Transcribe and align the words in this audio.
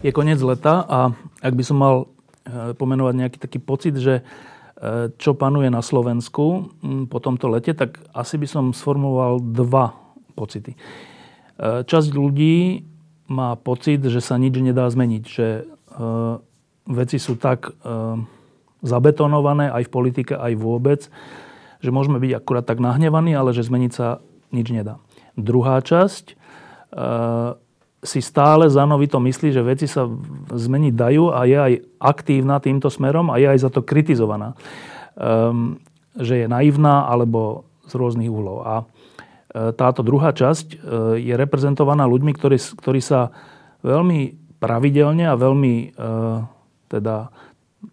Je 0.00 0.10
koniec 0.12 0.40
leta 0.40 0.84
a 0.88 1.12
ak 1.44 1.52
by 1.52 1.64
som 1.64 1.76
mal 1.76 1.96
e, 2.00 2.72
pomenovať 2.72 3.14
nejaký 3.16 3.38
taký 3.40 3.58
pocit, 3.60 3.94
že 4.00 4.20
e, 4.20 4.22
čo 5.20 5.36
panuje 5.36 5.68
na 5.68 5.84
Slovensku 5.84 6.72
po 7.12 7.18
tomto 7.20 7.52
lete, 7.52 7.76
tak 7.76 8.00
asi 8.16 8.40
by 8.40 8.46
som 8.48 8.64
sformuloval 8.72 9.44
dva 9.44 9.92
pocity. 10.32 10.72
E, 10.72 10.78
časť 11.84 12.08
ľudí 12.16 12.88
má 13.30 13.54
pocit, 13.60 14.00
že 14.00 14.24
sa 14.24 14.40
nič 14.40 14.58
nedá 14.58 14.90
zmeniť, 14.90 15.22
že 15.22 15.62
veci 16.90 17.22
sú 17.22 17.38
tak 17.38 17.70
zabetonované 18.82 19.70
aj 19.70 19.86
v 19.86 19.94
politike, 19.94 20.34
aj 20.34 20.58
vôbec, 20.58 21.06
že 21.78 21.94
môžeme 21.94 22.18
byť 22.18 22.32
akurát 22.34 22.66
tak 22.66 22.82
nahnevaní, 22.82 23.38
ale 23.38 23.54
že 23.54 23.62
zmeniť 23.62 23.92
sa 23.94 24.18
nič 24.50 24.74
nedá. 24.74 24.98
Druhá 25.38 25.78
časť 25.78 26.34
si 28.00 28.24
stále 28.24 28.64
zanovito 28.72 29.20
myslí, 29.20 29.52
že 29.52 29.60
veci 29.60 29.84
sa 29.84 30.08
zmeniť 30.48 30.92
dajú 30.96 31.24
a 31.36 31.44
je 31.44 31.58
aj 31.58 31.72
aktívna 32.00 32.56
týmto 32.56 32.88
smerom 32.88 33.28
a 33.28 33.36
je 33.36 33.46
aj 33.48 33.58
za 33.60 33.70
to 33.70 33.84
kritizovaná. 33.84 34.56
Um, 35.20 35.76
že 36.16 36.44
je 36.44 36.46
naivná 36.50 37.06
alebo 37.06 37.70
z 37.86 37.92
rôznych 37.94 38.30
úhlov. 38.30 38.58
A 38.66 38.74
e, 38.80 38.84
táto 39.74 40.02
druhá 40.02 40.34
časť 40.34 40.66
e, 40.74 40.76
je 41.22 41.34
reprezentovaná 41.34 42.06
ľuďmi, 42.06 42.32
ktorí, 42.34 42.58
ktorí 42.58 43.00
sa 43.02 43.34
veľmi 43.82 44.38
pravidelne 44.58 45.26
a 45.26 45.38
veľmi 45.38 45.74
e, 45.74 45.86
teda 46.90 47.30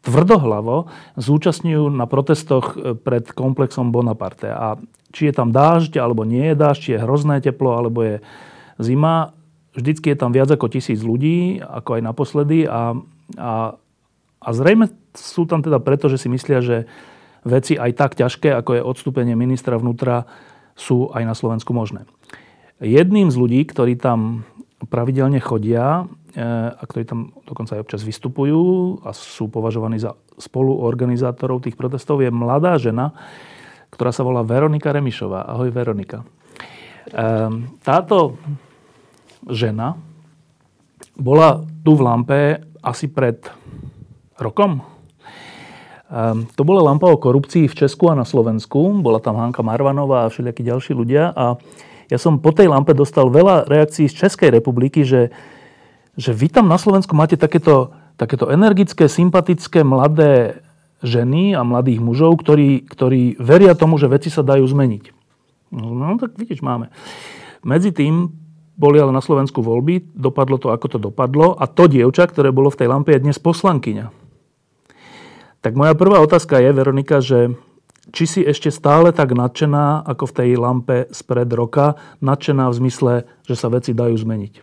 tvrdohlavo 0.03 0.92
zúčastňujú 1.16 1.88
na 1.96 2.09
protestoch 2.09 2.76
pred 3.08 3.24
komplexom 3.31 3.94
Bonaparte. 3.94 4.52
A 4.52 4.76
či 5.16 5.31
je 5.31 5.34
tam 5.34 5.56
dážď, 5.56 6.03
alebo 6.03 6.28
nie 6.28 6.52
je 6.52 6.59
dážď, 6.59 6.80
či 6.84 6.90
je 6.98 7.03
hrozné 7.08 7.40
teplo, 7.40 7.72
alebo 7.72 8.03
je 8.03 8.16
zima, 8.84 9.37
Vždycky 9.78 10.09
je 10.09 10.17
tam 10.17 10.33
viac 10.33 10.50
ako 10.50 10.73
tisíc 10.73 11.06
ľudí, 11.06 11.61
ako 11.61 12.02
aj 12.02 12.02
naposledy 12.02 12.66
a, 12.66 12.97
a, 13.38 13.78
a 14.42 14.50
zrejme 14.50 14.89
sú 15.14 15.45
tam 15.45 15.61
teda 15.61 15.78
preto, 15.78 16.09
že 16.09 16.17
si 16.17 16.34
myslia, 16.34 16.66
že 16.66 16.89
veci 17.45 17.78
aj 17.78 17.92
tak 17.94 18.11
ťažké, 18.17 18.50
ako 18.58 18.72
je 18.73 18.81
odstúpenie 18.81 19.38
ministra 19.38 19.78
vnútra, 19.78 20.25
sú 20.73 21.14
aj 21.14 21.23
na 21.25 21.38
Slovensku 21.38 21.78
možné. 21.78 22.09
Jedným 22.81 23.30
z 23.30 23.38
ľudí, 23.38 23.61
ktorí 23.66 23.97
tam 23.97 24.45
pravidelne 24.86 25.42
chodia 25.42 26.06
e, 26.34 26.45
a 26.69 26.84
ktorí 26.86 27.06
tam 27.06 27.34
dokonca 27.50 27.78
aj 27.78 27.81
občas 27.81 28.02
vystupujú 28.06 29.02
a 29.02 29.14
sú 29.14 29.50
považovaní 29.50 29.97
za 29.97 30.14
spoluorganizátorov 30.38 31.66
tých 31.66 31.73
protestov, 31.73 32.22
je 32.22 32.30
mladá 32.30 32.78
žena, 32.78 33.17
ktorá 33.89 34.14
sa 34.14 34.22
volá 34.22 34.45
Veronika 34.45 34.94
Remišová. 34.94 35.50
Ahoj 35.50 35.73
Veronika. 35.73 36.22
E, 36.22 36.25
táto 37.81 38.38
žena 39.50 39.98
bola 41.17 41.66
tu 41.81 41.98
v 41.98 42.02
lampe 42.06 42.40
asi 42.81 43.09
pred 43.09 43.42
rokom. 44.38 44.86
Um, 46.08 46.48
to 46.56 46.64
bola 46.64 46.80
lampa 46.80 47.12
o 47.12 47.20
korupcii 47.20 47.68
v 47.68 47.78
Česku 47.78 48.08
a 48.08 48.16
na 48.16 48.23
Slovensku. 48.23 48.80
Bola 49.03 49.19
tam 49.19 49.35
Hanka 49.35 49.59
Marvanová 49.59 50.24
a 50.24 50.31
všelijakí 50.31 50.63
ďalší 50.63 50.91
ľudia. 50.96 51.35
A 51.35 51.59
ja 52.08 52.18
som 52.22 52.40
po 52.40 52.56
tej 52.56 52.72
lampe 52.72 52.96
dostal 52.96 53.28
veľa 53.28 53.68
reakcií 53.68 54.08
z 54.08 54.16
Českej 54.16 54.56
republiky, 54.56 55.03
že, 55.03 55.35
že 56.16 56.31
vy 56.31 56.47
tam 56.47 56.72
na 56.72 56.79
Slovensku 56.79 57.12
máte 57.12 57.35
takéto, 57.35 57.91
takéto 58.16 58.47
energické, 58.47 59.12
sympatické, 59.12 59.84
mladé 59.84 60.64
ženy 61.03 61.59
a 61.59 61.68
mladých 61.68 62.00
mužov, 62.00 62.40
ktorí, 62.40 62.88
ktorí 62.88 63.35
veria 63.44 63.75
tomu, 63.75 64.00
že 64.00 64.08
veci 64.08 64.31
sa 64.31 64.47
dajú 64.47 64.64
zmeniť. 64.64 65.03
No, 65.75 65.91
no 65.91 66.16
tak 66.16 66.40
vidíš, 66.40 66.64
máme. 66.64 66.88
Medzi 67.68 67.91
tým 67.91 68.31
boli 68.78 69.02
ale 69.02 69.10
na 69.10 69.26
Slovensku 69.26 69.66
voľby, 69.66 70.14
dopadlo 70.14 70.62
to, 70.62 70.70
ako 70.70 70.86
to 70.86 71.00
dopadlo 71.02 71.58
a 71.58 71.66
to 71.66 71.90
dievča, 71.90 72.30
ktoré 72.30 72.54
bolo 72.54 72.70
v 72.70 72.86
tej 72.86 72.88
lampe, 72.94 73.10
je 73.18 73.26
dnes 73.26 73.42
poslankyňa. 73.42 74.14
Tak 75.66 75.74
moja 75.74 75.98
prvá 75.98 76.22
otázka 76.22 76.62
je, 76.62 76.70
Veronika, 76.70 77.18
že 77.18 77.58
či 78.14 78.24
si 78.24 78.42
ešte 78.46 78.72
stále 78.72 79.12
tak 79.12 79.36
nadšená, 79.36 80.06
ako 80.06 80.30
v 80.30 80.36
tej 80.38 80.50
lampe 80.56 80.98
spred 81.10 81.50
roka, 81.52 81.98
nadšená 82.24 82.70
v 82.70 82.78
zmysle, 82.80 83.14
že 83.44 83.56
sa 83.58 83.68
veci 83.68 83.92
dajú 83.92 84.16
zmeniť? 84.16 84.54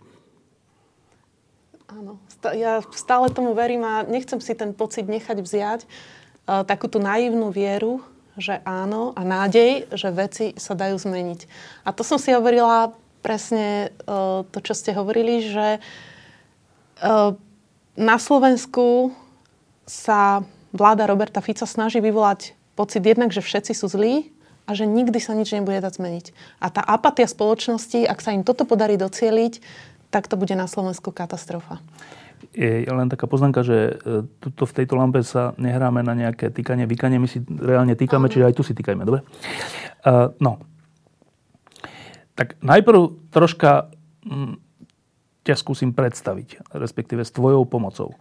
Áno, 1.93 2.17
ja 2.55 2.81
stále 2.95 3.29
tomu 3.29 3.53
verím 3.53 3.85
a 3.85 4.01
nechcem 4.01 4.41
si 4.41 4.55
ten 4.57 4.73
pocit 4.73 5.05
nechať 5.05 5.37
vziať. 5.43 5.85
Takú 6.47 6.89
tú 6.89 6.97
naivnú 6.97 7.53
vieru, 7.53 8.01
že 8.33 8.65
áno 8.65 9.13
a 9.13 9.21
nádej, 9.21 9.93
že 9.93 10.09
veci 10.09 10.57
sa 10.57 10.73
dajú 10.73 10.97
zmeniť. 10.97 11.45
A 11.85 11.93
to 11.93 12.01
som 12.01 12.17
si 12.17 12.33
hovorila 12.33 12.97
presne 13.25 13.89
uh, 14.05 14.45
to, 14.53 14.61
čo 14.61 14.77
ste 14.77 14.93
hovorili, 14.93 15.41
že 15.49 15.81
uh, 17.01 17.33
na 17.97 18.17
Slovensku 18.21 19.09
sa 19.89 20.45
vláda 20.69 21.09
Roberta 21.09 21.41
Fica 21.41 21.65
snaží 21.65 21.97
vyvolať 21.97 22.53
pocit 22.77 23.01
jednak, 23.01 23.33
že 23.33 23.41
všetci 23.41 23.73
sú 23.73 23.89
zlí 23.89 24.29
a 24.69 24.77
že 24.77 24.85
nikdy 24.85 25.17
sa 25.17 25.33
nič 25.33 25.55
nebude 25.55 25.81
dať 25.81 25.97
zmeniť. 25.97 26.25
A 26.61 26.69
tá 26.69 26.81
apatia 26.83 27.25
spoločnosti, 27.25 28.05
ak 28.05 28.19
sa 28.21 28.35
im 28.35 28.45
toto 28.45 28.67
podarí 28.67 28.99
docieliť, 28.99 29.63
tak 30.11 30.27
to 30.27 30.35
bude 30.35 30.53
na 30.53 30.69
Slovensku 30.69 31.09
katastrofa. 31.15 31.79
Je 32.55 32.87
len 32.87 33.07
taká 33.11 33.27
poznámka, 33.27 33.63
že 33.63 33.99
e, 33.99 34.23
tuto 34.43 34.63
v 34.67 34.75
tejto 34.75 34.95
lampe 34.95 35.23
sa 35.23 35.55
nehráme 35.59 36.03
na 36.03 36.15
nejaké 36.15 36.51
týkanie, 36.51 36.87
vykanie, 36.87 37.19
my 37.19 37.27
si 37.27 37.43
reálne 37.47 37.95
týkame, 37.95 38.27
čiže 38.31 38.47
aj 38.47 38.55
tu 38.55 38.63
si 38.63 38.71
týkajme, 38.75 39.03
dobre? 39.03 39.21
Uh, 40.05 40.29
no, 40.37 40.61
tak 42.35 42.59
najprv 42.59 43.31
troška 43.31 43.91
hm, 44.27 44.59
ťa 45.47 45.55
skúsim 45.55 45.95
predstaviť, 45.95 46.75
respektíve 46.75 47.23
s 47.23 47.31
tvojou 47.31 47.63
pomocou. 47.63 48.17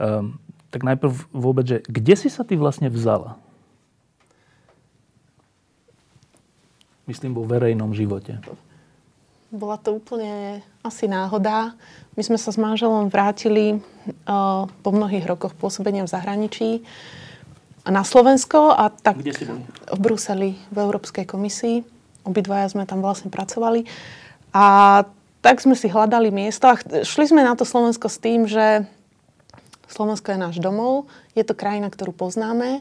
Um, 0.00 0.40
tak 0.72 0.88
najprv 0.88 1.12
vôbec, 1.30 1.68
že 1.68 1.78
kde 1.84 2.14
si 2.16 2.32
sa 2.32 2.42
ty 2.48 2.56
vlastne 2.56 2.88
vzala? 2.88 3.36
Myslím 7.04 7.36
vo 7.36 7.44
verejnom 7.44 7.92
živote. 7.92 8.40
Bola 9.52 9.76
to 9.76 10.00
úplne 10.00 10.64
asi 10.80 11.04
náhoda. 11.04 11.76
My 12.16 12.22
sme 12.24 12.40
sa 12.40 12.48
s 12.48 12.56
manželom 12.56 13.12
vrátili 13.12 13.76
uh, 13.76 14.64
po 14.64 14.90
mnohých 14.96 15.28
rokoch 15.28 15.52
pôsobenia 15.52 16.08
v 16.08 16.12
zahraničí 16.14 16.70
na 17.84 18.00
Slovensko. 18.00 18.72
A 18.72 18.88
tak 18.88 19.20
Kde 19.20 19.36
si 19.36 19.44
boli? 19.44 19.60
V 19.92 19.98
Bruseli, 20.00 20.50
v 20.72 20.76
Európskej 20.80 21.28
komisii. 21.28 21.91
Obidvaja 22.22 22.70
sme 22.70 22.86
tam 22.86 23.02
vlastne 23.02 23.28
pracovali. 23.28 23.86
A 24.52 24.64
tak 25.42 25.58
sme 25.58 25.74
si 25.74 25.90
hľadali 25.90 26.30
miesto 26.30 26.70
a 26.70 26.78
šli 27.02 27.24
sme 27.26 27.42
na 27.42 27.58
to 27.58 27.66
Slovensko 27.66 28.06
s 28.06 28.22
tým, 28.22 28.46
že 28.46 28.86
Slovensko 29.90 30.32
je 30.32 30.38
náš 30.40 30.56
domov, 30.62 31.10
je 31.36 31.42
to 31.44 31.52
krajina, 31.52 31.90
ktorú 31.90 32.14
poznáme 32.14 32.80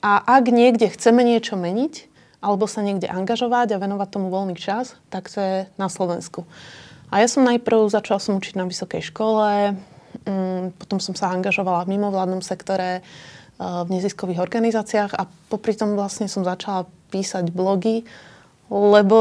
a 0.00 0.12
ak 0.22 0.48
niekde 0.48 0.88
chceme 0.88 1.20
niečo 1.26 1.58
meniť 1.58 2.08
alebo 2.40 2.70
sa 2.70 2.80
niekde 2.80 3.10
angažovať 3.10 3.74
a 3.74 3.82
venovať 3.82 4.08
tomu 4.08 4.30
voľný 4.30 4.54
čas, 4.54 4.94
tak 5.10 5.26
to 5.26 5.42
je 5.42 5.56
na 5.76 5.90
Slovensku. 5.90 6.46
A 7.10 7.18
ja 7.18 7.26
som 7.26 7.42
najprv 7.42 7.90
začala 7.90 8.22
som 8.22 8.38
učiť 8.38 8.54
na 8.54 8.70
vysokej 8.70 9.02
škole, 9.10 9.74
mm, 10.26 10.78
potom 10.78 11.02
som 11.02 11.18
sa 11.18 11.34
angažovala 11.34 11.86
v 11.86 11.98
mimovládnom 11.98 12.44
sektore, 12.44 13.02
eh, 13.02 13.02
v 13.58 13.88
neziskových 13.90 14.42
organizáciách 14.42 15.12
a 15.18 15.26
popri 15.50 15.74
tom 15.74 15.98
vlastne 15.98 16.30
som 16.30 16.46
začala 16.46 16.86
písať 17.10 17.50
blogy 17.50 18.06
lebo 18.70 19.18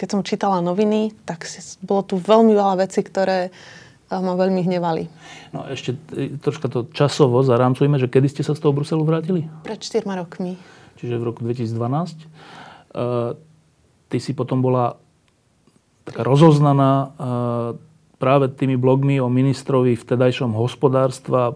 keď 0.00 0.08
som 0.08 0.24
čítala 0.24 0.64
noviny, 0.64 1.12
tak 1.28 1.44
bolo 1.84 2.00
tu 2.00 2.16
veľmi 2.16 2.56
veľa 2.56 2.80
vecí, 2.80 3.04
ktoré 3.04 3.52
eh, 3.52 4.20
ma 4.20 4.32
veľmi 4.32 4.64
hnevali. 4.64 5.04
No 5.52 5.68
ešte 5.68 6.00
e, 6.16 6.40
troška 6.40 6.72
to 6.72 6.88
časovo 6.96 7.44
zarámcujeme, 7.44 8.00
že 8.00 8.08
kedy 8.08 8.32
ste 8.32 8.42
sa 8.46 8.56
z 8.56 8.64
toho 8.64 8.72
Bruselu 8.72 9.04
vrátili? 9.04 9.44
Pred 9.60 9.80
4 9.82 10.08
rokmi. 10.08 10.56
Čiže 10.96 11.20
v 11.20 11.24
roku 11.26 11.44
2012. 11.44 11.76
Uh, 12.90 13.36
e, 13.36 13.36
ty 14.08 14.18
si 14.18 14.32
potom 14.32 14.64
bola 14.64 14.96
taká 16.02 16.26
rozoznaná 16.26 16.92
uh, 16.92 17.08
práve 18.18 18.50
tými 18.50 18.74
blogmi 18.74 19.22
o 19.22 19.30
ministrovi 19.30 19.94
vtedajšom 19.94 20.50
hospodárstva 20.58 21.54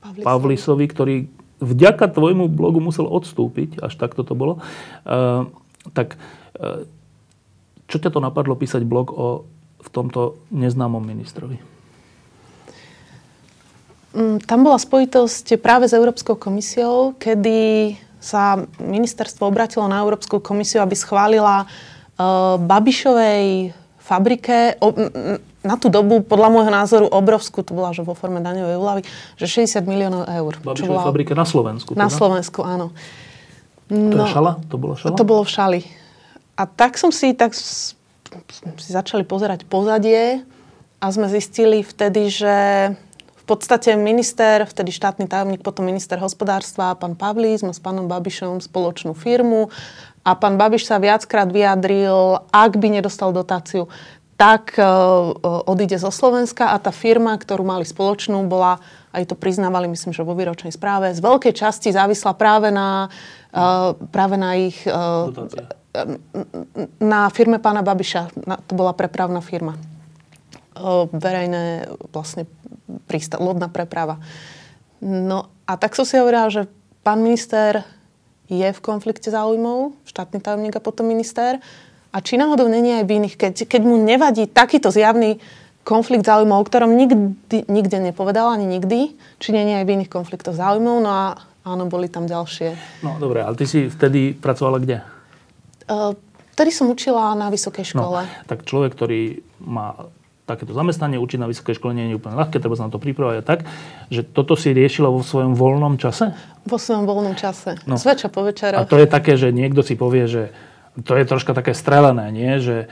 Pavlisovi, 0.00 0.24
Pavlisovi 0.24 0.84
ktorý 0.88 1.16
vďaka 1.60 2.08
tvojmu 2.10 2.48
blogu 2.48 2.80
musel 2.80 3.04
odstúpiť, 3.04 3.84
až 3.84 4.00
takto 4.00 4.24
to 4.24 4.32
bolo. 4.32 4.64
Uh, 5.04 5.52
tak 5.90 6.14
e, 6.54 6.86
čo 7.90 7.96
ťa 7.98 8.14
to 8.14 8.22
napadlo 8.22 8.54
písať 8.54 8.86
blog 8.86 9.10
o 9.10 9.44
v 9.82 9.88
tomto 9.90 10.38
neznámom 10.54 11.02
ministrovi? 11.02 11.58
Mm, 14.14 14.38
tam 14.44 14.62
bola 14.62 14.78
spojitosť 14.78 15.58
práve 15.58 15.90
s 15.90 15.96
Európskou 15.96 16.38
komisiou, 16.38 17.18
kedy 17.18 17.92
sa 18.22 18.62
ministerstvo 18.78 19.50
obratilo 19.50 19.90
na 19.90 19.98
Európsku 19.98 20.38
komisiu, 20.38 20.78
aby 20.78 20.94
schválila 20.94 21.66
uh, 21.66 22.54
Babišovej 22.62 23.74
fabrike 23.98 24.78
na 25.62 25.74
tú 25.78 25.86
dobu, 25.90 26.22
podľa 26.22 26.48
môjho 26.50 26.72
názoru, 26.74 27.06
obrovskú, 27.06 27.62
to 27.62 27.74
bola 27.74 27.94
že 27.94 28.02
vo 28.02 28.18
forme 28.18 28.42
daňovej 28.42 28.76
úlavy, 28.78 29.02
že 29.38 29.46
60 29.66 29.86
miliónov 29.86 30.22
eur. 30.26 30.52
Babišovej 30.62 30.90
bola... 30.90 31.08
fabrike 31.08 31.34
na 31.34 31.46
Slovensku. 31.46 31.94
Teda? 31.94 32.06
Na 32.06 32.10
Slovensku, 32.10 32.60
áno. 32.62 32.94
No, 33.92 34.08
to 34.08 34.16
je 34.16 34.24
no, 34.24 34.32
šala? 34.32 34.52
To 34.72 34.76
bolo 34.80 34.94
šala? 34.96 35.16
To 35.20 35.24
bolo 35.28 35.42
v 35.44 35.52
šali. 35.52 35.80
A 36.56 36.64
tak 36.64 36.96
som 36.96 37.12
si, 37.12 37.36
tak 37.36 37.52
si 37.52 38.88
začali 38.88 39.28
pozerať 39.28 39.68
pozadie 39.68 40.40
a 40.96 41.04
sme 41.12 41.28
zistili 41.28 41.84
vtedy, 41.84 42.32
že 42.32 42.56
v 43.42 43.44
podstate 43.44 43.98
minister, 43.98 44.64
vtedy 44.64 44.94
štátny 44.94 45.26
tajomník, 45.28 45.66
potom 45.66 45.84
minister 45.84 46.16
hospodárstva, 46.16 46.96
pán 46.96 47.18
Pavlís 47.18 47.60
má 47.66 47.74
s 47.74 47.82
pánom 47.82 48.08
Babišom 48.08 48.62
spoločnú 48.62 49.12
firmu 49.12 49.68
a 50.22 50.38
pán 50.38 50.54
Babiš 50.54 50.86
sa 50.86 51.02
viackrát 51.02 51.50
vyjadril, 51.50 52.38
ak 52.54 52.78
by 52.78 52.88
nedostal 53.02 53.34
dotáciu, 53.34 53.90
tak 54.38 54.74
uh, 54.78 55.34
odíde 55.66 55.98
zo 55.98 56.10
Slovenska 56.14 56.70
a 56.70 56.78
tá 56.78 56.94
firma, 56.94 57.34
ktorú 57.34 57.62
mali 57.66 57.86
spoločnú, 57.86 58.46
bola, 58.46 58.78
aj 59.10 59.30
to 59.30 59.38
priznávali, 59.38 59.90
myslím, 59.90 60.14
že 60.14 60.26
vo 60.26 60.38
výročnej 60.38 60.74
správe, 60.74 61.10
z 61.14 61.20
veľkej 61.22 61.54
časti 61.54 61.90
závisla 61.90 62.34
práve 62.38 62.70
na, 62.70 63.06
práve 64.10 64.36
na 64.40 64.56
ich... 64.56 64.82
Uh, 64.88 65.28
na 66.96 67.28
firme 67.28 67.60
pána 67.60 67.84
Babiša. 67.84 68.32
Na, 68.48 68.56
to 68.56 68.72
bola 68.72 68.96
prepravná 68.96 69.44
firma. 69.44 69.76
verejné 71.12 71.92
vlastne 72.12 72.48
prísta- 73.04 73.36
lodná 73.36 73.68
preprava. 73.68 74.16
No 75.04 75.52
a 75.68 75.76
tak 75.76 75.92
som 75.92 76.08
si 76.08 76.16
hovorila, 76.16 76.48
že 76.48 76.64
pán 77.04 77.20
minister 77.20 77.84
je 78.48 78.68
v 78.68 78.80
konflikte 78.84 79.28
záujmov, 79.28 79.96
štátny 80.08 80.40
tajomník 80.40 80.76
a 80.76 80.84
potom 80.84 81.08
minister. 81.08 81.60
A 82.12 82.20
či 82.20 82.36
náhodou 82.36 82.68
není 82.68 82.92
aj 82.92 83.04
v 83.08 83.14
iných, 83.20 83.36
keď, 83.40 83.54
keď 83.64 83.82
mu 83.84 83.96
nevadí 83.96 84.44
takýto 84.44 84.92
zjavný 84.92 85.40
konflikt 85.82 86.28
záujmov, 86.28 86.60
o 86.60 86.68
ktorom 86.68 86.94
nikdy, 86.94 87.66
nikde 87.66 87.98
nepovedal 87.98 88.52
ani 88.52 88.68
nikdy, 88.68 89.16
či 89.40 89.48
nie 89.50 89.76
aj 89.76 89.86
v 89.88 89.94
iných 89.98 90.12
konfliktoch 90.12 90.54
záujmov. 90.54 90.96
No 91.02 91.10
a 91.10 91.24
áno, 91.62 91.86
boli 91.86 92.06
tam 92.10 92.26
ďalšie. 92.26 93.02
No 93.06 93.18
dobre, 93.18 93.42
ale 93.42 93.54
ty 93.58 93.64
si 93.66 93.86
vtedy 93.86 94.34
pracovala 94.34 94.78
kde? 94.82 94.98
Uh, 95.86 96.14
vtedy 96.54 96.70
som 96.70 96.90
učila 96.90 97.34
na 97.34 97.50
vysokej 97.50 97.82
no, 97.82 97.90
škole. 97.90 98.20
No, 98.26 98.46
tak 98.46 98.66
človek, 98.66 98.94
ktorý 98.94 99.42
má 99.62 100.10
takéto 100.42 100.74
zamestnanie, 100.74 101.22
učiť 101.22 101.38
na 101.38 101.48
vysokej 101.48 101.78
škole 101.78 101.94
nie 101.94 102.10
je 102.10 102.18
úplne 102.18 102.34
ľahké, 102.34 102.58
treba 102.58 102.74
sa 102.74 102.90
na 102.90 102.92
to 102.92 102.98
pripravať 102.98 103.36
a 103.40 103.44
tak, 103.46 103.60
že 104.10 104.26
toto 104.26 104.58
si 104.58 104.74
riešila 104.74 105.06
vo 105.06 105.22
svojom 105.22 105.54
voľnom 105.54 105.96
čase? 106.02 106.34
Vo 106.66 106.76
svojom 106.82 107.06
voľnom 107.06 107.38
čase. 107.38 107.78
No. 107.86 107.94
Zvečer 107.94 108.28
po 108.28 108.42
večeroch. 108.42 108.82
A 108.82 108.88
to 108.88 108.98
je 108.98 109.06
také, 109.06 109.38
že 109.38 109.54
niekto 109.54 109.86
si 109.86 109.94
povie, 109.94 110.26
že 110.26 110.50
to 111.00 111.16
je 111.16 111.24
troška 111.24 111.56
také 111.56 111.72
strelené, 111.72 112.28
nie? 112.34 112.60
že 112.60 112.90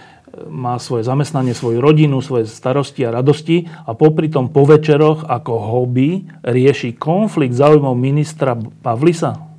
má 0.49 0.79
svoje 0.79 1.07
zamestnanie, 1.07 1.55
svoju 1.55 1.83
rodinu, 1.83 2.23
svoje 2.23 2.47
starosti 2.47 3.07
a 3.07 3.15
radosti 3.15 3.67
a 3.87 3.95
popri 3.95 4.31
tom 4.31 4.51
po 4.51 4.63
večeroch 4.67 5.27
ako 5.27 5.53
hobby 5.59 6.27
rieši 6.47 6.95
konflikt 6.95 7.55
záujmov 7.55 7.95
ministra 7.99 8.55
Pavlisa? 8.57 9.51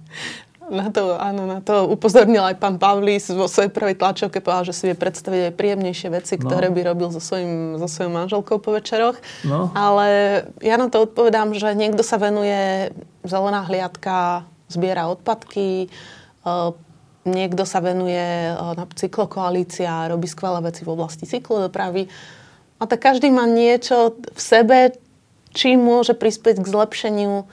Na 0.71 0.87
to, 0.87 1.19
áno, 1.19 1.43
na 1.43 1.59
to 1.59 1.83
upozornil 1.91 2.47
aj 2.47 2.55
pán 2.55 2.79
Pavlis 2.79 3.27
vo 3.27 3.51
svojej 3.51 3.67
prvej 3.67 3.99
tlačovke, 3.99 4.39
povedal, 4.39 4.71
že 4.71 4.77
si 4.79 4.83
vie 4.87 4.95
predstaviť 4.95 5.51
aj 5.51 5.57
príjemnejšie 5.59 6.07
veci, 6.15 6.39
no. 6.39 6.47
ktoré 6.47 6.71
by 6.71 6.81
robil 6.87 7.11
so, 7.11 7.19
svojím, 7.19 7.75
so 7.75 7.91
svojou 7.91 8.15
manželkou 8.15 8.55
po 8.63 8.71
večeroch. 8.71 9.19
No. 9.43 9.67
Ale 9.75 10.07
ja 10.63 10.79
na 10.79 10.87
to 10.87 11.03
odpovedám, 11.03 11.51
že 11.59 11.75
niekto 11.75 12.07
sa 12.07 12.15
venuje 12.15 12.87
zelená 13.27 13.67
hliadka, 13.67 14.47
zbiera 14.71 15.11
odpadky, 15.11 15.91
uh, 16.47 16.71
niekto 17.27 17.63
sa 17.67 17.79
venuje 17.83 18.51
uh, 18.51 18.73
na 18.73 18.85
cyklokoalícia, 18.89 20.09
robí 20.09 20.25
skvelé 20.25 20.59
veci 20.65 20.81
v 20.81 20.93
oblasti 20.93 21.29
cyklodopravy. 21.29 22.09
A 22.81 22.83
tak 22.89 23.01
každý 23.01 23.29
má 23.29 23.45
niečo 23.45 24.17
v 24.17 24.41
sebe, 24.41 24.97
čím 25.53 25.85
môže 25.85 26.17
prispieť 26.17 26.63
k 26.63 26.71
zlepšeniu 26.71 27.45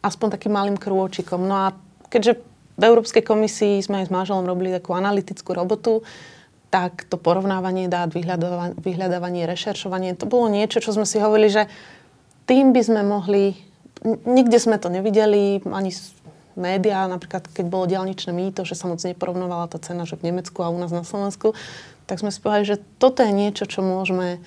aspoň 0.00 0.28
takým 0.32 0.56
malým 0.56 0.76
krôčikom. 0.80 1.44
No 1.44 1.54
a 1.54 1.66
keďže 2.08 2.40
v 2.80 2.82
Európskej 2.82 3.22
komisii 3.22 3.84
sme 3.84 4.02
aj 4.02 4.08
s 4.08 4.14
manželom 4.14 4.48
robili 4.48 4.72
takú 4.72 4.96
analytickú 4.96 5.52
robotu, 5.52 6.00
tak 6.72 7.04
to 7.04 7.20
porovnávanie 7.20 7.92
dát, 7.92 8.08
vyhľadávanie, 8.80 9.44
rešeršovanie, 9.44 10.16
to 10.16 10.24
bolo 10.24 10.48
niečo, 10.48 10.80
čo 10.80 10.96
sme 10.96 11.04
si 11.04 11.20
hovorili, 11.20 11.52
že 11.52 11.68
tým 12.48 12.72
by 12.72 12.80
sme 12.80 13.04
mohli, 13.04 13.52
nikde 14.24 14.56
sme 14.56 14.80
to 14.80 14.88
nevideli, 14.88 15.60
ani 15.68 15.92
médiá, 16.58 17.08
napríklad 17.08 17.46
keď 17.50 17.66
bolo 17.68 17.88
diálničné 17.88 18.32
mýto, 18.34 18.62
že 18.66 18.76
sa 18.76 18.88
moc 18.88 19.00
neporovnovala 19.02 19.70
tá 19.70 19.78
cena, 19.78 20.08
že 20.08 20.18
v 20.18 20.32
Nemecku 20.32 20.60
a 20.64 20.72
u 20.72 20.78
nás 20.78 20.92
na 20.92 21.06
Slovensku, 21.06 21.56
tak 22.06 22.20
sme 22.20 22.34
si 22.34 22.42
povedali, 22.42 22.76
že 22.76 22.82
toto 23.00 23.22
je 23.24 23.32
niečo, 23.32 23.64
čo 23.66 23.80
môžeme 23.80 24.42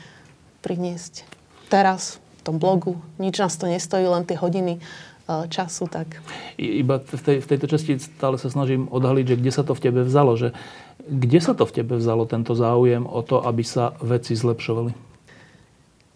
priniesť 0.62 1.26
teraz 1.70 2.22
v 2.40 2.52
tom 2.52 2.56
blogu. 2.62 3.00
Nič 3.18 3.42
nás 3.42 3.58
to 3.58 3.66
nestojí, 3.66 4.06
len 4.06 4.28
tie 4.28 4.38
hodiny 4.38 4.82
Eh, 5.26 5.50
času. 5.50 5.90
Tak. 5.90 6.22
Iba 6.62 7.02
v, 7.02 7.18
tej, 7.18 7.38
v 7.42 7.50
tejto 7.50 7.66
časti 7.66 7.98
stále 7.98 8.38
sa 8.38 8.46
snažím 8.46 8.86
odhaliť, 8.94 9.34
že 9.34 9.40
kde 9.42 9.52
sa 9.58 9.66
to 9.66 9.74
v 9.74 9.82
tebe 9.82 10.06
vzalo. 10.06 10.38
Že 10.38 10.54
kde 11.02 11.40
sa 11.42 11.58
to 11.58 11.66
v 11.66 11.82
tebe 11.82 11.98
vzalo, 11.98 12.30
tento 12.30 12.54
záujem 12.54 13.02
o 13.10 13.26
to, 13.26 13.42
aby 13.42 13.66
sa 13.66 13.98
veci 14.06 14.38
zlepšovali? 14.38 14.94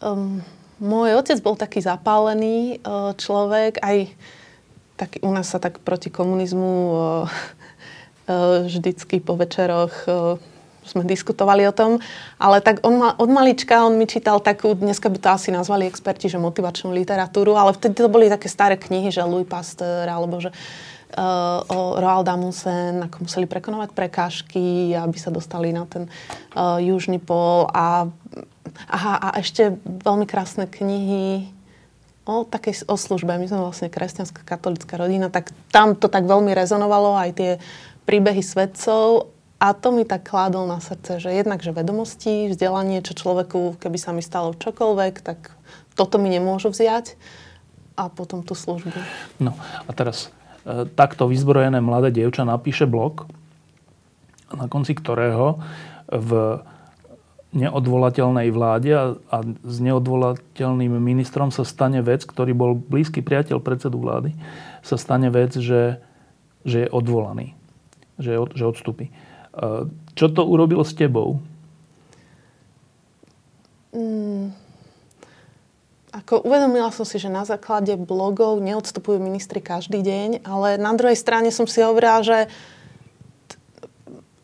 Um, 0.06 0.46
môj 0.78 1.18
otec 1.18 1.42
bol 1.42 1.58
taký 1.58 1.82
zapálený 1.82 2.86
uh, 2.86 3.18
človek, 3.18 3.82
aj 3.82 4.14
tak, 5.00 5.24
u 5.24 5.32
nás 5.32 5.48
sa 5.48 5.64
tak 5.64 5.80
proti 5.80 6.12
komunizmu 6.12 6.92
vždycky 8.68 9.24
po 9.24 9.40
večeroch 9.40 10.06
sme 10.90 11.06
diskutovali 11.06 11.70
o 11.70 11.74
tom, 11.74 12.02
ale 12.42 12.66
tak 12.66 12.82
on 12.82 12.98
ma, 12.98 13.10
od 13.14 13.30
malička 13.30 13.86
on 13.86 13.94
mi 14.02 14.10
čítal 14.10 14.42
takú, 14.42 14.74
dneska 14.74 15.06
by 15.06 15.18
to 15.22 15.30
asi 15.30 15.50
nazvali 15.54 15.86
experti, 15.86 16.26
že 16.26 16.42
motivačnú 16.42 16.90
literatúru, 16.90 17.54
ale 17.54 17.78
vtedy 17.78 17.94
to 18.02 18.10
boli 18.10 18.26
také 18.26 18.50
staré 18.50 18.74
knihy, 18.74 19.14
že 19.14 19.22
Louis 19.22 19.46
Pasteur, 19.46 20.10
alebo 20.10 20.42
že 20.42 20.50
uh, 20.50 21.62
o 21.70 22.02
Roald 22.02 22.26
Amundsen, 22.26 23.06
ako 23.06 23.30
museli 23.30 23.46
prekonovať 23.46 23.90
prekážky, 23.94 24.98
aby 24.98 25.18
sa 25.22 25.30
dostali 25.30 25.70
na 25.70 25.86
ten 25.86 26.10
uh, 26.58 26.82
južný 26.82 27.22
pol 27.22 27.70
a, 27.70 28.10
aha, 28.90 29.14
a 29.22 29.28
ešte 29.38 29.78
veľmi 29.86 30.26
krásne 30.26 30.66
knihy 30.66 31.59
o 32.30 32.46
takej 32.46 32.86
o 32.86 32.94
službe. 32.94 33.34
My 33.34 33.50
sme 33.50 33.66
vlastne 33.66 33.90
kresťanská 33.90 34.46
katolická 34.46 35.02
rodina, 35.02 35.34
tak 35.34 35.50
tam 35.74 35.98
to 35.98 36.06
tak 36.06 36.30
veľmi 36.30 36.54
rezonovalo, 36.54 37.18
aj 37.18 37.32
tie 37.34 37.52
príbehy 38.06 38.46
svedcov 38.46 39.34
a 39.60 39.76
to 39.76 39.92
mi 39.92 40.08
tak 40.08 40.24
kládol 40.24 40.70
na 40.70 40.80
srdce, 40.80 41.20
že 41.20 41.36
jednak, 41.36 41.60
že 41.60 41.76
vedomosti, 41.76 42.48
vzdelanie, 42.48 43.04
čo 43.04 43.12
človeku, 43.12 43.76
keby 43.76 43.98
sa 44.00 44.16
mi 44.16 44.24
stalo 44.24 44.56
čokoľvek, 44.56 45.20
tak 45.20 45.52
toto 46.00 46.16
mi 46.16 46.32
nemôžu 46.32 46.72
vziať 46.72 47.20
a 48.00 48.08
potom 48.08 48.40
tú 48.40 48.56
službu. 48.56 48.96
No 49.44 49.52
a 49.60 49.92
teraz 49.92 50.32
e, 50.64 50.88
takto 50.88 51.28
vyzbrojené 51.28 51.84
mladé 51.84 52.16
dievča 52.16 52.48
napíše 52.48 52.88
blog, 52.88 53.28
na 54.56 54.72
konci 54.72 54.96
ktorého 54.96 55.60
v 56.08 56.64
neodvolateľnej 57.50 58.54
vláde 58.54 58.92
a, 58.94 59.18
a 59.18 59.38
s 59.46 59.78
neodvolateľným 59.82 61.02
ministrom 61.02 61.50
sa 61.50 61.66
stane 61.66 62.00
vec, 62.06 62.22
ktorý 62.22 62.54
bol 62.54 62.72
blízky 62.78 63.26
priateľ 63.26 63.58
predsedu 63.58 63.98
vlády, 63.98 64.38
sa 64.86 65.02
stane 65.02 65.34
vec, 65.34 65.58
že, 65.58 65.98
že 66.62 66.86
je 66.86 66.88
odvolaný, 66.94 67.58
že, 68.22 68.38
že 68.54 68.64
odstúpi. 68.70 69.10
Čo 70.14 70.26
to 70.30 70.46
urobilo 70.46 70.86
s 70.86 70.94
tebou? 70.94 71.42
Mm, 73.90 74.54
ako 76.14 76.46
uvedomila 76.46 76.94
som 76.94 77.06
si, 77.06 77.18
že 77.18 77.34
na 77.34 77.42
základe 77.46 77.98
blogov 77.98 78.62
neodstupujú 78.62 79.18
ministri 79.18 79.58
každý 79.58 80.06
deň, 80.06 80.46
ale 80.46 80.78
na 80.78 80.94
druhej 80.94 81.18
strane 81.18 81.50
som 81.50 81.66
si 81.66 81.82
hovorila, 81.82 82.22
že 82.22 82.38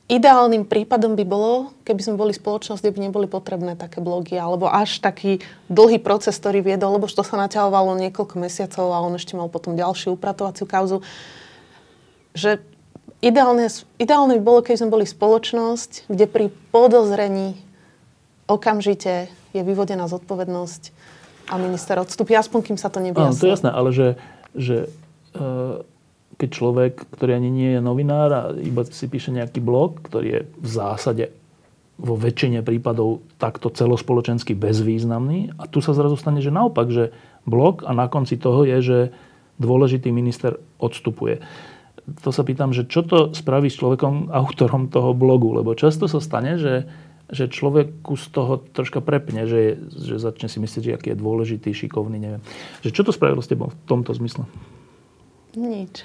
ideálnym 0.05 0.69
prípadom 0.69 1.17
by 1.17 1.25
bolo, 1.25 1.73
keby 1.81 2.01
sme 2.01 2.15
boli 2.21 2.33
spoločnosť, 2.33 2.81
kde 2.85 2.93
by 2.93 2.99
neboli 3.09 3.25
potrebné 3.25 3.73
také 3.73 4.05
blogy, 4.05 4.37
alebo 4.37 4.69
až 4.69 5.01
taký 5.01 5.41
dlhý 5.65 5.97
proces, 5.97 6.37
ktorý 6.37 6.61
viedol, 6.61 7.01
lebo 7.01 7.09
to 7.09 7.25
sa 7.25 7.41
naťahovalo 7.41 7.97
niekoľko 7.97 8.37
mesiacov 8.37 8.93
a 8.93 9.01
on 9.01 9.17
ešte 9.17 9.33
mal 9.33 9.49
potom 9.49 9.73
ďalšiu 9.73 10.13
upratovaciu 10.13 10.69
kauzu. 10.69 11.01
Že 12.37 12.61
ideálne, 13.25 13.65
ideálne 13.97 14.37
by 14.37 14.43
bolo, 14.45 14.59
keď 14.61 14.85
sme 14.85 14.93
boli 14.93 15.05
spoločnosť, 15.09 16.05
kde 16.05 16.25
pri 16.29 16.45
podozrení 16.69 17.57
okamžite 18.45 19.33
je 19.57 19.61
vyvodená 19.65 20.05
zodpovednosť 20.05 20.93
a 21.49 21.57
minister 21.57 21.97
odstúpi, 21.97 22.37
aspoň 22.37 22.59
kým 22.61 22.77
sa 22.77 22.93
to 22.93 23.01
nevyjasní. 23.01 23.33
Áno, 23.33 23.41
to 23.41 23.47
je 23.49 23.53
jasné, 23.57 23.69
ale 23.73 23.89
že, 23.89 24.07
že 24.53 24.77
uh, 25.33 25.81
keď 26.35 26.49
človek, 26.51 26.93
ktorý 27.15 27.39
ani 27.39 27.49
nie 27.51 27.69
je 27.77 27.81
novinár 27.81 28.29
a 28.31 28.41
iba 28.59 28.83
si 28.83 29.07
píše 29.07 29.31
nejaký 29.31 29.63
blog, 29.63 30.03
ktorý 30.03 30.27
je 30.27 30.41
v 30.43 30.67
zásade 30.67 31.25
vo 31.95 32.19
väčšine 32.19 32.59
prípadov 32.59 33.23
takto 33.39 33.71
celospoločensky 33.71 34.51
bezvýznamný. 34.51 35.55
A 35.55 35.63
tu 35.71 35.79
sa 35.79 35.95
zrazu 35.95 36.19
stane, 36.19 36.43
že 36.43 36.51
naopak, 36.51 36.91
že 36.91 37.15
blok 37.47 37.87
a 37.87 37.95
na 37.95 38.11
konci 38.11 38.35
toho 38.35 38.67
je, 38.67 38.77
že 38.83 38.99
dôležitý 39.55 40.11
minister 40.11 40.59
odstupuje. 40.75 41.39
To 42.27 42.29
sa 42.35 42.43
pýtam, 42.43 42.75
že 42.75 42.85
čo 42.85 43.01
to 43.07 43.31
spraví 43.31 43.71
s 43.71 43.79
človekom, 43.79 44.29
autorom 44.29 44.91
toho 44.91 45.15
blogu? 45.15 45.55
Lebo 45.55 45.71
často 45.73 46.11
sa 46.11 46.19
stane, 46.19 46.59
že, 46.59 46.85
že 47.31 47.47
človeku 47.47 48.19
z 48.19 48.25
toho 48.29 48.59
troška 48.59 48.99
prepne, 48.99 49.47
že, 49.47 49.79
že 49.95 50.19
začne 50.19 50.51
si 50.51 50.59
myslieť, 50.59 50.83
že 50.83 50.95
aký 50.99 51.07
je 51.15 51.21
dôležitý, 51.23 51.71
šikovný, 51.71 52.19
neviem. 52.19 52.43
Že 52.83 52.91
čo 52.91 53.01
to 53.07 53.15
spravilo 53.15 53.39
s 53.39 53.49
tebou 53.49 53.71
v 53.71 53.77
tomto 53.87 54.11
zmysle? 54.11 54.43
Nič. 55.55 56.03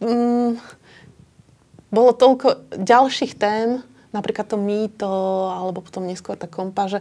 Mm, 0.00 0.60
bolo 1.88 2.12
toľko 2.12 2.76
ďalších 2.76 3.32
tém, 3.40 3.80
napríklad 4.12 4.46
to 4.48 4.60
mýto, 4.60 5.08
alebo 5.48 5.80
potom 5.80 6.04
neskôr 6.04 6.36
tá 6.36 6.44
kompa, 6.44 6.88
že 6.88 7.00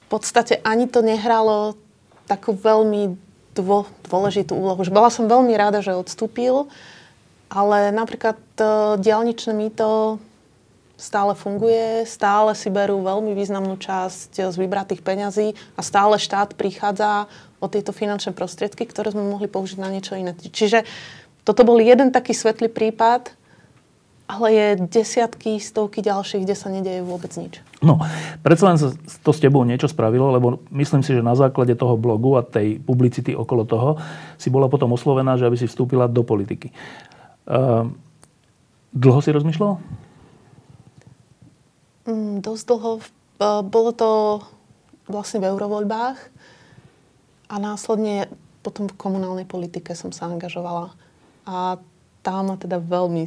v 0.00 0.06
podstate 0.06 0.62
ani 0.62 0.86
to 0.86 1.02
nehralo 1.02 1.74
takú 2.30 2.54
veľmi 2.54 3.18
dvo, 3.54 3.86
dôležitú 4.06 4.54
úlohu. 4.54 4.82
Že 4.86 4.94
bola 4.94 5.10
som 5.10 5.26
veľmi 5.26 5.54
rada, 5.58 5.82
že 5.82 5.98
odstúpil, 5.98 6.70
ale 7.50 7.90
napríklad 7.90 8.38
uh, 8.62 8.94
diálničné 8.98 9.50
mýto 9.50 10.18
stále 11.00 11.32
funguje, 11.32 12.04
stále 12.04 12.52
si 12.52 12.68
berú 12.68 13.00
veľmi 13.00 13.32
významnú 13.32 13.80
časť 13.80 14.52
z 14.52 14.56
vybratých 14.60 15.00
peňazí 15.00 15.56
a 15.74 15.80
stále 15.80 16.20
štát 16.20 16.54
prichádza 16.54 17.24
o 17.60 17.66
tieto 17.68 17.92
finančné 17.92 18.32
prostriedky, 18.32 18.88
ktoré 18.88 19.12
sme 19.12 19.22
mohli 19.22 19.46
použiť 19.46 19.78
na 19.78 19.92
niečo 19.92 20.16
iné. 20.16 20.32
Čiže 20.32 20.88
toto 21.44 21.62
bol 21.64 21.76
jeden 21.80 22.08
taký 22.10 22.32
svetlý 22.32 22.72
prípad, 22.72 23.36
ale 24.30 24.46
je 24.54 24.66
desiatky, 24.86 25.58
stovky 25.58 26.00
ďalších, 26.00 26.46
kde 26.46 26.56
sa 26.56 26.70
nedeje 26.70 27.02
vôbec 27.02 27.34
nič. 27.34 27.58
No, 27.82 27.98
predsa 28.46 28.70
len 28.70 28.78
sa 28.78 28.94
to 29.24 29.34
s 29.34 29.42
tebou 29.42 29.66
niečo 29.66 29.90
spravilo, 29.90 30.30
lebo 30.30 30.62
myslím 30.70 31.02
si, 31.02 31.16
že 31.16 31.24
na 31.24 31.34
základe 31.34 31.74
toho 31.74 31.98
blogu 31.98 32.38
a 32.38 32.46
tej 32.46 32.78
publicity 32.78 33.34
okolo 33.34 33.66
toho 33.66 33.90
si 34.38 34.52
bola 34.52 34.70
potom 34.70 34.94
oslovená, 34.94 35.34
že 35.34 35.50
aby 35.50 35.58
si 35.58 35.66
vstúpila 35.66 36.06
do 36.06 36.22
politiky. 36.22 36.70
Uh, 37.48 37.90
dlho 38.94 39.20
si 39.24 39.34
rozmýšľala? 39.34 39.82
Mm, 42.06 42.44
dosť 42.44 42.64
dlho. 42.70 42.92
Uh, 43.40 43.64
bolo 43.66 43.90
to 43.96 44.10
vlastne 45.10 45.42
v 45.42 45.50
eurovoľbách 45.50 46.18
a 47.50 47.54
následne 47.58 48.30
potom 48.62 48.86
v 48.86 48.94
komunálnej 48.94 49.42
politike 49.42 49.98
som 49.98 50.14
sa 50.14 50.30
angažovala. 50.30 50.94
A 51.42 51.82
tá 52.22 52.38
ma 52.46 52.54
teda 52.54 52.78
veľmi 52.78 53.26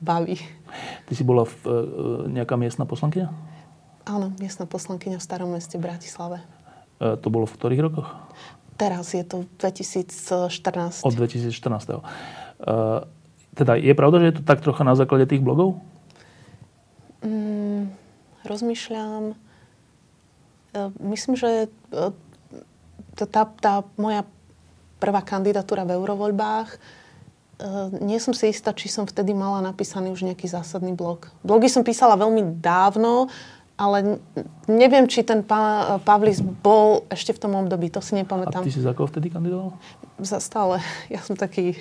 baví. 0.00 0.40
Ty 1.04 1.12
si 1.12 1.20
bola 1.20 1.44
v, 1.44 1.54
e, 1.68 1.70
nejaká 2.40 2.56
miestna 2.56 2.88
poslankyňa? 2.88 3.28
Áno, 4.08 4.32
miestna 4.40 4.64
poslankyňa 4.64 5.20
v 5.20 5.26
starom 5.26 5.52
meste 5.52 5.76
Bratislave. 5.76 6.40
E, 7.02 7.20
to 7.20 7.28
bolo 7.28 7.44
v 7.44 7.54
ktorých 7.58 7.84
rokoch? 7.84 8.08
Teraz 8.80 9.12
je 9.12 9.20
to 9.26 9.44
2014. 9.60 11.04
Od 11.04 11.12
2014. 11.12 11.52
E, 11.52 12.02
teda 13.52 13.76
je 13.76 13.92
pravda, 13.92 14.24
že 14.24 14.26
je 14.32 14.36
to 14.40 14.44
tak 14.46 14.64
trocha 14.64 14.86
na 14.86 14.96
základe 14.96 15.28
tých 15.28 15.44
blogov? 15.44 15.82
Mm, 17.20 17.92
rozmýšľam. 18.46 19.34
E, 19.34 20.78
myslím, 21.02 21.34
že 21.36 21.66
e, 21.66 22.29
tá, 23.26 23.48
tá 23.48 23.84
moja 23.96 24.24
prvá 25.00 25.24
kandidatúra 25.24 25.88
v 25.88 25.96
eurovoľbách 25.96 27.00
Uh, 27.60 27.92
nie 28.00 28.16
som 28.16 28.32
si 28.32 28.48
istá, 28.48 28.72
či 28.72 28.88
som 28.88 29.04
vtedy 29.04 29.36
mala 29.36 29.60
napísaný 29.60 30.08
už 30.16 30.24
nejaký 30.24 30.48
zásadný 30.48 30.96
blog. 30.96 31.28
Blogy 31.44 31.68
som 31.68 31.84
písala 31.84 32.16
veľmi 32.16 32.56
dávno, 32.56 33.28
ale 33.76 34.16
neviem, 34.64 35.04
či 35.04 35.20
ten 35.20 35.44
pá, 35.44 36.00
Pavlis 36.00 36.40
bol 36.40 37.04
ešte 37.12 37.36
v 37.36 37.40
tom 37.44 37.52
období, 37.60 37.92
to 37.92 38.00
si 38.00 38.16
nepamätám. 38.16 38.60
A 38.60 38.68
ty 38.68 38.72
si 38.72 38.80
za 38.80 38.96
koho 38.96 39.12
vtedy 39.12 39.28
kandidoval? 39.28 39.76
Za 40.20 40.40
stále. 40.40 40.80
Ja 41.12 41.20
som 41.20 41.36
taký 41.36 41.76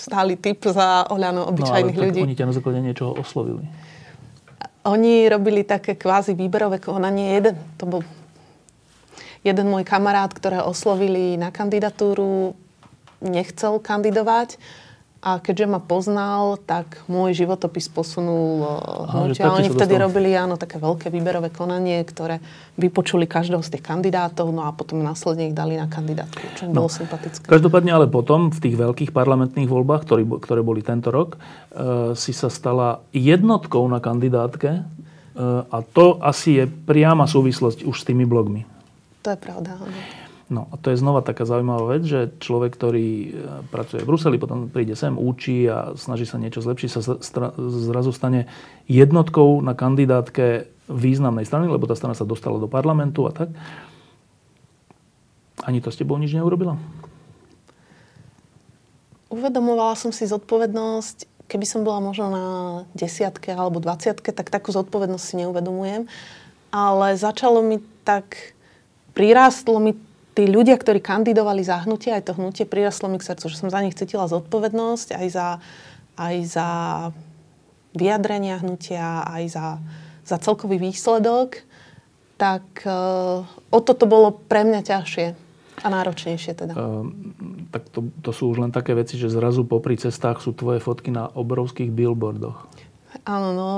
stály 0.00 0.40
typ 0.40 0.64
za 0.64 1.04
Oľano 1.12 1.44
obyčajných 1.52 1.96
no, 1.96 2.00
ale 2.00 2.08
ľudí. 2.16 2.20
oni 2.24 2.36
ťa 2.40 2.48
na 2.48 2.54
základe 2.56 2.80
niečoho 2.80 3.12
oslovili. 3.20 3.68
Oni 4.88 5.28
robili 5.28 5.68
také 5.68 6.00
kvázi 6.00 6.32
výberové 6.32 6.80
konanie. 6.80 7.36
Jeden, 7.36 7.60
to 7.76 7.84
bol 7.84 8.00
jeden 9.44 9.66
môj 9.68 9.84
kamarát, 9.88 10.30
ktoré 10.32 10.60
oslovili 10.60 11.36
na 11.40 11.48
kandidatúru, 11.48 12.52
nechcel 13.20 13.80
kandidovať 13.80 14.56
a 15.20 15.36
keďže 15.36 15.68
ma 15.68 15.84
poznal, 15.84 16.56
tak 16.64 17.04
môj 17.04 17.36
životopis 17.36 17.92
posunul 17.92 18.80
hnutie. 19.04 19.44
A 19.44 19.52
oni 19.52 19.68
vtedy 19.68 20.00
dostal. 20.00 20.04
robili 20.08 20.32
áno, 20.32 20.56
také 20.56 20.80
veľké 20.80 21.12
výberové 21.12 21.52
konanie, 21.52 22.00
ktoré 22.08 22.40
vypočuli 22.80 23.28
každého 23.28 23.60
z 23.60 23.76
tých 23.76 23.84
kandidátov, 23.84 24.48
no 24.48 24.64
a 24.64 24.72
potom 24.72 25.04
následne 25.04 25.52
ich 25.52 25.56
dali 25.56 25.76
na 25.76 25.92
kandidátku, 25.92 26.40
čo 26.56 26.64
im 26.64 26.72
no. 26.72 26.84
bolo 26.84 26.88
sympatické. 26.88 27.44
Každopádne 27.44 27.92
ale 27.92 28.08
potom 28.08 28.48
v 28.48 28.58
tých 28.64 28.80
veľkých 28.80 29.12
parlamentných 29.12 29.68
voľbách, 29.68 30.08
ktorý, 30.08 30.24
ktoré 30.40 30.64
boli 30.64 30.80
tento 30.80 31.12
rok, 31.12 31.36
e, 31.36 32.16
si 32.16 32.32
sa 32.32 32.48
stala 32.48 33.04
jednotkou 33.12 33.84
na 33.92 34.00
kandidátke 34.00 34.70
e, 34.72 34.82
a 35.68 35.78
to 35.84 36.16
asi 36.24 36.64
je 36.64 36.64
priama 36.64 37.28
súvislosť 37.28 37.84
už 37.84 37.92
s 37.92 38.08
tými 38.08 38.24
blogmi. 38.24 38.79
To 39.22 39.28
je 39.32 39.38
pravda, 39.38 39.76
áno. 39.76 39.98
No 40.50 40.66
a 40.74 40.74
to 40.74 40.90
je 40.90 40.98
znova 40.98 41.22
taká 41.22 41.46
zaujímavá 41.46 41.94
vec, 41.94 42.02
že 42.02 42.34
človek, 42.42 42.74
ktorý 42.74 43.06
e, 43.06 43.28
pracuje 43.70 44.02
v 44.02 44.08
Bruseli, 44.10 44.34
potom 44.34 44.66
príde 44.66 44.98
sem, 44.98 45.14
učí 45.14 45.70
a 45.70 45.94
snaží 45.94 46.26
sa 46.26 46.42
niečo 46.42 46.58
zlepšiť, 46.58 46.90
sa 46.90 47.00
zrazu 47.54 48.10
stane 48.10 48.50
jednotkou 48.90 49.62
na 49.62 49.78
kandidátke 49.78 50.66
významnej 50.90 51.46
strany, 51.46 51.70
lebo 51.70 51.86
tá 51.86 51.94
strana 51.94 52.18
sa 52.18 52.26
dostala 52.26 52.58
do 52.58 52.66
parlamentu 52.66 53.30
a 53.30 53.32
tak. 53.32 53.54
Ani 55.62 55.78
to 55.78 55.94
s 55.94 56.02
tebou 56.02 56.18
nič 56.18 56.34
neurobila? 56.34 56.74
Uvedomovala 59.30 59.94
som 59.94 60.10
si 60.10 60.26
zodpovednosť, 60.26 61.46
keby 61.46 61.62
som 61.62 61.86
bola 61.86 62.02
možno 62.02 62.26
na 62.26 62.46
desiatke 62.98 63.54
alebo 63.54 63.78
dvaciatke, 63.78 64.34
tak 64.34 64.50
takú 64.50 64.74
zodpovednosť 64.74 65.22
si 65.22 65.34
neuvedomujem. 65.46 66.10
Ale 66.74 67.14
začalo 67.14 67.62
mi 67.62 67.78
tak, 68.02 68.58
prirástlo 69.12 69.78
mi 69.82 69.92
tí 70.34 70.46
ľudia, 70.46 70.78
ktorí 70.78 71.02
kandidovali 71.02 71.60
za 71.66 71.82
hnutie, 71.82 72.14
aj 72.14 72.30
to 72.30 72.32
hnutie 72.38 72.64
prirastlo 72.64 73.10
mi 73.10 73.18
k 73.18 73.26
srdcu, 73.26 73.44
že 73.50 73.58
som 73.58 73.68
za 73.68 73.82
nich 73.82 73.98
cítila 73.98 74.30
zodpovednosť, 74.30 75.18
aj 75.18 75.26
za, 75.28 75.48
aj 76.16 76.36
za 76.46 76.68
vyjadrenia 77.92 78.62
hnutia, 78.62 79.26
aj 79.26 79.44
za, 79.50 79.66
za 80.22 80.36
celkový 80.38 80.78
výsledok, 80.78 81.66
tak 82.38 82.64
uh, 82.86 83.44
o 83.68 83.78
toto 83.82 84.08
bolo 84.08 84.32
pre 84.32 84.64
mňa 84.64 84.80
ťažšie 84.86 85.26
a 85.80 85.86
náročnejšie 85.92 86.52
teda. 86.56 86.72
Uh, 86.72 87.04
tak 87.68 87.90
to, 87.92 88.08
to 88.24 88.30
sú 88.32 88.54
už 88.54 88.64
len 88.64 88.72
také 88.72 88.96
veci, 88.96 89.20
že 89.20 89.28
zrazu 89.28 89.66
popri 89.66 89.98
cestách 89.98 90.40
sú 90.40 90.56
tvoje 90.56 90.80
fotky 90.80 91.12
na 91.12 91.28
obrovských 91.28 91.92
billboardoch. 91.92 92.64
Áno, 93.26 93.52
no 93.52 93.68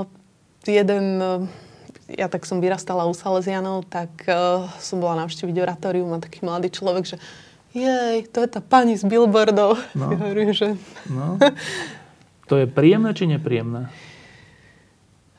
jeden... 0.63 1.05
Uh, 1.19 1.71
ja 2.11 2.27
tak 2.27 2.43
som 2.43 2.59
vyrastala 2.59 3.07
u 3.07 3.13
Salesianov, 3.15 3.87
tak 3.87 4.11
uh, 4.27 4.67
som 4.83 4.99
bola 4.99 5.23
navštíviť 5.23 5.55
oratórium 5.63 6.11
a 6.15 6.23
taký 6.23 6.43
mladý 6.43 6.67
človek, 6.67 7.15
že 7.15 7.17
jej, 7.73 8.29
to 8.29 8.45
je 8.45 8.49
tá 8.53 8.61
pani 8.61 8.93
z 8.99 9.03
billboardov. 9.07 9.79
No. 9.97 10.07
Ja 10.13 10.17
hovorím, 10.19 10.51
že... 10.53 10.77
No. 11.09 11.37
To 12.51 12.59
je 12.59 12.67
príjemné 12.67 13.15
či 13.15 13.23
nepríjemné? 13.23 13.87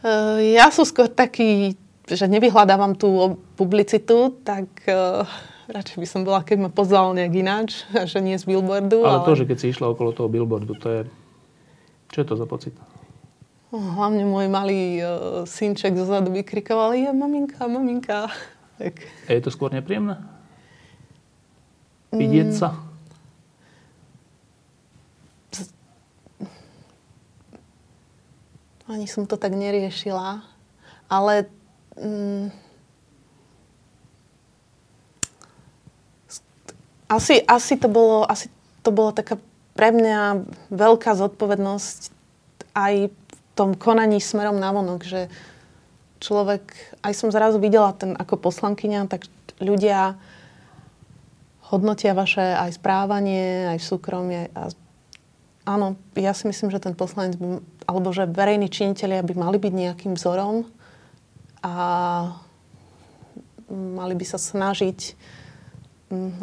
Uh, 0.01 0.41
ja 0.41 0.73
som 0.73 0.89
skôr 0.89 1.05
taký, 1.05 1.77
že 2.09 2.25
nevyhľadávam 2.25 2.97
tú 2.97 3.37
publicitu, 3.61 4.33
tak 4.41 4.67
uh, 4.89 5.29
radšej 5.69 6.01
by 6.01 6.07
som 6.09 6.21
bola, 6.25 6.41
keď 6.41 6.65
ma 6.65 6.71
pozval 6.73 7.13
nejak 7.13 7.33
ináč, 7.37 7.85
že 8.11 8.25
nie 8.25 8.41
z 8.41 8.49
billboardu. 8.49 9.05
Ale, 9.05 9.21
ale 9.21 9.29
to, 9.29 9.37
že 9.37 9.45
keď 9.45 9.57
si 9.61 9.67
išla 9.77 9.93
okolo 9.93 10.17
toho 10.17 10.33
billboardu, 10.33 10.75
to 10.81 10.89
je... 10.89 11.01
Čo 12.09 12.25
je 12.25 12.27
to 12.27 12.35
za 12.41 12.47
pocit? 12.49 12.75
Hlavne 13.75 14.23
môj 14.23 14.47
malý 14.47 15.03
uh, 15.03 15.43
synček 15.43 15.99
zozadu 15.99 16.31
vykrikoval, 16.31 16.95
je 16.95 17.11
maminka, 17.11 17.67
maminka. 17.67 18.31
Tak. 18.75 19.07
A 19.31 19.39
je 19.39 19.39
to 19.39 19.55
skôr 19.55 19.71
nepríjemné? 19.71 20.19
Vidieť 22.11 22.51
mm. 22.51 22.59
sa? 22.59 22.75
Ani 28.91 29.07
som 29.07 29.31
to 29.31 29.39
tak 29.39 29.55
neriešila. 29.55 30.43
Ale 31.07 31.47
mm, 31.95 32.51
asi, 37.07 37.47
asi, 37.47 37.75
to 37.79 37.87
bolo, 37.87 38.27
asi 38.27 38.51
to 38.83 38.91
bolo 38.91 39.15
taká 39.15 39.39
pre 39.79 39.95
mňa 39.95 40.51
veľká 40.75 41.15
zodpovednosť 41.15 42.11
aj 42.75 42.95
tom 43.55 43.79
konaní 43.79 44.19
smerom 44.19 44.59
na 44.59 44.75
vonok, 44.75 45.03
že 45.07 45.21
človek, 46.19 46.63
aj 47.03 47.13
som 47.15 47.31
zrazu 47.31 47.63
videla 47.63 47.95
ten 47.95 48.19
ako 48.19 48.39
poslankyňa, 48.39 49.07
tak 49.07 49.31
ľudia 49.63 50.19
hodnotia 51.71 52.15
vaše 52.15 52.43
aj 52.43 52.77
správanie, 52.77 53.71
aj 53.75 53.79
súkromie. 53.81 54.51
A 54.55 54.71
áno, 55.69 55.97
ja 56.19 56.35
si 56.37 56.47
myslím, 56.51 56.71
že 56.71 56.83
ten 56.83 56.95
poslanec 56.95 57.39
by, 57.39 57.63
alebo 57.87 58.11
že 58.11 58.29
verejní 58.29 58.69
činiteľia 58.69 59.23
by 59.23 59.35
mali 59.37 59.59
byť 59.61 59.73
nejakým 59.73 60.13
vzorom 60.17 60.69
a 61.65 61.75
mali 63.71 64.15
by 64.15 64.25
sa 64.29 64.37
snažiť 64.37 65.17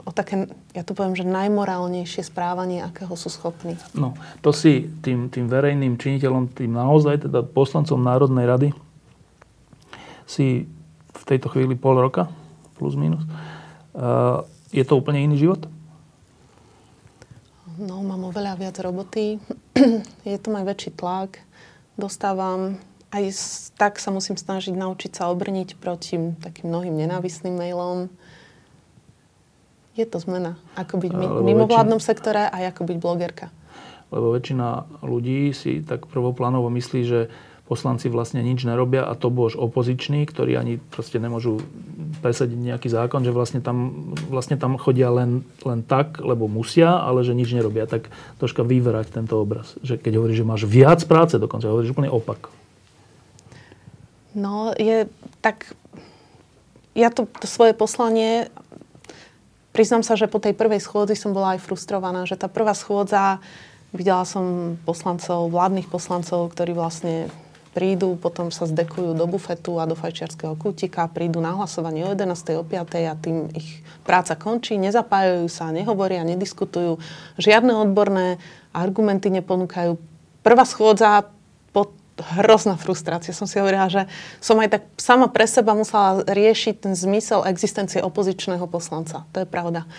o 0.06 0.12
také, 0.14 0.48
ja 0.72 0.84
to 0.86 0.96
poviem, 0.96 1.16
že 1.18 1.28
najmorálnejšie 1.28 2.26
správanie, 2.26 2.82
akého 2.82 3.14
sú 3.18 3.28
schopní. 3.28 3.76
No, 3.94 4.16
to 4.40 4.56
si 4.56 4.90
tým, 5.02 5.28
tým 5.28 5.52
verejným 5.52 6.00
činiteľom, 6.00 6.52
tým 6.54 6.72
naozaj 6.74 7.28
teda 7.28 7.44
poslancom 7.46 8.00
Národnej 8.00 8.46
rady 8.48 8.70
si 10.30 10.66
v 11.12 11.24
tejto 11.28 11.52
chvíli 11.52 11.76
pol 11.76 12.00
roka, 12.00 12.32
plus 12.80 12.96
minus. 12.96 13.24
Uh, 13.92 14.48
je 14.72 14.82
to 14.88 14.96
úplne 14.96 15.20
iný 15.20 15.36
život? 15.38 15.68
No, 17.76 18.00
mám 18.06 18.30
oveľa 18.30 18.56
viac 18.56 18.78
roboty. 18.80 19.42
je 20.28 20.38
to 20.40 20.48
aj 20.54 20.66
väčší 20.66 20.92
tlak. 20.96 21.44
Dostávam 22.00 22.80
aj 23.12 23.28
tak 23.76 24.00
sa 24.00 24.10
musím 24.10 24.40
snažiť 24.40 24.72
naučiť 24.72 25.12
sa 25.12 25.28
obrniť 25.28 25.76
proti 25.76 26.16
takým 26.40 26.72
mnohým 26.72 26.96
nenávisným 26.96 27.60
mailom. 27.60 28.08
Je 30.00 30.08
to 30.08 30.24
zmena. 30.24 30.56
Ako 30.80 31.04
byť 31.04 31.12
v 31.12 31.44
mimovládnom 31.44 32.00
väčšina... 32.00 32.10
sektore 32.16 32.44
a 32.48 32.58
ako 32.72 32.88
byť 32.88 32.98
blogerka. 32.98 33.52
Lebo 34.12 34.32
väčšina 34.32 35.02
ľudí 35.04 35.52
si 35.52 35.84
tak 35.84 36.08
prvoplánovo 36.08 36.72
myslí, 36.72 37.02
že 37.04 37.28
poslanci 37.72 38.12
vlastne 38.12 38.44
nič 38.44 38.68
nerobia 38.68 39.08
a 39.08 39.16
to 39.16 39.32
bož 39.32 39.56
opoziční, 39.56 40.28
ktorí 40.28 40.60
ani 40.60 40.76
proste 40.92 41.24
nemôžu 41.24 41.64
presadiť 42.20 42.60
nejaký 42.60 42.92
zákon, 42.92 43.24
že 43.24 43.32
vlastne 43.32 43.64
tam, 43.64 44.12
vlastne 44.28 44.60
tam 44.60 44.76
chodia 44.76 45.08
len, 45.08 45.48
len 45.64 45.80
tak, 45.80 46.20
lebo 46.20 46.52
musia, 46.52 47.00
ale 47.00 47.24
že 47.24 47.32
nič 47.32 47.56
nerobia. 47.56 47.88
Tak 47.88 48.12
troška 48.44 48.68
vyverať 48.68 49.16
tento 49.16 49.40
obraz. 49.40 49.80
Že 49.88 50.04
keď 50.04 50.14
hovoríš, 50.20 50.44
že 50.44 50.50
máš 50.52 50.64
viac 50.68 51.00
práce, 51.08 51.40
dokonca 51.40 51.72
hovoríš 51.72 51.96
úplne 51.96 52.12
opak. 52.12 52.52
No, 54.36 54.76
je 54.76 55.08
tak... 55.40 55.72
Ja 56.92 57.08
to, 57.08 57.24
to 57.40 57.48
svoje 57.48 57.72
poslanie... 57.72 58.52
Priznám 59.72 60.04
sa, 60.04 60.20
že 60.20 60.28
po 60.28 60.40
tej 60.40 60.52
prvej 60.52 60.84
schôdzi 60.84 61.16
som 61.16 61.32
bola 61.32 61.56
aj 61.56 61.64
frustrovaná, 61.64 62.28
že 62.28 62.40
tá 62.40 62.52
prvá 62.52 62.76
schôdza... 62.76 63.40
Videla 63.92 64.24
som 64.24 64.80
poslancov, 64.88 65.52
vládnych 65.52 65.92
poslancov, 65.92 66.48
ktorí 66.56 66.72
vlastne 66.72 67.28
prídu, 67.76 68.16
potom 68.16 68.48
sa 68.48 68.64
zdekujú 68.64 69.16
do 69.16 69.28
bufetu 69.28 69.80
a 69.80 69.88
do 69.88 70.00
fajčiarského 70.00 70.56
kútika, 70.56 71.12
prídu 71.12 71.40
na 71.40 71.56
hlasovanie 71.56 72.08
o 72.08 72.12
11. 72.12 72.56
o 72.56 72.64
5. 72.64 73.12
a 73.12 73.16
tým 73.20 73.52
ich 73.52 73.84
práca 74.04 74.36
končí, 74.36 74.76
nezapájajú 74.80 75.48
sa, 75.48 75.76
nehovoria, 75.76 76.24
nediskutujú, 76.24 77.00
žiadne 77.36 77.72
odborné 77.76 78.40
argumenty 78.72 79.28
neponúkajú. 79.28 80.00
Prvá 80.40 80.64
schôdza, 80.64 81.28
hrozná 82.22 82.78
frustrácia. 82.78 83.36
Som 83.36 83.50
si 83.50 83.58
hovorila, 83.58 83.90
že 83.90 84.06
som 84.40 84.58
aj 84.62 84.80
tak 84.80 84.84
sama 84.96 85.28
pre 85.28 85.50
seba 85.50 85.74
musela 85.74 86.22
riešiť 86.24 86.76
ten 86.88 86.94
zmysel 86.94 87.44
existencie 87.50 88.00
opozičného 88.00 88.64
poslanca. 88.70 89.26
To 89.34 89.44
je 89.44 89.48
pravda. 89.50 89.90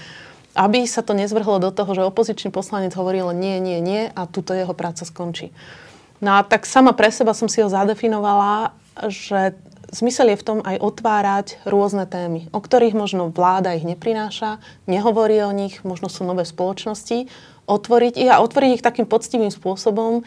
Aby 0.53 0.85
sa 0.85 1.01
to 1.01 1.17
nezvrhlo 1.17 1.59
do 1.59 1.71
toho, 1.73 1.91
že 1.97 2.07
opozičný 2.07 2.53
poslanec 2.53 2.93
hovorí 2.93 3.25
len 3.25 3.41
nie, 3.41 3.57
nie, 3.59 3.79
nie 3.81 4.03
a 4.13 4.29
túto 4.29 4.53
jeho 4.53 4.77
práca 4.77 5.03
skončí. 5.03 5.51
No 6.23 6.39
a 6.39 6.47
tak 6.47 6.69
sama 6.69 6.95
pre 6.95 7.11
seba 7.11 7.35
som 7.35 7.51
si 7.51 7.59
ho 7.65 7.69
zadefinovala, 7.73 8.77
že 9.11 9.57
zmysel 9.93 10.33
je 10.33 10.41
v 10.41 10.47
tom 10.47 10.59
aj 10.65 10.81
otvárať 10.81 11.47
rôzne 11.69 12.09
témy, 12.09 12.49
o 12.51 12.61
ktorých 12.65 12.97
možno 12.97 13.29
vláda 13.29 13.77
ich 13.77 13.85
neprináša, 13.85 14.59
nehovorí 14.89 15.41
o 15.45 15.53
nich, 15.53 15.85
možno 15.85 16.09
sú 16.09 16.25
nové 16.25 16.49
spoločnosti, 16.49 17.29
otvoriť 17.69 18.15
ich 18.19 18.31
a 18.33 18.41
otvoriť 18.43 18.71
ich 18.81 18.87
takým 18.87 19.07
poctivým 19.07 19.53
spôsobom, 19.53 20.25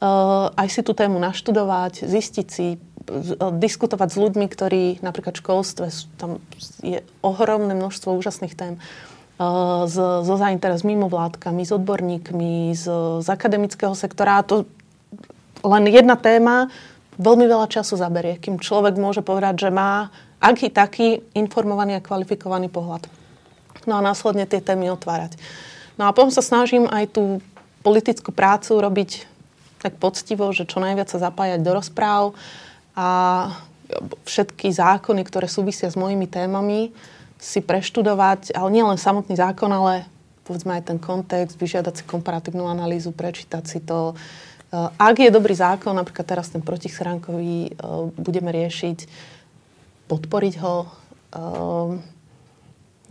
aj 0.00 0.68
si 0.68 0.80
tú 0.84 0.92
tému 0.92 1.16
naštudovať, 1.16 2.04
zistiť 2.04 2.46
si, 2.46 2.76
uh, 2.76 3.52
diskutovať 3.54 4.08
s 4.12 4.20
ľuďmi, 4.20 4.46
ktorí 4.46 4.82
napríklad 5.00 5.36
v 5.36 5.42
školstve, 5.42 5.86
tam 6.20 6.42
je 6.84 7.00
ohromné 7.24 7.72
množstvo 7.72 8.12
úžasných 8.12 8.52
tém, 8.52 8.74
uh, 8.76 9.88
so 9.88 10.34
zainteres 10.36 10.84
mimovládkami, 10.84 11.64
s 11.64 11.72
odborníkmi, 11.72 12.76
z, 12.76 12.84
z 13.24 13.28
akademického 13.32 13.96
sektora. 13.96 14.44
To 14.44 14.68
len 15.64 15.88
jedna 15.88 16.20
téma 16.20 16.68
veľmi 17.16 17.48
veľa 17.48 17.66
času 17.72 17.96
zaberie, 17.96 18.36
kým 18.36 18.60
človek 18.60 19.00
môže 19.00 19.24
povedať, 19.24 19.68
že 19.68 19.70
má 19.72 20.12
aký 20.36 20.68
taký 20.68 21.24
informovaný 21.32 21.96
a 21.96 22.04
kvalifikovaný 22.04 22.68
pohľad. 22.68 23.08
No 23.88 23.96
a 23.96 24.04
následne 24.04 24.44
tie 24.44 24.60
témy 24.60 24.92
otvárať. 24.92 25.40
No 25.96 26.10
a 26.10 26.12
potom 26.12 26.28
sa 26.28 26.44
snažím 26.44 26.84
aj 26.84 27.16
tú 27.16 27.40
politickú 27.80 28.34
prácu 28.34 28.76
robiť 28.76 29.24
tak 29.82 30.00
poctivo, 30.00 30.50
že 30.52 30.68
čo 30.68 30.80
najviac 30.80 31.08
sa 31.10 31.18
zapájať 31.20 31.60
do 31.62 31.72
rozpráv 31.76 32.36
a 32.96 33.08
všetky 34.26 34.72
zákony, 34.72 35.22
ktoré 35.22 35.46
súvisia 35.46 35.86
s 35.86 35.94
mojimi 35.94 36.26
témami, 36.26 36.90
si 37.36 37.60
preštudovať, 37.60 38.56
ale 38.56 38.68
nie 38.72 38.82
len 38.82 38.98
samotný 38.98 39.36
zákon, 39.36 39.68
ale 39.68 40.08
povedzme 40.48 40.74
aj 40.80 40.90
ten 40.90 40.98
kontext, 40.98 41.60
vyžiadať 41.60 42.00
si 42.00 42.04
komparatívnu 42.08 42.64
analýzu, 42.66 43.12
prečítať 43.12 43.64
si 43.68 43.78
to, 43.84 44.16
Eh, 44.66 44.88
ak 44.98 45.16
je 45.22 45.30
dobrý 45.30 45.54
zákon, 45.54 45.94
napríklad 45.94 46.26
teraz 46.26 46.50
ten 46.50 46.58
protischránkový, 46.58 47.70
eh, 47.70 47.74
budeme 48.18 48.50
riešiť, 48.50 48.98
podporiť 50.10 50.54
ho. 50.58 50.76
Eh, 50.84 51.90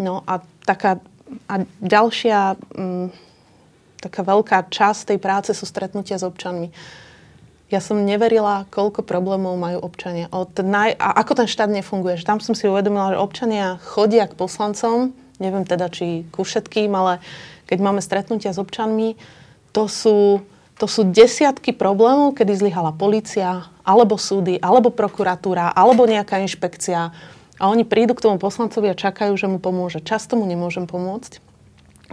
no 0.03 0.13
a 0.27 0.33
taká 0.67 0.99
a 1.49 1.65
ďalšia 1.81 2.53
mm, 2.53 3.07
taká 4.05 4.21
veľká 4.21 4.69
časť 4.69 5.13
tej 5.13 5.19
práce 5.19 5.49
sú 5.57 5.65
stretnutia 5.65 6.21
s 6.21 6.23
občanmi. 6.23 6.69
Ja 7.73 7.81
som 7.81 8.05
neverila, 8.05 8.69
koľko 8.69 9.01
problémov 9.01 9.57
majú 9.57 9.81
občania. 9.81 10.29
Od 10.29 10.53
naj, 10.61 10.93
a 11.01 11.17
ako 11.17 11.41
ten 11.41 11.47
štát 11.49 11.73
nefunguje. 11.73 12.21
Že 12.21 12.29
tam 12.29 12.37
som 12.37 12.53
si 12.53 12.69
uvedomila, 12.69 13.17
že 13.17 13.23
občania 13.23 13.81
chodia 13.81 14.29
k 14.29 14.37
poslancom, 14.37 15.17
neviem 15.41 15.65
teda, 15.65 15.89
či 15.89 16.29
ku 16.29 16.45
všetkým, 16.45 16.93
ale 16.93 17.25
keď 17.65 17.77
máme 17.81 18.05
stretnutia 18.05 18.53
s 18.53 18.61
občanmi, 18.61 19.17
to 19.73 19.89
sú 19.89 20.45
to 20.75 20.91
sú 20.91 21.07
desiatky 21.07 21.71
problémov, 21.71 22.35
kedy 22.35 22.51
zlyhala 22.51 22.91
policia, 22.91 23.71
alebo 23.87 24.19
súdy, 24.19 24.59
alebo 24.59 24.91
prokuratúra, 24.91 25.71
alebo 25.71 26.03
nejaká 26.03 26.43
inšpekcia. 26.43 27.15
A 27.55 27.63
oni 27.71 27.87
prídu 27.87 28.11
k 28.11 28.27
tomu 28.27 28.35
poslancovi 28.35 28.91
a 28.91 28.99
čakajú, 28.99 29.39
že 29.39 29.47
mu 29.47 29.63
pomôže. 29.63 30.03
Často 30.03 30.35
mu 30.35 30.43
nemôžem 30.43 30.83
pomôcť. 30.83 31.39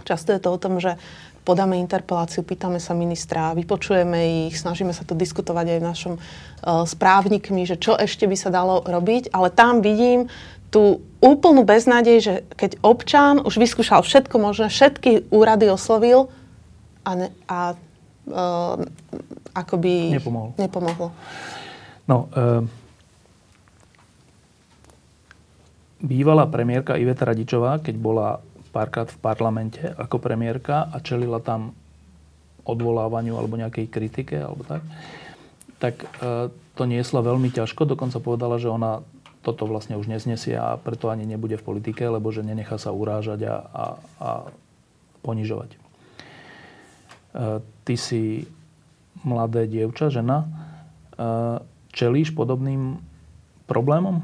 Často 0.07 0.31
je 0.31 0.39
to 0.39 0.49
o 0.55 0.57
tom, 0.57 0.79
že 0.79 0.95
podáme 1.43 1.75
interpeláciu, 1.77 2.41
pýtame 2.41 2.79
sa 2.79 2.95
ministra, 2.95 3.51
vypočujeme 3.53 4.47
ich, 4.47 4.55
snažíme 4.55 4.95
sa 4.95 5.03
to 5.03 5.13
diskutovať 5.13 5.75
aj 5.75 5.79
v 5.79 5.87
našom 5.87 6.13
uh, 6.15 6.87
správnikmi, 6.87 7.67
že 7.67 7.75
čo 7.75 7.99
ešte 7.99 8.25
by 8.25 8.35
sa 8.39 8.49
dalo 8.49 8.81
robiť, 8.81 9.35
ale 9.35 9.51
tam 9.51 9.83
vidím 9.83 10.31
tú 10.73 11.05
úplnú 11.21 11.61
beznádej, 11.67 12.17
že 12.17 12.33
keď 12.57 12.81
občan 12.81 13.37
už 13.43 13.61
vyskúšal 13.61 14.01
všetko 14.01 14.35
možné, 14.41 14.73
všetky 14.73 15.29
úrady 15.29 15.69
oslovil 15.69 16.33
a, 17.05 17.11
ne, 17.13 17.27
a 17.45 17.77
uh, 17.77 18.75
akoby 19.53 20.17
nepomohlo. 20.17 20.51
nepomohlo. 20.57 21.07
No, 22.09 22.31
uh, 22.33 22.65
bývalá 26.03 26.49
premiérka 26.49 26.99
Iveta 26.99 27.23
Radičová, 27.23 27.79
keď 27.79 27.95
bola 27.95 28.43
párkrát 28.73 29.07
v 29.07 29.21
parlamente 29.21 29.79
ako 29.79 30.17
premiérka 30.17 30.89
a 30.89 30.97
čelila 30.97 31.37
tam 31.37 31.77
odvolávaniu 32.65 33.37
alebo 33.37 33.55
nejakej 33.55 33.85
kritike 33.93 34.41
alebo 34.41 34.65
tak, 34.65 34.81
tak 35.77 35.95
uh, 36.19 36.49
to 36.73 36.83
niesla 36.89 37.21
veľmi 37.21 37.53
ťažko. 37.53 37.85
Dokonca 37.85 38.17
povedala, 38.17 38.57
že 38.57 38.73
ona 38.73 39.05
toto 39.43 39.67
vlastne 39.67 39.99
už 39.99 40.07
neznesie 40.07 40.55
a 40.55 40.79
preto 40.79 41.11
ani 41.11 41.27
nebude 41.27 41.59
v 41.59 41.67
politike, 41.67 42.07
lebo 42.07 42.31
že 42.31 42.47
nenechá 42.47 42.79
sa 42.79 42.95
urážať 42.95 43.43
a, 43.43 43.55
a, 43.59 43.85
a 44.23 44.29
ponižovať. 45.19 45.75
Ty 47.83 47.95
si 47.99 48.47
mladé 49.27 49.67
dievča, 49.67 50.07
žena. 50.07 50.47
Čelíš 51.91 52.31
podobným 52.31 53.03
problémom? 53.67 54.23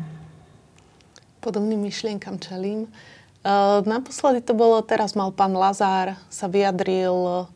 Podobným 1.44 1.84
myšlienkam 1.84 2.40
čelím. 2.40 2.88
Naposledy 3.88 4.44
to 4.44 4.52
bolo, 4.52 4.84
teraz 4.84 5.16
mal 5.16 5.32
pán 5.32 5.56
Lazár, 5.56 6.20
sa 6.28 6.52
vyjadril 6.52 7.48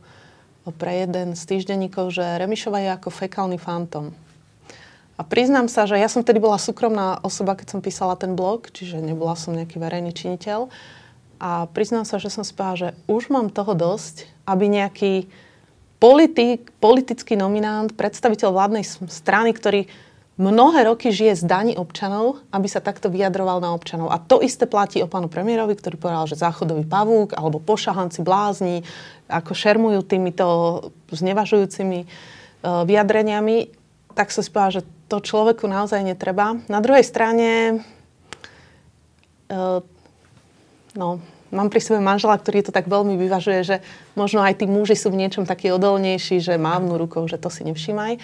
pre 0.79 1.03
jeden 1.03 1.35
z 1.35 1.43
týždenníkov, 1.43 2.15
že 2.15 2.23
Remišova 2.23 2.79
je 2.79 2.89
ako 2.95 3.11
fekálny 3.11 3.59
fantom. 3.59 4.15
A 5.19 5.21
priznám 5.21 5.67
sa, 5.67 5.83
že 5.83 5.99
ja 5.99 6.07
som 6.07 6.23
vtedy 6.23 6.39
bola 6.39 6.55
súkromná 6.55 7.19
osoba, 7.21 7.59
keď 7.59 7.75
som 7.75 7.83
písala 7.83 8.15
ten 8.15 8.33
blog, 8.33 8.71
čiže 8.71 9.03
nebola 9.03 9.35
som 9.35 9.53
nejaký 9.53 9.77
verejný 9.77 10.15
činiteľ. 10.15 10.71
A 11.43 11.67
priznám 11.67 12.07
sa, 12.07 12.15
že 12.15 12.31
som 12.31 12.47
spála, 12.47 12.79
že 12.79 12.89
už 13.11 13.27
mám 13.27 13.51
toho 13.51 13.75
dosť, 13.75 14.25
aby 14.47 14.71
nejaký 14.71 15.27
politik, 15.99 16.71
politický 16.79 17.35
nominant, 17.35 17.91
predstaviteľ 17.91 18.55
vládnej 18.55 18.87
strany, 19.11 19.51
ktorý 19.51 19.91
mnohé 20.37 20.89
roky 20.89 21.13
žije 21.13 21.41
z 21.41 21.43
daní 21.45 21.73
občanov, 21.77 22.41
aby 22.49 22.65
sa 22.65 22.81
takto 22.81 23.09
vyjadroval 23.13 23.61
na 23.61 23.73
občanov. 23.77 24.09
A 24.09 24.17
to 24.17 24.41
isté 24.41 24.65
platí 24.65 24.97
o 25.05 25.09
pánu 25.09 25.29
premiérovi, 25.29 25.77
ktorý 25.77 25.95
povedal, 26.01 26.25
že 26.25 26.41
záchodový 26.41 26.89
pavúk 26.89 27.37
alebo 27.37 27.61
pošahanci 27.61 28.25
blázni, 28.25 28.81
ako 29.29 29.53
šermujú 29.53 30.01
týmito 30.01 30.45
znevažujúcimi 31.13 31.99
uh, 32.05 32.81
vyjadreniami. 32.85 33.69
tak 34.17 34.33
si 34.33 34.41
povedala, 34.49 34.81
že 34.81 34.87
to 35.09 35.21
človeku 35.21 35.69
naozaj 35.69 36.01
netreba. 36.01 36.57
Na 36.65 36.81
druhej 36.81 37.05
strane, 37.05 37.81
uh, 39.53 39.85
no, 40.97 41.21
mám 41.53 41.69
pri 41.69 41.81
sebe 41.81 42.01
manžela, 42.01 42.41
ktorý 42.41 42.65
to 42.65 42.73
tak 42.73 42.89
veľmi 42.89 43.13
vyvažuje, 43.21 43.59
že 43.61 43.75
možno 44.17 44.41
aj 44.41 44.61
tí 44.61 44.65
muži 44.65 44.97
sú 44.97 45.13
v 45.13 45.21
niečom 45.21 45.45
takí 45.45 45.69
odolnejší, 45.69 46.41
že 46.41 46.57
mávnu 46.57 46.97
rukou, 46.97 47.21
že 47.29 47.37
to 47.37 47.53
si 47.53 47.61
nevšímaj. 47.61 48.17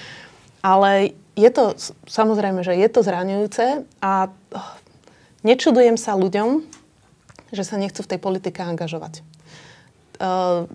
Ale 0.66 1.14
je 1.40 1.50
to, 1.50 1.80
samozrejme, 2.12 2.60
že 2.68 2.76
je 2.76 2.88
to 2.92 3.00
zraňujúce 3.00 3.88
a 4.04 4.12
oh, 4.28 4.72
nečudujem 5.48 5.96
sa 5.96 6.20
ľuďom, 6.20 6.68
že 7.56 7.64
sa 7.64 7.80
nechcú 7.80 8.04
v 8.04 8.12
tej 8.12 8.20
politike 8.20 8.60
angažovať. 8.60 9.24
Uh, 10.20 10.68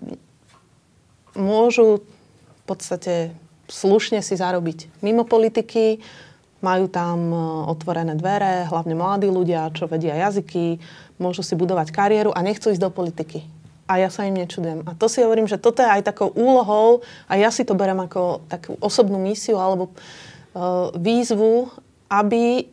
môžu 1.37 2.01
v 2.01 2.63
podstate 2.65 3.35
slušne 3.69 4.25
si 4.25 4.33
zarobiť 4.33 5.01
mimo 5.05 5.21
politiky, 5.21 6.01
majú 6.65 6.89
tam 6.89 7.19
e, 7.29 7.37
otvorené 7.69 8.17
dvere, 8.17 8.65
hlavne 8.65 8.97
mladí 8.97 9.29
ľudia, 9.29 9.69
čo 9.77 9.85
vedia 9.85 10.17
jazyky, 10.17 10.81
môžu 11.21 11.45
si 11.45 11.53
budovať 11.53 11.93
kariéru 11.93 12.33
a 12.33 12.41
nechcú 12.41 12.73
ísť 12.73 12.81
do 12.81 12.89
politiky. 12.89 13.45
A 13.85 14.01
ja 14.01 14.09
sa 14.09 14.25
im 14.25 14.33
nečudujem. 14.33 14.81
A 14.89 14.97
to 14.97 15.05
si 15.05 15.21
hovorím, 15.21 15.45
že 15.45 15.61
toto 15.61 15.85
je 15.85 15.89
aj 15.89 16.09
takou 16.09 16.33
úlohou, 16.33 17.05
a 17.29 17.37
ja 17.37 17.53
si 17.53 17.61
to 17.61 17.77
berem 17.77 18.01
ako 18.01 18.41
takú 18.49 18.73
osobnú 18.81 19.21
misiu 19.21 19.61
alebo 19.61 19.93
výzvu, 20.95 21.69
aby 22.09 22.71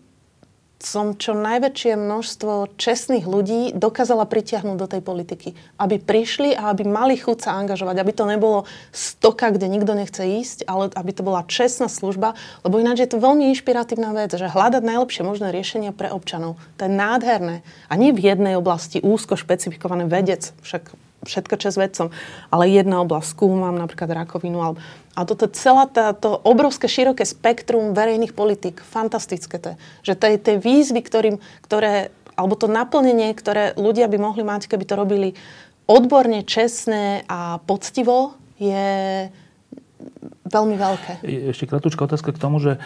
som 0.82 1.14
čo 1.14 1.32
najväčšie 1.38 1.94
množstvo 1.94 2.74
čestných 2.74 3.22
ľudí 3.22 3.70
dokázala 3.72 4.26
pritiahnuť 4.26 4.76
do 4.76 4.90
tej 4.90 5.00
politiky. 5.00 5.48
Aby 5.78 6.02
prišli 6.02 6.58
a 6.58 6.74
aby 6.74 6.82
mali 6.82 7.14
chuť 7.14 7.38
sa 7.38 7.54
angažovať. 7.62 8.02
Aby 8.02 8.12
to 8.12 8.26
nebolo 8.26 8.66
stoka, 8.90 9.54
kde 9.54 9.70
nikto 9.70 9.94
nechce 9.94 10.18
ísť, 10.18 10.66
ale 10.66 10.90
aby 10.92 11.10
to 11.14 11.22
bola 11.22 11.46
čestná 11.46 11.86
služba. 11.86 12.34
Lebo 12.66 12.82
ináč 12.82 13.06
je 13.06 13.10
to 13.14 13.22
veľmi 13.22 13.54
inšpiratívna 13.54 14.10
vec, 14.10 14.34
že 14.34 14.50
hľadať 14.50 14.82
najlepšie 14.82 15.22
možné 15.22 15.54
riešenia 15.54 15.94
pre 15.94 16.10
občanov. 16.10 16.58
To 16.82 16.90
je 16.90 16.92
nádherné. 16.92 17.62
A 17.86 17.94
nie 17.94 18.10
v 18.10 18.34
jednej 18.34 18.58
oblasti 18.58 18.98
úzko 18.98 19.38
špecifikované 19.38 20.10
vedec. 20.10 20.50
Však 20.66 21.11
všetko 21.22 21.54
čas 21.58 21.78
vedcom. 21.78 22.10
Ale 22.50 22.70
jedna 22.70 23.02
oblasť, 23.02 23.34
skúmam 23.34 23.74
napríklad 23.74 24.10
rakovinu. 24.12 24.58
Ale, 24.60 24.74
a 25.14 25.22
toto 25.22 25.46
celá 25.50 25.86
táto 25.86 26.34
obrovské 26.42 26.90
široké 26.90 27.22
spektrum 27.26 27.94
verejných 27.94 28.34
politik, 28.34 28.82
fantastické 28.82 29.58
to 29.58 29.74
je. 29.74 29.76
Že 30.12 30.14
to 30.18 30.24
je 30.26 30.36
tie 30.38 30.56
výzvy, 30.58 31.00
ktorým, 31.04 31.36
ktoré, 31.64 32.10
alebo 32.34 32.54
to 32.58 32.66
naplnenie, 32.66 33.30
ktoré 33.36 33.76
ľudia 33.78 34.08
by 34.08 34.18
mohli 34.18 34.42
mať, 34.42 34.66
keby 34.66 34.84
to 34.88 34.94
robili 34.98 35.28
odborne, 35.86 36.46
čestné 36.46 37.26
a 37.28 37.60
poctivo, 37.62 38.38
je 38.62 39.28
veľmi 40.46 40.76
veľké. 40.78 41.12
Ešte 41.50 41.66
kratučká 41.66 42.06
otázka 42.06 42.30
k 42.34 42.38
tomu, 42.38 42.62
že 42.62 42.78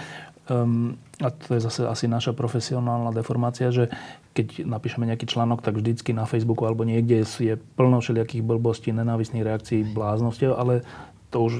um, 0.48 0.96
a 1.16 1.32
to 1.32 1.56
je 1.56 1.60
zase 1.64 1.80
asi 1.88 2.04
naša 2.12 2.36
profesionálna 2.36 3.08
deformácia, 3.08 3.72
že 3.72 3.88
keď 4.36 4.68
napíšeme 4.68 5.08
nejaký 5.08 5.24
článok, 5.24 5.64
tak 5.64 5.80
vždycky 5.80 6.12
na 6.12 6.28
Facebooku 6.28 6.68
alebo 6.68 6.84
niekde 6.84 7.24
je 7.24 7.56
plno 7.56 8.04
všelijakých 8.04 8.44
blbostí, 8.44 8.92
nenávisných 8.92 9.46
reakcií, 9.48 9.96
bláznostiev, 9.96 10.52
ale 10.52 10.84
to 11.32 11.40
už 11.40 11.54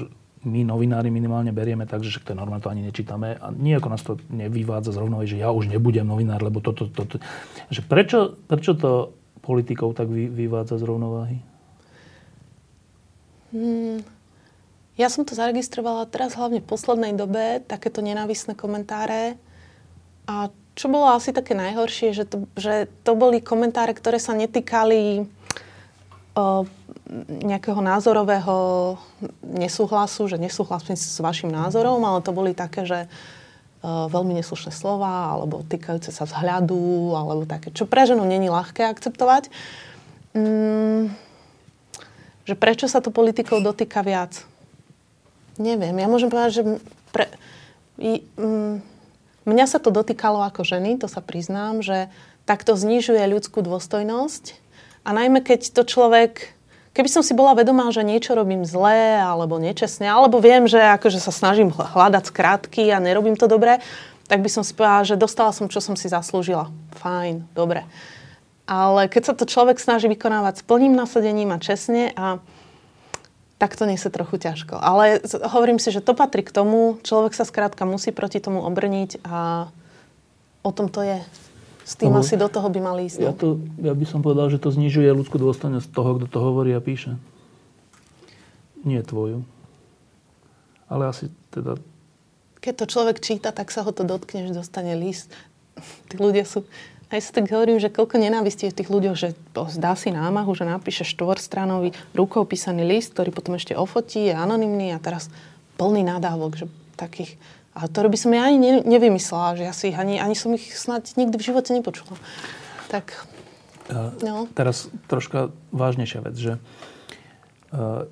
my 0.45 0.61
novinári 0.61 1.09
minimálne 1.09 1.49
berieme 1.49 1.89
tak, 1.89 2.05
že 2.05 2.21
to 2.21 2.31
je 2.31 2.37
normálne, 2.37 2.61
to 2.61 2.69
ani 2.69 2.85
nečítame 2.85 3.33
a 3.41 3.49
nejako 3.49 3.87
nás 3.89 4.05
to 4.05 4.21
nevyvádza 4.29 4.93
z 4.93 5.01
rovnováhy, 5.01 5.25
že 5.25 5.41
ja 5.41 5.49
už 5.49 5.73
nebudem 5.73 6.05
novinár, 6.05 6.39
lebo 6.45 6.61
toto, 6.61 6.85
toto. 6.85 7.17
Že 7.73 7.81
prečo, 7.89 8.19
prečo 8.45 8.77
to 8.77 9.17
politikov 9.41 9.97
tak 9.97 10.05
vy, 10.05 10.29
vyvádza 10.29 10.77
z 10.77 10.85
rovnováhy? 10.85 11.37
Hmm. 13.57 14.05
Ja 14.97 15.09
som 15.13 15.25
to 15.25 15.33
zaregistrovala 15.33 16.09
teraz 16.09 16.33
hlavne 16.37 16.61
v 16.61 16.69
poslednej 16.69 17.13
dobe, 17.17 17.61
takéto 17.65 18.05
nenávisné 18.05 18.53
komentáre. 18.53 19.37
A 20.27 20.51
čo 20.77 20.91
bolo 20.91 21.09
asi 21.09 21.33
také 21.33 21.57
najhoršie, 21.57 22.13
že 22.13 22.29
to, 22.29 22.45
že 22.53 22.85
to 23.01 23.17
boli 23.17 23.41
komentáre, 23.41 23.97
ktoré 23.97 24.21
sa 24.21 24.37
netýkali 24.37 25.25
o, 26.37 26.67
nejakého 27.41 27.81
názorového 27.81 28.55
nesúhlasu, 29.41 30.29
že 30.29 30.37
nesúhlasím 30.37 30.93
s 30.93 31.17
vašim 31.17 31.49
názorom, 31.49 32.03
ale 32.05 32.21
to 32.21 32.35
boli 32.35 32.53
také, 32.53 32.85
že 32.85 33.09
o, 33.81 34.11
veľmi 34.11 34.37
neslušné 34.37 34.69
slova, 34.69 35.33
alebo 35.33 35.65
týkajúce 35.65 36.13
sa 36.13 36.29
vzhľadu, 36.29 37.17
alebo 37.17 37.49
také, 37.49 37.73
čo 37.73 37.89
pre 37.89 38.05
ženu 38.05 38.21
není 38.27 38.51
ľahké 38.51 38.85
akceptovať. 38.85 39.49
Mm, 40.37 41.09
že 42.45 42.53
prečo 42.53 42.85
sa 42.85 43.01
to 43.01 43.09
politikov 43.09 43.65
dotýka 43.65 44.05
viac? 44.05 44.45
Neviem. 45.57 45.97
Ja 45.97 46.05
môžem 46.05 46.29
povedať, 46.29 46.61
že 46.61 46.63
pre, 47.09 47.25
i, 47.97 48.21
mm, 48.37 48.96
Mňa 49.47 49.65
sa 49.65 49.79
to 49.79 49.95
dotýkalo 49.95 50.43
ako 50.43 50.67
ženy, 50.67 50.99
to 50.99 51.07
sa 51.07 51.23
priznám, 51.23 51.79
že 51.79 52.11
takto 52.43 52.75
znižuje 52.75 53.23
ľudskú 53.31 53.63
dôstojnosť. 53.63 54.59
A 55.07 55.15
najmä 55.15 55.39
keď 55.39 55.71
to 55.71 55.87
človek, 55.87 56.51
keby 56.91 57.07
som 57.07 57.23
si 57.23 57.31
bola 57.31 57.55
vedomá, 57.55 57.87
že 57.95 58.03
niečo 58.03 58.35
robím 58.35 58.67
zlé 58.67 59.23
alebo 59.23 59.55
nečestne, 59.55 60.11
alebo 60.11 60.43
viem, 60.43 60.67
že 60.67 60.83
akože 60.83 61.23
sa 61.23 61.31
snažím 61.31 61.71
hľadať 61.71 62.27
skrátky 62.27 62.91
a 62.91 62.99
nerobím 62.99 63.39
to 63.39 63.47
dobre, 63.47 63.79
tak 64.27 64.43
by 64.43 64.51
som 64.51 64.67
si 64.67 64.75
povedala, 64.75 65.07
že 65.07 65.15
dostala 65.15 65.55
som, 65.55 65.71
čo 65.71 65.79
som 65.79 65.95
si 65.95 66.11
zaslúžila. 66.11 66.67
Fajn, 66.99 67.47
dobre. 67.55 67.87
Ale 68.67 69.07
keď 69.07 69.31
sa 69.31 69.33
to 69.33 69.47
človek 69.47 69.79
snaží 69.79 70.11
vykonávať 70.11 70.59
s 70.59 70.65
plným 70.67 70.91
nasadením 70.91 71.55
a 71.55 71.63
čestne 71.63 72.11
a 72.19 72.43
tak 73.57 73.73
to 73.73 73.89
nie 73.89 73.97
sa 73.97 74.13
trochu 74.13 74.37
ťažko. 74.37 74.77
Ale 74.77 75.17
hovorím 75.49 75.81
si, 75.81 75.89
že 75.89 76.05
to 76.05 76.13
patrí 76.13 76.45
k 76.45 76.53
tomu, 76.53 77.01
človek 77.01 77.33
sa 77.33 77.41
skrátka 77.41 77.89
musí 77.89 78.13
proti 78.13 78.37
tomu 78.37 78.61
obrniť 78.61 79.25
a 79.25 79.69
o 80.61 80.71
tom 80.71 80.93
to 80.93 81.01
je. 81.01 81.19
S 81.87 81.95
tým 81.95 82.11
Lebo 82.11 82.21
asi 82.21 82.35
do 82.35 82.51
toho 82.51 82.67
by 82.67 82.79
mali 82.83 83.07
ísť. 83.07 83.23
Ja, 83.23 83.31
no. 83.31 83.39
to, 83.39 83.47
ja 83.79 83.95
by 83.95 84.05
som 84.05 84.19
povedal, 84.19 84.51
že 84.51 84.59
to 84.59 84.69
znižuje 84.69 85.07
ľudskú 85.07 85.39
dôstojnosť 85.39 85.87
toho, 85.89 86.19
kto 86.19 86.27
to 86.27 86.39
hovorí 86.43 86.75
a 86.75 86.83
píše. 86.83 87.15
Nie 88.83 89.01
tvoju. 89.01 89.47
Ale 90.91 91.09
asi 91.09 91.31
teda... 91.49 91.79
Keď 92.59 92.73
to 92.83 92.85
človek 92.91 93.17
číta, 93.23 93.55
tak 93.55 93.71
sa 93.71 93.87
ho 93.87 93.91
to 93.95 94.03
dotkne, 94.03 94.51
že 94.51 94.59
dostane 94.59 94.99
list. 94.99 95.31
Tí 96.11 96.19
ľudia 96.19 96.43
sú 96.43 96.67
aj 97.07 97.19
si 97.23 97.31
tak 97.31 97.47
hovorím, 97.47 97.79
že 97.79 97.87
koľko 97.87 98.19
nenávistí 98.19 98.67
v 98.67 98.77
tých 98.77 98.91
ľuďoch, 98.91 99.15
že 99.15 99.29
zdá 99.71 99.95
si 99.95 100.11
námahu, 100.11 100.51
že 100.51 100.67
napíše 100.67 101.07
štvorstranový 101.07 101.95
rukou 102.11 102.43
písaný 102.43 102.83
list, 102.83 103.15
ktorý 103.15 103.31
potom 103.31 103.55
ešte 103.55 103.79
ofotí, 103.79 104.27
je 104.27 104.35
anonymný 104.35 104.91
a 104.91 104.99
teraz 104.99 105.31
plný 105.79 106.03
nadávok, 106.03 106.59
že 106.59 106.65
takých... 106.99 107.39
A 107.77 107.85
to 107.85 108.03
by 108.03 108.17
som 108.17 108.33
ja 108.33 108.49
ani 108.49 108.57
ne, 108.57 108.73
nevymyslela, 108.81 109.55
že 109.55 109.63
ja 109.63 109.73
si 109.75 109.93
ani, 109.93 110.17
ani 110.17 110.33
som 110.33 110.51
ich 110.51 110.73
snad 110.73 111.05
nikdy 111.13 111.37
v 111.37 111.47
živote 111.47 111.71
nepočula. 111.71 112.17
Tak, 112.89 113.13
no. 114.25 114.49
Teraz 114.57 114.89
troška 115.05 115.53
vážnejšia 115.69 116.19
vec, 116.25 116.35
že 116.35 116.53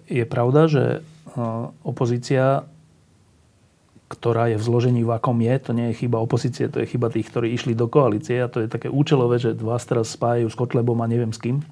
je 0.05 0.25
pravda, 0.29 0.69
že 0.69 0.83
opozícia 1.81 2.69
ktorá 4.05 4.53
je 4.53 4.61
v 4.61 4.65
zložení 4.65 5.01
v 5.01 5.17
akom 5.17 5.41
je. 5.41 5.55
To 5.65 5.71
nie 5.73 5.89
je 5.91 6.05
chyba 6.05 6.21
opozície, 6.21 6.69
to 6.69 6.77
je 6.81 6.89
chyba 6.89 7.09
tých, 7.09 7.25
ktorí 7.29 7.49
išli 7.57 7.73
do 7.73 7.89
koalície. 7.89 8.37
A 8.37 8.51
to 8.51 8.61
je 8.61 8.69
také 8.69 8.85
účelové, 8.85 9.41
že 9.41 9.57
vás 9.57 9.81
teraz 9.85 10.13
spájajú 10.13 10.45
s 10.45 10.55
Kotlebom 10.57 11.01
a 11.01 11.09
neviem 11.09 11.33
s 11.33 11.41
kým. 11.41 11.65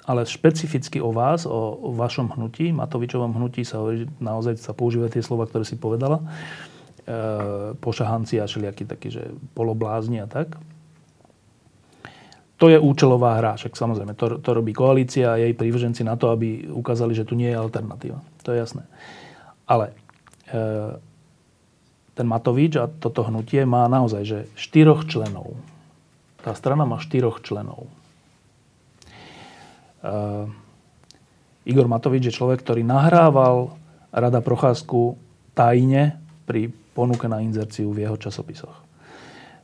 Ale 0.00 0.20
špecificky 0.24 0.98
o 1.04 1.12
vás, 1.12 1.44
o, 1.44 1.92
vašom 1.92 2.32
hnutí, 2.32 2.72
Matovičovom 2.72 3.36
hnutí 3.36 3.62
sa 3.62 3.84
hovorí, 3.84 4.08
naozaj 4.18 4.56
sa 4.58 4.72
používajú 4.72 5.12
tie 5.12 5.22
slova, 5.22 5.44
ktoré 5.44 5.68
si 5.68 5.76
povedala. 5.76 6.24
Pošahanci 7.78 8.40
a 8.40 8.48
všelijakí 8.48 8.88
takí, 8.88 9.12
že 9.12 9.30
poloblázni 9.52 10.24
a 10.24 10.26
tak. 10.26 10.56
To 12.60 12.68
je 12.68 12.76
účelová 12.76 13.40
hra, 13.40 13.56
však 13.56 13.72
samozrejme, 13.72 14.12
to, 14.20 14.36
to 14.44 14.50
robí 14.52 14.76
koalícia 14.76 15.32
a 15.32 15.40
jej 15.40 15.56
prívrženci 15.56 16.04
na 16.04 16.20
to, 16.20 16.28
aby 16.28 16.68
ukázali, 16.68 17.16
že 17.16 17.24
tu 17.24 17.32
nie 17.32 17.48
je 17.48 17.56
alternatíva. 17.56 18.20
To 18.44 18.52
je 18.52 18.60
jasné. 18.60 18.84
Ale 19.70 19.94
e, 20.50 20.58
ten 22.18 22.26
Matovič 22.26 22.74
a 22.82 22.90
toto 22.90 23.22
hnutie 23.22 23.62
má 23.62 23.86
naozaj 23.86 24.22
že 24.26 24.38
štyroch 24.58 25.06
členov. 25.06 25.54
Tá 26.42 26.58
strana 26.58 26.82
má 26.82 26.98
štyroch 26.98 27.38
členov. 27.46 27.86
E, 30.02 30.10
Igor 31.70 31.86
Matovič 31.86 32.26
je 32.26 32.34
človek, 32.34 32.66
ktorý 32.66 32.82
nahrával 32.82 33.78
Rada 34.10 34.42
Procházku 34.42 35.14
tajne 35.54 36.18
pri 36.50 36.74
ponuke 36.98 37.30
na 37.30 37.38
inzerciu 37.38 37.94
v 37.94 38.02
jeho 38.04 38.18
časopisoch. 38.18 38.74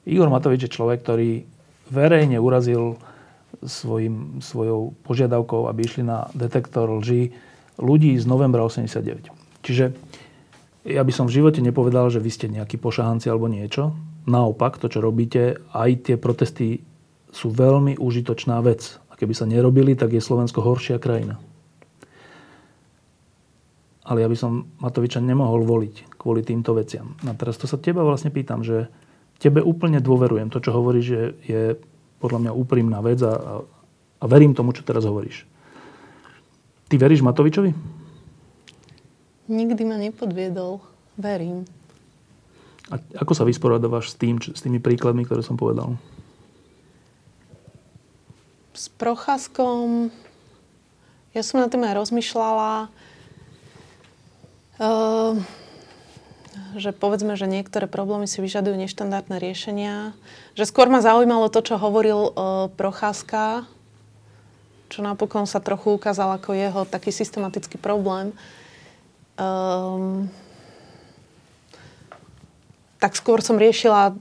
Igor 0.06 0.30
Matovič 0.30 0.70
je 0.70 0.74
človek, 0.76 1.02
ktorý 1.02 1.42
verejne 1.90 2.38
urazil 2.38 2.94
svojim, 3.60 4.38
svojou 4.38 4.94
požiadavkou, 5.02 5.66
aby 5.66 5.82
išli 5.82 6.06
na 6.06 6.30
detektor 6.30 6.86
lži 7.02 7.34
ľudí 7.76 8.14
z 8.16 8.24
novembra 8.24 8.62
89. 8.62 9.35
Čiže 9.66 9.90
ja 10.86 11.02
by 11.02 11.10
som 11.10 11.26
v 11.26 11.42
živote 11.42 11.58
nepovedal, 11.58 12.06
že 12.14 12.22
vy 12.22 12.30
ste 12.30 12.46
nejakí 12.46 12.78
pošahanci 12.78 13.26
alebo 13.26 13.50
niečo. 13.50 13.98
Naopak, 14.30 14.78
to, 14.78 14.86
čo 14.86 15.02
robíte, 15.02 15.58
aj 15.74 16.06
tie 16.06 16.14
protesty 16.14 16.86
sú 17.34 17.50
veľmi 17.50 17.98
užitočná 17.98 18.62
vec. 18.62 19.02
A 19.10 19.18
keby 19.18 19.34
sa 19.34 19.50
nerobili, 19.50 19.98
tak 19.98 20.14
je 20.14 20.22
Slovensko 20.22 20.62
horšia 20.62 21.02
krajina. 21.02 21.42
ale 24.06 24.22
ja 24.22 24.30
by 24.30 24.38
som 24.38 24.70
Matoviča 24.78 25.18
nemohol 25.18 25.66
voliť 25.66 26.14
kvôli 26.14 26.46
týmto 26.46 26.78
veciam. 26.78 27.18
A 27.26 27.34
teraz 27.34 27.58
to 27.58 27.66
sa 27.66 27.74
teba 27.74 28.06
vlastne 28.06 28.30
pýtam, 28.30 28.62
že 28.62 28.86
tebe 29.42 29.58
úplne 29.58 29.98
dôverujem. 29.98 30.46
To, 30.54 30.62
čo 30.62 30.70
hovoríš, 30.70 31.06
je, 31.10 31.24
je 31.42 31.62
podľa 32.22 32.46
mňa 32.46 32.52
úprimná 32.54 33.02
vec 33.02 33.18
a, 33.26 33.34
a, 33.34 33.54
a 34.22 34.24
verím 34.30 34.54
tomu, 34.54 34.70
čo 34.70 34.86
teraz 34.86 35.02
hovoríš. 35.02 35.42
Ty 36.86 37.02
veríš 37.02 37.26
Matovičovi? 37.26 37.74
Nikdy 39.46 39.82
ma 39.86 39.96
nepodviedol. 39.98 40.82
Verím. 41.16 41.64
A 42.92 43.02
ako 43.18 43.32
sa 43.34 43.42
vysporiadávaš 43.42 44.14
s 44.14 44.18
tým, 44.18 44.38
s 44.38 44.60
tými 44.62 44.78
príkladmi, 44.78 45.26
ktoré 45.26 45.42
som 45.42 45.58
povedal? 45.58 45.98
S 48.76 48.92
Procházkom 48.92 50.12
ja 51.36 51.44
som 51.44 51.60
na 51.60 51.68
tým 51.68 51.84
aj 51.84 52.00
rozmýšľala, 52.00 52.88
uh, 54.80 55.36
že 56.72 56.96
povedzme, 56.96 57.36
že 57.36 57.44
niektoré 57.44 57.84
problémy 57.84 58.24
si 58.24 58.40
vyžadujú 58.40 58.72
neštandardné 58.80 59.36
riešenia. 59.36 60.16
Že 60.56 60.64
skôr 60.64 60.88
ma 60.88 61.04
zaujímalo 61.04 61.52
to, 61.52 61.60
čo 61.60 61.76
hovoril 61.76 62.32
uh, 62.32 62.72
Procházka, 62.72 63.68
čo 64.88 65.04
napokon 65.04 65.44
sa 65.44 65.60
trochu 65.60 65.92
ukázal 65.92 66.40
ako 66.40 66.56
jeho 66.56 66.88
taký 66.88 67.12
systematický 67.12 67.76
problém. 67.76 68.32
Um, 69.36 70.32
tak 72.96 73.12
skôr 73.12 73.44
som 73.44 73.60
riešila 73.60 74.16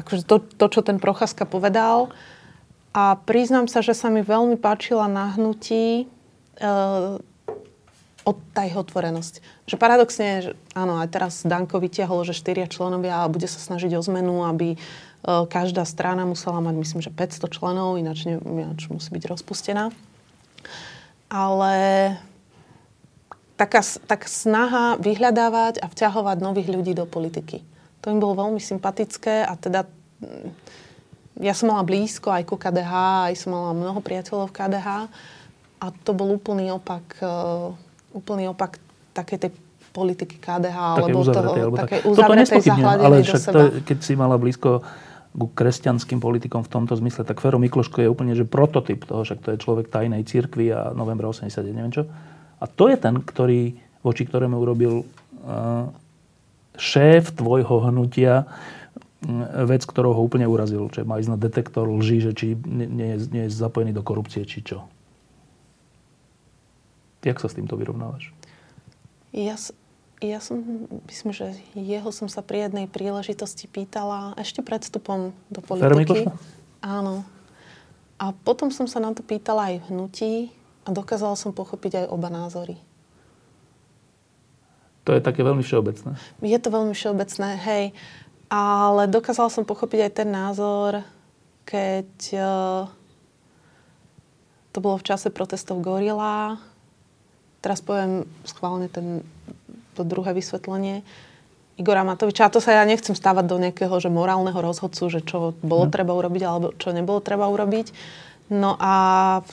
akože 0.00 0.24
to, 0.24 0.40
to, 0.40 0.66
čo 0.72 0.80
ten 0.80 0.96
Procházka 0.96 1.44
povedal. 1.44 2.08
A 2.90 3.14
priznám 3.22 3.70
sa, 3.70 3.84
že 3.84 3.94
sa 3.94 4.10
mi 4.10 4.24
veľmi 4.24 4.58
páčila 4.58 5.06
na 5.06 5.30
hnutí 5.36 6.10
uh, 6.58 7.22
od 8.26 8.36
tá 8.50 8.66
jeho 8.66 8.82
otvorenosť. 8.82 9.44
Že 9.70 9.76
paradoxne, 9.78 10.28
že 10.42 10.50
áno, 10.74 10.98
aj 10.98 11.08
teraz 11.14 11.34
Danko 11.46 11.78
vytiahol, 11.78 12.26
že 12.26 12.34
štyria 12.34 12.66
členovia 12.66 13.22
a 13.22 13.30
bude 13.30 13.46
sa 13.46 13.62
snažiť 13.62 13.94
o 13.94 14.02
zmenu, 14.02 14.42
aby 14.42 14.74
uh, 14.74 15.46
každá 15.46 15.86
strana 15.86 16.26
musela 16.26 16.58
mať, 16.58 16.74
myslím, 16.82 17.00
že 17.04 17.14
500 17.14 17.46
členov, 17.46 17.94
ináč, 17.94 18.26
ne, 18.26 18.42
ináč 18.42 18.90
musí 18.90 19.12
byť 19.14 19.24
rozpustená. 19.30 19.94
Ale 21.30 21.74
taká, 23.60 23.84
tak 23.84 24.24
snaha 24.24 24.96
vyhľadávať 24.96 25.84
a 25.84 25.86
vťahovať 25.92 26.36
nových 26.40 26.72
ľudí 26.72 26.96
do 26.96 27.04
politiky. 27.04 27.60
To 28.00 28.08
im 28.08 28.16
bolo 28.16 28.48
veľmi 28.48 28.56
sympatické 28.56 29.44
a 29.44 29.52
teda 29.60 29.84
mm, 30.24 30.48
ja 31.44 31.52
som 31.52 31.68
mala 31.68 31.84
blízko 31.84 32.32
aj 32.32 32.48
ku 32.48 32.56
KDH, 32.56 32.92
aj 33.28 33.34
som 33.36 33.52
mala 33.52 33.76
mnoho 33.76 34.00
priateľov 34.00 34.48
v 34.48 34.56
KDH 34.56 34.88
a 35.80 35.86
to 35.92 36.10
bol 36.16 36.32
úplný 36.32 36.72
opak, 36.72 37.04
uh, 37.20 37.72
úplný 38.16 38.48
opak 38.48 38.80
takej 39.12 39.38
tej 39.48 39.50
politiky 39.90 40.40
KDH, 40.40 40.78
také 40.96 41.00
alebo 41.04 41.18
uzavretej, 41.20 41.44
toho, 41.44 41.64
alebo 41.68 41.76
také 41.76 41.96
tak. 42.00 42.08
uzavretej, 42.08 42.60
ale 43.04 43.16
však 43.26 43.42
to, 43.52 43.60
keď 43.84 43.98
si 44.00 44.12
mala 44.16 44.36
blízko 44.40 44.80
ku 45.30 45.46
kresťanským 45.46 46.18
politikom 46.18 46.66
v 46.66 46.70
tomto 46.70 46.98
zmysle, 46.98 47.22
tak 47.22 47.38
Fero 47.38 47.60
Mikloško 47.62 48.02
je 48.02 48.08
úplne 48.10 48.34
že 48.34 48.42
prototyp 48.42 49.06
toho, 49.06 49.22
však 49.22 49.38
to 49.44 49.48
je 49.54 49.58
človek 49.62 49.86
tajnej 49.86 50.26
cirkvi 50.26 50.74
a 50.74 50.90
novembra 50.90 51.30
89, 51.30 51.70
neviem 51.70 51.94
čo. 51.94 52.10
A 52.60 52.68
to 52.68 52.92
je 52.92 52.96
ten, 53.00 53.16
ktorý, 53.16 53.80
voči 54.04 54.28
ktorému 54.28 54.60
urobil 54.60 55.02
uh, 55.02 55.88
šéf 56.76 57.32
tvojho 57.32 57.88
hnutia 57.88 58.44
vec, 59.68 59.84
ktorou 59.84 60.16
ho 60.16 60.22
úplne 60.24 60.48
urazil. 60.48 60.88
Čiže 60.88 61.04
má 61.04 61.20
ísť 61.20 61.32
na 61.32 61.40
detektor 61.40 61.84
lží, 61.88 62.24
že 62.24 62.32
či 62.32 62.56
nie, 62.64 62.88
nie, 62.88 63.08
je, 63.16 63.18
nie 63.28 63.42
je 63.48 63.52
zapojený 63.52 63.92
do 63.92 64.00
korupcie, 64.00 64.48
či 64.48 64.64
čo. 64.64 64.88
Jak 67.20 67.36
sa 67.36 67.52
s 67.52 67.56
týmto 67.56 67.76
vyrovnávaš? 67.76 68.32
Ja, 69.36 69.60
ja 70.24 70.40
som, 70.40 70.88
myslím, 71.04 71.36
že 71.36 71.52
jeho 71.76 72.08
som 72.16 72.32
sa 72.32 72.40
pri 72.40 72.68
jednej 72.68 72.88
príležitosti 72.88 73.68
pýtala 73.68 74.32
ešte 74.40 74.64
pred 74.64 74.80
vstupom 74.80 75.36
do 75.52 75.60
politiky. 75.60 76.32
Áno. 76.80 77.28
A 78.16 78.32
potom 78.32 78.72
som 78.72 78.88
sa 78.88 79.04
na 79.04 79.12
to 79.12 79.20
pýtala 79.20 79.72
aj 79.72 79.76
v 79.84 79.86
hnutí 79.92 80.32
a 80.84 80.88
dokázala 80.88 81.36
som 81.36 81.52
pochopiť 81.52 82.04
aj 82.04 82.06
oba 82.08 82.28
názory. 82.32 82.76
To 85.08 85.16
je 85.16 85.24
také 85.24 85.40
veľmi 85.40 85.64
všeobecné. 85.64 86.16
Je 86.44 86.58
to 86.60 86.68
veľmi 86.68 86.92
všeobecné, 86.92 87.48
hej. 87.66 87.84
Ale 88.50 89.08
dokázala 89.08 89.48
som 89.48 89.64
pochopiť 89.64 90.10
aj 90.10 90.12
ten 90.12 90.28
názor, 90.28 91.02
keď 91.64 92.10
uh, 92.36 92.82
to 94.70 94.78
bolo 94.82 94.98
v 94.98 95.06
čase 95.06 95.30
protestov 95.30 95.82
Gorila, 95.82 96.58
teraz 97.62 97.82
poviem 97.84 98.26
schválne 98.46 98.90
ten, 98.90 99.22
to 99.94 100.02
druhé 100.02 100.34
vysvetlenie, 100.34 101.02
Igora 101.80 102.04
Matoviča. 102.04 102.48
A 102.48 102.52
to 102.52 102.60
sa 102.60 102.76
ja 102.76 102.84
nechcem 102.84 103.16
stávať 103.16 103.44
do 103.48 103.56
nejakého 103.56 103.96
že 103.96 104.12
morálneho 104.12 104.60
rozhodcu, 104.60 105.08
že 105.08 105.24
čo 105.24 105.56
bolo 105.64 105.88
no. 105.88 105.92
treba 105.92 106.12
urobiť 106.12 106.42
alebo 106.44 106.66
čo 106.76 106.92
nebolo 106.92 107.24
treba 107.24 107.48
urobiť. 107.48 107.92
No 108.52 108.76
a 108.76 108.94
v, 109.40 109.50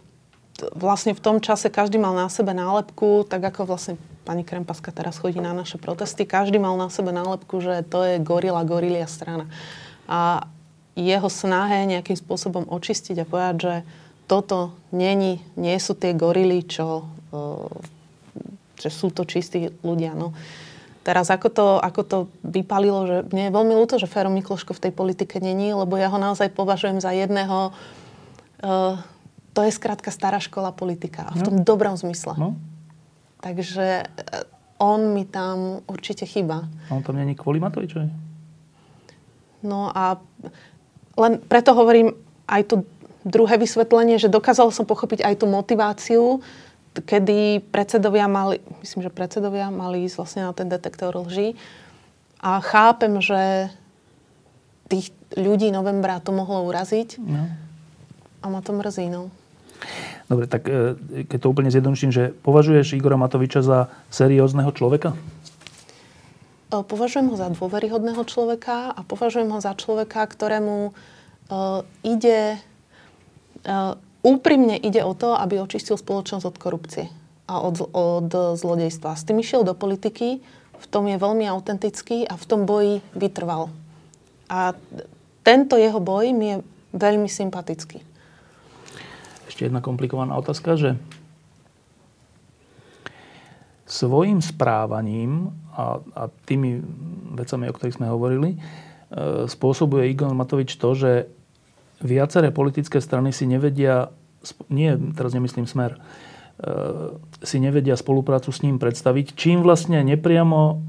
vlastne 0.73 1.13
v 1.13 1.23
tom 1.23 1.37
čase 1.37 1.69
každý 1.69 2.01
mal 2.01 2.17
na 2.17 2.27
sebe 2.27 2.53
nálepku, 2.53 3.25
tak 3.29 3.45
ako 3.45 3.69
vlastne 3.69 3.95
pani 4.25 4.43
Krempaska 4.43 4.91
teraz 4.91 5.21
chodí 5.21 5.39
na 5.39 5.55
naše 5.55 5.79
protesty. 5.79 6.27
Každý 6.27 6.59
mal 6.59 6.75
na 6.75 6.91
sebe 6.91 7.15
nálepku, 7.15 7.61
že 7.63 7.85
to 7.87 8.03
je 8.03 8.15
gorila, 8.19 8.67
gorilia 8.67 9.07
strana. 9.07 9.47
A 10.09 10.49
jeho 10.97 11.29
snahe 11.29 11.85
nejakým 11.85 12.17
spôsobom 12.17 12.65
očistiť 12.67 13.21
a 13.21 13.29
povedať, 13.29 13.55
že 13.61 13.75
toto 14.25 14.75
není, 14.91 15.39
nie 15.55 15.77
sú 15.79 15.93
tie 15.93 16.11
gorily, 16.11 16.65
čo 16.65 17.07
že 18.77 18.89
sú 18.93 19.09
to 19.09 19.25
čistí 19.25 19.73
ľudia. 19.81 20.13
No. 20.13 20.37
Teraz 21.01 21.31
ako 21.31 21.47
to, 21.49 21.67
ako 21.81 22.01
to 22.03 22.17
vypalilo, 22.43 23.07
že 23.07 23.17
mne 23.31 23.49
je 23.49 23.55
veľmi 23.55 23.73
ľúto, 23.73 23.95
že 23.97 24.11
Fero 24.11 24.29
Mikloško 24.29 24.75
v 24.75 24.83
tej 24.87 24.93
politike 24.93 25.39
není, 25.39 25.73
lebo 25.73 25.97
ja 25.97 26.11
ho 26.11 26.19
naozaj 26.19 26.51
považujem 26.53 26.99
za 26.99 27.15
jedného, 27.15 27.71
uh, 28.61 28.99
to 29.57 29.65
je 29.65 29.73
skrátka 29.73 30.13
stará 30.13 30.37
škola 30.37 30.69
politika. 30.69 31.25
A 31.25 31.33
v 31.33 31.41
no. 31.41 31.45
tom 31.49 31.55
dobrom 31.65 31.97
zmysle. 31.97 32.37
No. 32.37 32.53
Takže 33.41 34.05
uh, 34.05 34.45
on 34.77 35.17
mi 35.17 35.25
tam 35.25 35.81
určite 35.89 36.29
chýba. 36.29 36.69
A 36.93 36.93
on 36.93 37.01
tam 37.01 37.17
není 37.17 37.33
kvôli 37.33 37.57
Matovičovi? 37.57 38.05
No 39.65 39.89
a 39.89 40.21
len 41.17 41.41
preto 41.41 41.73
hovorím 41.73 42.13
aj 42.45 42.61
to 42.69 42.75
druhé 43.25 43.57
vysvetlenie, 43.57 44.21
že 44.21 44.29
dokázal 44.29 44.69
som 44.69 44.85
pochopiť 44.85 45.25
aj 45.25 45.41
tú 45.41 45.49
motiváciu, 45.49 46.45
kedy 46.93 47.65
predsedovia 47.73 48.29
mali, 48.29 48.61
myslím, 48.85 49.09
že 49.09 49.11
predsedovia 49.13 49.73
mali 49.73 50.05
ísť 50.05 50.15
vlastne 50.21 50.41
na 50.45 50.53
ten 50.53 50.69
detektor 50.69 51.17
lží. 51.17 51.57
A 52.37 52.61
chápem, 52.61 53.17
že 53.17 53.73
tých 54.85 55.09
ľudí 55.33 55.73
novembra 55.73 56.21
to 56.21 56.29
mohlo 56.29 56.69
uraziť. 56.69 57.17
No. 57.17 57.49
A 58.41 58.45
ma 58.53 58.61
to 58.61 58.77
mrzí, 58.77 59.09
no. 59.09 59.33
Dobre, 60.27 60.45
tak 60.49 60.67
e, 60.67 60.97
keď 61.27 61.37
to 61.39 61.51
úplne 61.51 61.71
zjednoduším, 61.71 62.11
že 62.11 62.35
považuješ 62.43 62.99
Igora 62.99 63.15
Matoviča 63.15 63.63
za 63.63 63.87
seriózneho 64.11 64.69
človeka? 64.75 65.15
E, 66.71 66.83
považujem 66.83 67.31
ho 67.31 67.35
za 67.39 67.47
dôveryhodného 67.53 68.23
človeka 68.27 68.91
a 68.91 69.01
považujem 69.07 69.49
ho 69.53 69.59
za 69.63 69.71
človeka, 69.77 70.27
ktorému 70.27 70.91
uh, 70.91 71.81
ide 72.03 72.59
úprimne 74.23 74.75
ide 74.75 75.01
o 75.03 75.13
to, 75.15 75.35
aby 75.37 75.59
očistil 75.61 75.95
spoločnosť 75.95 76.45
od 76.45 76.57
korupcie 76.59 77.05
a 77.47 77.63
od, 77.63 77.79
od 77.91 78.29
zlodejstva. 78.59 79.15
S 79.15 79.23
tým 79.23 79.39
išiel 79.39 79.63
do 79.63 79.71
politiky, 79.71 80.43
v 80.77 80.85
tom 80.91 81.07
je 81.07 81.17
veľmi 81.17 81.47
autentický 81.47 82.27
a 82.27 82.35
v 82.35 82.45
tom 82.45 82.67
boji 82.67 82.99
vytrval. 83.15 83.71
A 84.51 84.75
tento 85.47 85.79
jeho 85.79 85.99
boj 86.03 86.35
mi 86.35 86.47
je 86.53 86.57
veľmi 86.91 87.31
sympatický. 87.31 88.03
Ešte 89.57 89.73
jedna 89.73 89.81
komplikovaná 89.81 90.37
otázka, 90.37 90.77
že 90.77 91.01
svojim 93.89 94.37
správaním 94.37 95.49
a, 95.73 95.97
a 96.13 96.29
tými 96.45 96.85
vecami, 97.33 97.65
o 97.65 97.73
ktorých 97.73 97.97
sme 97.97 98.13
hovorili, 98.13 98.49
e, 98.53 99.49
spôsobuje 99.49 100.13
Igor 100.13 100.29
Matovič 100.37 100.77
to, 100.77 100.93
že 100.93 101.25
viaceré 102.05 102.53
politické 102.53 103.01
strany 103.01 103.33
si 103.33 103.49
nevedia, 103.49 104.13
nie, 104.69 104.93
teraz 105.17 105.33
nemyslím 105.33 105.65
smer, 105.65 105.97
e, 105.97 107.17
si 107.41 107.57
nevedia 107.57 107.97
spoluprácu 107.97 108.53
s 108.53 108.61
ním 108.61 108.77
predstaviť, 108.77 109.33
čím 109.33 109.65
vlastne 109.65 110.05
nepriamo 110.05 110.85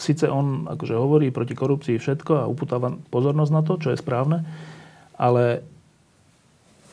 síce 0.00 0.32
on 0.32 0.64
akože 0.64 0.96
hovorí 0.96 1.28
proti 1.28 1.52
korupcii 1.52 2.00
všetko 2.00 2.32
a 2.40 2.48
uputáva 2.48 2.96
pozornosť 3.12 3.52
na 3.52 3.60
to, 3.60 3.76
čo 3.76 3.92
je 3.92 4.00
správne, 4.00 4.48
ale 5.20 5.68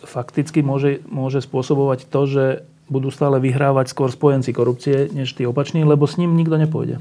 fakticky 0.03 0.63
môže, 0.63 1.03
môže 1.07 1.43
spôsobovať 1.43 2.07
to, 2.07 2.21
že 2.27 2.45
budú 2.89 3.13
stále 3.13 3.37
vyhrávať 3.37 3.93
skôr 3.93 4.09
spojenci 4.09 4.51
korupcie, 4.51 5.07
než 5.13 5.37
tí 5.37 5.45
opační, 5.45 5.85
lebo 5.85 6.09
s 6.09 6.17
ním 6.17 6.33
nikto 6.33 6.57
nepôjde. 6.57 6.97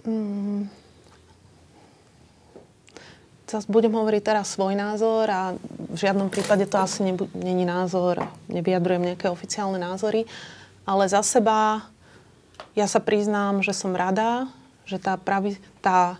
Mm. 0.00 0.72
zase 3.44 3.68
budem 3.68 3.92
hovoriť 3.92 4.22
teraz 4.24 4.56
svoj 4.56 4.72
názor 4.72 5.28
a 5.28 5.52
v 5.90 5.98
žiadnom 5.98 6.32
prípade 6.32 6.64
to 6.64 6.80
asi 6.80 7.04
není 7.36 7.68
názor, 7.68 8.22
nevyjadrujem 8.48 9.12
nejaké 9.12 9.28
oficiálne 9.28 9.76
názory, 9.76 10.24
ale 10.88 11.04
za 11.10 11.20
seba 11.20 11.84
ja 12.78 12.86
sa 12.86 13.02
priznám, 13.02 13.60
že 13.60 13.74
som 13.74 13.92
rada, 13.92 14.48
že 14.86 15.02
tá, 15.02 15.18
pravi, 15.18 15.58
tá 15.82 16.16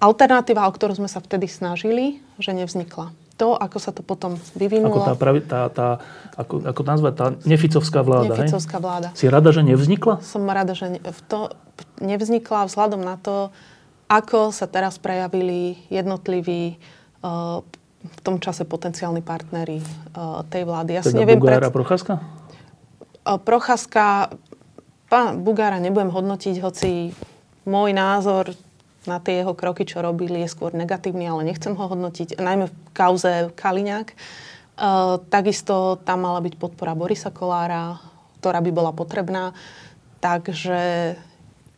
alternatíva, 0.00 0.64
o 0.66 0.72
ktorú 0.72 0.96
sme 0.96 1.06
sa 1.06 1.20
vtedy 1.20 1.46
snažili, 1.46 2.24
že 2.40 2.56
nevznikla. 2.56 3.12
To, 3.36 3.56
ako 3.56 3.78
sa 3.80 3.92
to 3.92 4.04
potom 4.04 4.36
vyvinulo... 4.52 5.00
Ako 5.00 5.08
tá, 5.12 5.16
pravi, 5.16 5.40
tá, 5.44 5.60
tá 5.72 5.88
ako, 6.36 6.60
ako 6.64 6.80
nazvať, 6.84 7.12
tá 7.16 7.26
neficovská 7.48 8.04
vláda, 8.04 8.36
Neficovská 8.36 8.76
hej? 8.76 8.84
vláda. 8.84 9.08
Si 9.16 9.28
rada, 9.28 9.48
že 9.52 9.64
nevznikla? 9.64 10.20
Som 10.20 10.44
rada, 10.44 10.76
že 10.76 11.00
v 11.00 11.20
to 11.24 11.52
nevznikla 12.00 12.68
vzhľadom 12.68 13.00
na 13.00 13.16
to, 13.16 13.48
ako 14.12 14.52
sa 14.52 14.68
teraz 14.68 15.00
prejavili 15.00 15.80
jednotliví 15.88 16.76
uh, 17.24 17.64
v 18.00 18.20
tom 18.20 18.40
čase 18.40 18.68
potenciálni 18.68 19.24
partnery 19.24 19.80
uh, 19.80 20.44
tej 20.48 20.68
vlády. 20.68 21.00
Ja 21.00 21.02
teda 21.04 21.12
si 21.12 21.16
neviem 21.16 21.40
Bugár 21.40 21.64
a 21.64 21.72
Procházka? 21.72 22.12
Uh, 23.24 23.40
Procházka, 23.40 24.36
pán 25.08 25.40
Bugára 25.40 25.80
nebudem 25.80 26.12
hodnotiť, 26.12 26.60
hoci 26.60 27.16
môj 27.64 27.96
názor 27.96 28.52
na 29.08 29.16
tie 29.22 29.40
jeho 29.40 29.56
kroky, 29.56 29.88
čo 29.88 30.04
robili, 30.04 30.44
je 30.44 30.52
skôr 30.52 30.76
negatívny, 30.76 31.24
ale 31.24 31.48
nechcem 31.48 31.72
ho 31.72 31.84
hodnotiť, 31.88 32.36
najmä 32.36 32.68
v 32.68 32.74
kauze 32.92 33.48
Kaliňák. 33.56 34.12
Uh, 34.80 35.20
takisto 35.28 36.00
tam 36.04 36.24
mala 36.24 36.40
byť 36.40 36.56
podpora 36.56 36.96
Borisa 36.96 37.28
Kolára, 37.28 38.00
ktorá 38.40 38.64
by 38.64 38.70
bola 38.72 38.92
potrebná. 38.96 39.52
Takže 40.20 40.80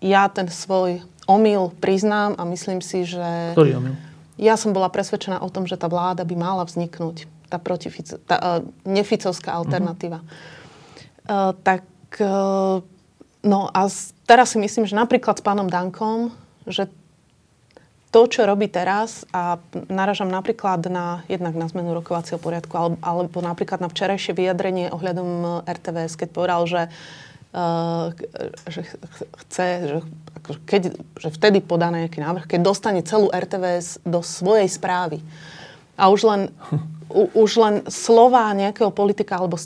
ja 0.02 0.22
ten 0.30 0.46
svoj 0.50 1.02
omyl 1.26 1.70
priznám 1.78 2.34
a 2.38 2.42
myslím 2.46 2.82
si, 2.82 3.06
že... 3.06 3.54
Ktorý 3.54 3.78
omyl? 3.78 3.94
Ja 4.38 4.58
som 4.58 4.74
bola 4.74 4.90
presvedčená 4.90 5.38
o 5.42 5.50
tom, 5.50 5.66
že 5.66 5.78
tá 5.78 5.86
vláda 5.86 6.26
by 6.26 6.34
mala 6.34 6.62
vzniknúť. 6.66 7.30
Tá, 7.46 7.60
protifico, 7.60 8.16
tá 8.24 8.36
uh, 8.40 8.64
neficovská 8.88 9.52
alternatíva. 9.52 10.24
Uh-huh. 10.24 11.52
Uh, 11.52 11.52
tak, 11.62 11.84
uh, 12.18 12.80
no 13.44 13.58
a 13.70 13.80
teraz 14.24 14.54
si 14.54 14.58
myslím, 14.58 14.88
že 14.88 14.96
napríklad 14.96 15.38
s 15.38 15.44
pánom 15.44 15.68
Dankom, 15.68 16.32
že 16.64 16.88
to, 18.12 18.28
čo 18.28 18.44
robí 18.44 18.68
teraz, 18.68 19.24
a 19.32 19.56
naražam 19.88 20.28
napríklad 20.28 20.84
na, 20.92 21.24
jednak 21.32 21.56
na 21.56 21.64
zmenu 21.72 21.96
rokovacieho 21.96 22.36
poriadku, 22.36 22.76
alebo, 22.76 22.96
alebo 23.00 23.38
napríklad 23.40 23.80
na 23.80 23.88
včerajšie 23.88 24.36
vyjadrenie 24.36 24.92
ohľadom 24.92 25.64
RTVS, 25.64 26.20
keď 26.20 26.28
povedal, 26.28 26.62
že 26.68 26.82
uh, 26.86 28.12
že 28.68 28.80
chce, 29.44 29.66
že, 29.84 29.98
keď, 30.64 30.82
že 31.20 31.28
vtedy 31.28 31.60
podá 31.60 31.92
nejaký 31.92 32.20
návrh, 32.20 32.48
keď 32.48 32.60
dostane 32.64 33.00
celú 33.04 33.28
RTVS 33.28 34.04
do 34.04 34.24
svojej 34.24 34.68
správy. 34.68 35.20
A 36.00 36.08
už 36.08 36.20
len, 36.24 36.40
u, 37.12 37.28
už 37.36 37.50
len 37.60 37.74
slova 37.92 38.48
nejakého 38.56 38.88
politika 38.88 39.36
alebo 39.36 39.60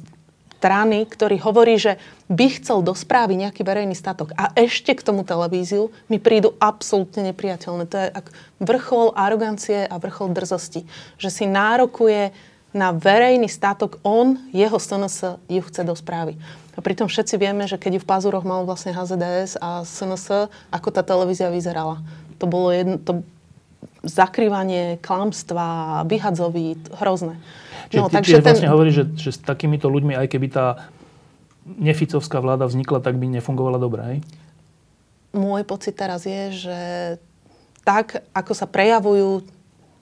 strany, 0.57 1.05
ktorý 1.05 1.37
hovorí, 1.45 1.77
že 1.77 2.01
by 2.33 2.57
chcel 2.57 2.81
do 2.81 2.97
správy 2.97 3.37
nejaký 3.37 3.61
verejný 3.61 3.92
statok 3.92 4.33
a 4.40 4.51
ešte 4.57 4.97
k 4.97 5.05
tomu 5.05 5.21
televíziu, 5.21 5.92
mi 6.09 6.16
prídu 6.16 6.57
absolútne 6.57 7.29
nepriateľné. 7.31 7.85
To 7.92 7.97
je 8.01 8.09
vrchol 8.64 9.12
arogancie 9.12 9.85
a 9.85 10.01
vrchol 10.01 10.33
drzosti. 10.33 10.88
Že 11.21 11.29
si 11.29 11.45
nárokuje 11.45 12.33
na 12.73 12.92
verejný 12.97 13.49
statok 13.53 14.01
on, 14.01 14.40
jeho 14.53 14.81
SNS 14.81 15.45
ju 15.45 15.62
chce 15.64 15.85
do 15.85 15.92
správy. 15.92 16.40
A 16.77 16.85
pritom 16.85 17.09
všetci 17.09 17.40
vieme, 17.40 17.64
že 17.64 17.81
keď 17.81 17.97
ju 17.97 18.01
v 18.05 18.09
Pazuroch 18.09 18.45
mal 18.45 18.64
vlastne 18.69 18.92
HZDS 18.92 19.57
a 19.61 19.85
SNS, 19.85 20.53
ako 20.69 20.88
tá 20.92 21.01
televízia 21.01 21.49
vyzerala. 21.49 22.05
To 22.37 22.45
bolo 22.45 22.69
jedno, 22.69 23.01
to 23.01 23.25
zakrývanie 24.07 25.03
klamstva, 25.03 26.03
vyhadzový, 26.07 26.79
hrozné. 27.03 27.37
Čiže 27.90 28.03
no, 28.03 28.09
ty, 28.09 28.14
takže 28.23 28.35
ten... 28.40 28.47
vlastne 28.55 28.71
hovorí, 28.73 28.90
že, 28.95 29.05
že 29.14 29.35
s 29.35 29.38
takýmito 29.42 29.90
ľuďmi, 29.90 30.14
aj 30.14 30.27
keby 30.31 30.47
tá 30.51 30.90
neficovská 31.66 32.38
vláda 32.38 32.71
vznikla, 32.71 33.03
tak 33.03 33.19
by 33.19 33.27
nefungovala 33.27 33.83
dobre, 33.83 34.01
hej? 34.07 34.19
Môj 35.35 35.66
pocit 35.66 35.99
teraz 35.99 36.25
je, 36.25 36.55
že 36.55 36.79
tak, 37.83 38.25
ako 38.33 38.53
sa 38.55 38.66
prejavujú 38.71 39.45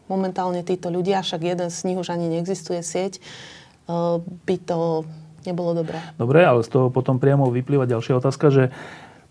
momentálne 0.07 0.61
títo 0.61 0.93
ľudia, 0.93 1.25
však 1.25 1.41
jeden 1.41 1.69
z 1.73 1.79
nich 1.89 1.99
už 1.99 2.13
ani 2.13 2.29
neexistuje 2.29 2.85
sieť, 2.85 3.19
eh, 3.19 4.21
by 4.21 4.57
to 4.63 5.09
nebolo 5.45 5.77
dobré. 5.77 6.01
Dobre, 6.17 6.45
ale 6.45 6.65
z 6.65 6.73
toho 6.73 6.89
potom 6.89 7.21
priamo 7.21 7.49
vyplýva 7.53 7.89
ďalšia 7.89 8.21
otázka, 8.21 8.49
že 8.53 8.65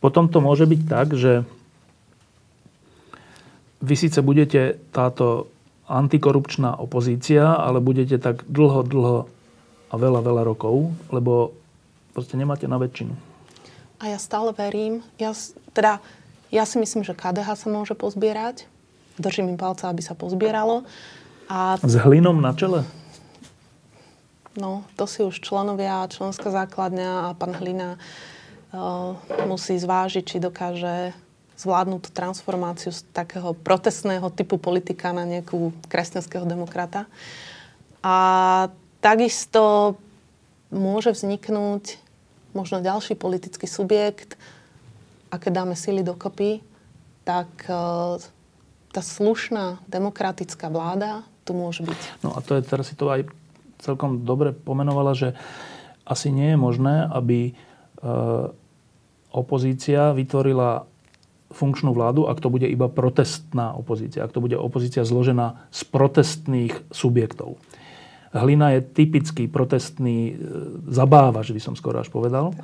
potom 0.02 0.30
to 0.30 0.44
môže 0.44 0.68
byť 0.70 0.82
tak, 0.86 1.08
že 1.18 1.48
vy 3.84 3.96
síce 4.00 4.24
budete 4.24 4.80
táto 4.96 5.52
antikorupčná 5.91 6.80
opozícia, 6.80 7.60
ale 7.60 7.84
budete 7.84 8.15
tak 8.15 8.48
dlho, 8.48 8.88
dlho 8.88 9.19
a 9.91 9.96
veľa, 10.00 10.24
veľa 10.24 10.43
rokov, 10.48 10.96
lebo 11.12 11.52
proste 12.15 12.39
nemáte 12.39 12.65
na 12.72 12.80
väčšinu. 12.80 13.12
A 14.00 14.15
ja 14.15 14.19
stále 14.19 14.56
verím, 14.56 15.04
ja, 15.19 15.36
teda 15.76 16.00
ja 16.50 16.63
si 16.63 16.80
myslím, 16.80 17.04
že 17.04 17.12
KDH 17.12 17.60
sa 17.60 17.67
môže 17.67 17.93
pozbierať. 17.93 18.65
Držím 19.19 19.54
im 19.54 19.60
palca, 19.60 19.91
aby 19.91 20.02
sa 20.02 20.15
pozbieralo. 20.15 20.88
A... 21.52 21.78
S 21.78 22.00
hlinom 22.00 22.39
na 22.39 22.56
čele? 22.56 22.88
No, 24.54 24.86
to 24.96 25.10
si 25.10 25.26
už 25.26 25.41
členovia, 25.41 26.06
členská 26.10 26.54
základňa 26.54 27.30
a 27.30 27.38
pán 27.38 27.58
Hlina 27.58 27.98
uh, 27.98 29.17
musí 29.50 29.78
zvážiť, 29.82 30.24
či 30.26 30.38
dokáže 30.38 31.13
zvládnuť 31.63 31.99
tú 32.04 32.12
transformáciu 32.12 32.91
z 32.91 33.08
takého 33.15 33.56
protestného 33.56 34.28
typu 34.36 34.60
politika 34.60 35.15
na 35.15 35.23
nejakú 35.23 35.71
kresťanského 35.88 36.43
demokrata. 36.43 37.08
A 38.04 38.15
takisto 38.99 39.95
môže 40.67 41.15
vzniknúť 41.15 41.97
možno 42.52 42.84
ďalší 42.84 43.15
politický 43.15 43.65
subjekt 43.65 44.36
a 45.32 45.39
keď 45.39 45.63
dáme 45.63 45.76
sily 45.80 46.04
dokopy, 46.04 46.62
tak 47.23 47.49
uh, 47.71 48.19
tá 48.93 49.02
slušná 49.02 49.82
demokratická 49.89 50.69
vláda 50.69 51.26
tu 51.47 51.58
môže 51.58 51.82
byť. 51.82 52.02
No 52.21 52.36
a 52.36 52.39
to 52.45 52.60
je, 52.60 52.62
teraz 52.62 52.91
si 52.91 52.95
to 52.95 53.10
aj 53.10 53.26
celkom 53.82 54.23
dobre 54.23 54.54
pomenovala, 54.54 55.17
že 55.17 55.36
asi 56.08 56.32
nie 56.32 56.56
je 56.56 56.60
možné, 56.60 57.10
aby 57.12 57.52
e, 57.52 57.54
opozícia 59.32 60.15
vytvorila 60.15 60.88
funkčnú 61.54 61.94
vládu, 61.94 62.26
ak 62.28 62.42
to 62.42 62.50
bude 62.50 62.68
iba 62.68 62.89
protestná 62.89 63.78
opozícia, 63.78 64.26
ak 64.26 64.34
to 64.34 64.44
bude 64.44 64.58
opozícia 64.58 65.06
zložená 65.06 65.70
z 65.70 65.82
protestných 65.88 66.74
subjektov. 66.89 67.62
Hlina 68.34 68.74
je 68.74 68.82
typický 68.82 69.46
protestný 69.46 70.34
e, 70.34 70.36
zabávač, 70.89 71.54
by 71.54 71.62
som 71.62 71.78
skoro 71.78 72.02
až 72.02 72.10
povedal. 72.10 72.50
E, 72.50 72.56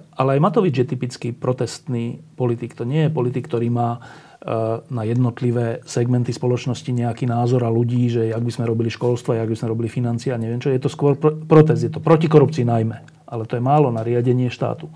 ale 0.00 0.28
aj 0.36 0.40
Matovič 0.40 0.72
je 0.80 0.88
typický 0.88 1.28
protestný 1.36 2.24
politik. 2.32 2.72
To 2.80 2.88
nie 2.88 3.04
je 3.04 3.10
politik, 3.12 3.44
ktorý 3.44 3.68
má 3.68 4.00
Eh, 4.46 4.78
na 4.94 5.02
jednotlivé 5.02 5.82
segmenty 5.82 6.30
spoločnosti 6.30 6.86
nejaký 6.94 7.26
názor 7.26 7.66
a 7.66 7.72
ľudí, 7.72 8.06
že 8.06 8.30
ak 8.30 8.46
by 8.46 8.52
sme 8.54 8.70
robili 8.70 8.86
školstvo, 8.94 9.34
jak 9.34 9.50
by 9.50 9.58
sme 9.58 9.74
robili 9.74 9.90
financie 9.90 10.30
a 10.30 10.38
neviem 10.38 10.62
čo. 10.62 10.70
Je 10.70 10.78
to 10.78 10.86
skôr 10.86 11.18
protest, 11.18 11.82
je 11.82 11.90
to 11.90 11.98
proti 11.98 12.30
korupcii 12.30 12.62
najmä, 12.62 13.26
ale 13.26 13.42
to 13.50 13.58
je 13.58 13.66
málo 13.66 13.90
na 13.90 14.06
riadenie 14.06 14.46
štátu. 14.46 14.86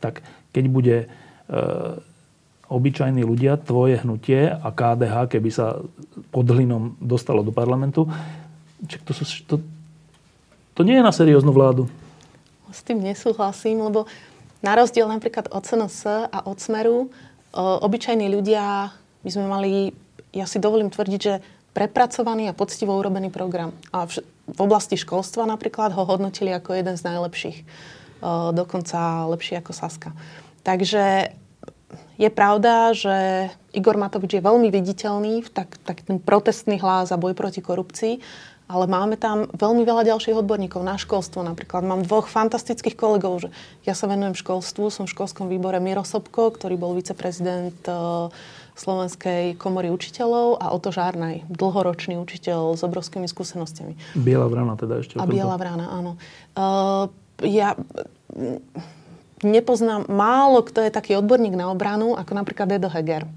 Tak 0.00 0.24
keď 0.56 0.64
bude 0.72 0.96
e, 1.04 1.06
obyčajní 2.68 3.22
ľudia, 3.24 3.60
tvoje 3.60 4.00
hnutie 4.00 4.48
a 4.48 4.68
KDH, 4.72 5.36
keby 5.36 5.50
sa 5.52 5.84
pod 6.32 6.46
hlinom 6.48 6.96
dostalo 7.00 7.44
do 7.44 7.52
parlamentu, 7.52 8.08
to, 8.84 9.12
sú, 9.12 9.24
to, 9.44 9.60
to 10.76 10.80
nie 10.84 10.96
je 10.96 11.04
na 11.04 11.12
serióznu 11.12 11.52
vládu. 11.52 11.88
S 12.72 12.82
tým 12.82 13.04
nesúhlasím, 13.04 13.84
lebo 13.84 14.08
na 14.64 14.74
rozdiel 14.74 15.06
napríklad 15.06 15.52
od 15.52 15.62
SNS 15.62 16.28
a 16.32 16.38
od 16.48 16.58
Smeru, 16.58 17.12
obyčajní 17.54 18.26
ľudia 18.32 18.90
by 19.22 19.30
sme 19.30 19.46
mali, 19.46 19.92
ja 20.34 20.48
si 20.48 20.58
dovolím 20.58 20.90
tvrdiť, 20.90 21.20
že 21.20 21.44
prepracovaný 21.74 22.48
a 22.50 22.56
poctivo 22.56 22.96
urobený 22.96 23.28
program. 23.28 23.74
A 23.90 24.06
v, 24.08 24.24
v 24.50 24.60
oblasti 24.62 24.94
školstva 24.96 25.44
napríklad 25.44 25.92
ho 25.92 26.02
hodnotili 26.06 26.54
ako 26.54 26.74
jeden 26.74 26.96
z 26.96 27.02
najlepších. 27.06 27.58
Dokonca 28.54 29.28
lepší 29.28 29.60
ako 29.60 29.72
Saska. 29.74 30.10
Takže 30.64 31.34
je 32.18 32.30
pravda, 32.30 32.94
že 32.94 33.48
Igor 33.74 33.98
Matovič 33.98 34.38
je 34.38 34.42
veľmi 34.42 34.70
viditeľný, 34.70 35.46
tak, 35.50 35.78
tak 35.82 36.06
ten 36.06 36.22
protestný 36.22 36.78
hlas 36.78 37.10
a 37.10 37.18
boj 37.18 37.34
proti 37.34 37.58
korupcii, 37.58 38.22
ale 38.64 38.88
máme 38.88 39.20
tam 39.20 39.44
veľmi 39.52 39.84
veľa 39.84 40.08
ďalších 40.08 40.40
odborníkov 40.40 40.80
na 40.80 40.96
školstvo 40.96 41.44
napríklad. 41.44 41.84
Mám 41.84 42.08
dvoch 42.08 42.32
fantastických 42.32 42.96
kolegov, 42.96 43.44
že 43.44 43.48
ja 43.84 43.92
sa 43.92 44.08
venujem 44.08 44.32
školstvu, 44.32 44.88
som 44.88 45.04
v 45.04 45.12
školskom 45.12 45.52
výbore 45.52 45.76
Miro 45.84 46.00
Sobko, 46.00 46.48
ktorý 46.48 46.80
bol 46.80 46.96
viceprezident 46.96 47.76
e, 47.84 47.92
Slovenskej 48.74 49.60
komory 49.60 49.92
učiteľov 49.92 50.64
a 50.64 50.72
Oto 50.72 50.90
Žárnaj, 50.90 51.44
dlhoročný 51.52 52.16
učiteľ 52.16 52.74
s 52.74 52.82
obrovskými 52.82 53.28
skúsenostiami. 53.28 54.16
Biela 54.16 54.48
vrana 54.48 54.80
teda 54.80 55.04
ešte. 55.04 55.20
A 55.20 55.28
Biela 55.28 55.60
vrana, 55.60 55.92
áno. 55.92 56.16
Uh, 56.56 57.12
ja 57.44 57.76
nepoznám 59.44 60.08
málo, 60.08 60.64
kto 60.64 60.80
je 60.80 60.90
taký 60.90 61.14
odborník 61.20 61.54
na 61.54 61.68
obranu, 61.68 62.16
ako 62.16 62.32
napríklad 62.34 62.72
Edo 62.72 62.88
Heger 62.88 63.28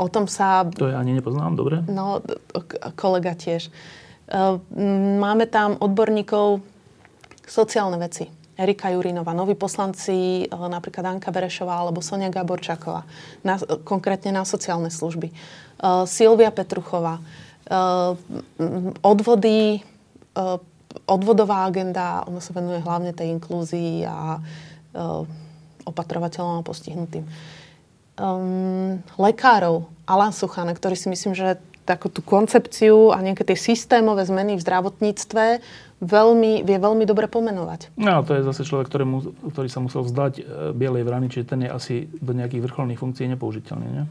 o 0.00 0.08
tom 0.08 0.24
sa... 0.24 0.64
To 0.80 0.88
ja 0.88 0.96
ani 0.96 1.12
nepoznám, 1.12 1.52
dobre? 1.52 1.84
No, 1.84 2.24
kolega 2.96 3.36
tiež. 3.36 3.68
Máme 5.20 5.44
tam 5.44 5.76
odborníkov 5.76 6.64
sociálne 7.44 8.00
veci. 8.00 8.24
Erika 8.56 8.92
Jurinová, 8.92 9.32
noví 9.32 9.56
poslanci, 9.56 10.44
napríklad 10.52 11.04
Anka 11.04 11.32
Berešová 11.32 11.80
alebo 11.80 12.04
Sonia 12.04 12.28
Gaborčáková, 12.28 13.08
na, 13.40 13.56
konkrétne 13.88 14.36
na 14.36 14.44
sociálne 14.44 14.92
služby. 14.92 15.32
Silvia 16.04 16.52
Petruchová, 16.52 17.24
odvody, 19.00 19.80
odvodová 21.06 21.66
agenda, 21.66 22.26
ona 22.26 22.42
sa 22.42 22.54
venuje 22.54 22.82
hlavne 22.82 23.14
tej 23.14 23.30
inklúzii 23.36 24.06
a 24.06 24.38
opatrovateľom 25.86 26.60
a 26.60 26.66
postihnutým 26.66 27.24
um, 28.20 29.00
lekárov, 29.16 29.88
Alan 30.04 30.34
Suchane, 30.34 30.76
ktorý 30.76 30.94
si 30.94 31.08
myslím, 31.08 31.32
že 31.32 31.56
takú 31.88 32.12
tú 32.12 32.22
koncepciu 32.22 33.10
a 33.10 33.18
nejaké 33.24 33.42
tie 33.42 33.58
systémové 33.58 34.22
zmeny 34.22 34.54
v 34.54 34.62
zdravotníctve 34.62 35.44
veľmi, 35.98 36.62
vie 36.62 36.78
veľmi 36.78 37.04
dobre 37.08 37.26
pomenovať. 37.26 37.96
No, 37.98 38.22
to 38.22 38.38
je 38.38 38.46
zase 38.46 38.62
človek, 38.62 38.86
ktorému, 38.86 39.16
ktorý 39.50 39.68
sa 39.68 39.82
musel 39.82 40.06
vzdať 40.06 40.32
e, 40.38 40.42
bielej 40.76 41.02
vrany, 41.02 41.26
čiže 41.26 41.50
ten 41.50 41.66
je 41.66 41.70
asi 41.72 41.94
do 42.20 42.30
nejakých 42.36 42.62
vrcholných 42.62 43.00
funkcií 43.00 43.26
nepoužiteľný, 43.34 43.88
nie? 43.90 44.04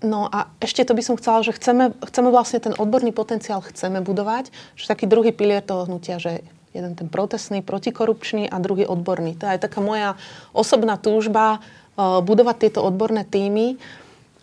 No 0.00 0.28
a 0.32 0.48
ešte 0.64 0.80
to 0.88 0.96
by 0.96 1.02
som 1.04 1.20
chcela, 1.20 1.44
že 1.44 1.52
chceme, 1.52 1.92
chceme 2.00 2.32
vlastne 2.32 2.60
ten 2.60 2.72
odborný 2.72 3.12
potenciál 3.12 3.60
chceme 3.60 4.00
budovať, 4.00 4.48
že 4.72 4.88
taký 4.88 5.04
druhý 5.04 5.28
pilier 5.36 5.60
toho 5.60 5.84
hnutia, 5.84 6.16
že 6.16 6.40
jeden 6.72 6.96
ten 6.96 7.12
protestný, 7.12 7.60
protikorupčný 7.60 8.48
a 8.48 8.56
druhý 8.62 8.88
odborný. 8.88 9.36
To 9.36 9.44
je 9.44 9.58
aj 9.58 9.64
taká 9.68 9.84
moja 9.84 10.16
osobná 10.56 10.96
túžba, 10.96 11.60
Eh, 12.00 12.20
budovať 12.24 12.56
tieto 12.56 12.80
odborné 12.80 13.28
týmy. 13.28 13.76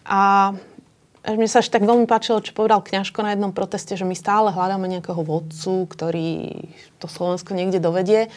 A 0.06 0.54
mne 1.26 1.50
sa 1.50 1.60
až 1.60 1.74
tak 1.74 1.84
veľmi 1.84 2.06
páčilo, 2.08 2.44
čo 2.44 2.56
povedal 2.56 2.86
Kňažko 2.86 3.20
na 3.26 3.34
jednom 3.34 3.52
proteste, 3.52 3.98
že 3.98 4.08
my 4.08 4.16
stále 4.16 4.54
hľadáme 4.54 4.88
nejakého 4.88 5.20
vodcu, 5.20 5.90
ktorý 5.90 6.54
to 7.02 7.08
Slovensko 7.10 7.58
niekde 7.58 7.82
dovedie. 7.82 8.32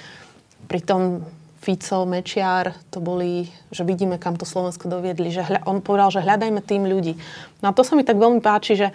Pritom 0.66 1.26
Fico, 1.60 2.08
Mečiar, 2.08 2.72
to 2.88 3.04
boli, 3.04 3.52
že 3.68 3.84
vidíme, 3.84 4.16
kam 4.16 4.40
to 4.40 4.48
Slovensko 4.48 4.88
doviedli. 4.88 5.28
Že 5.28 5.42
hľa, 5.44 5.60
on 5.68 5.84
povedal, 5.84 6.08
že 6.08 6.24
hľadajme 6.24 6.64
tým 6.64 6.88
ľudí. 6.88 7.20
No 7.60 7.68
a 7.68 7.76
to 7.76 7.84
sa 7.84 7.92
mi 7.92 8.04
tak 8.04 8.16
veľmi 8.16 8.40
páči, 8.40 8.80
že 8.80 8.88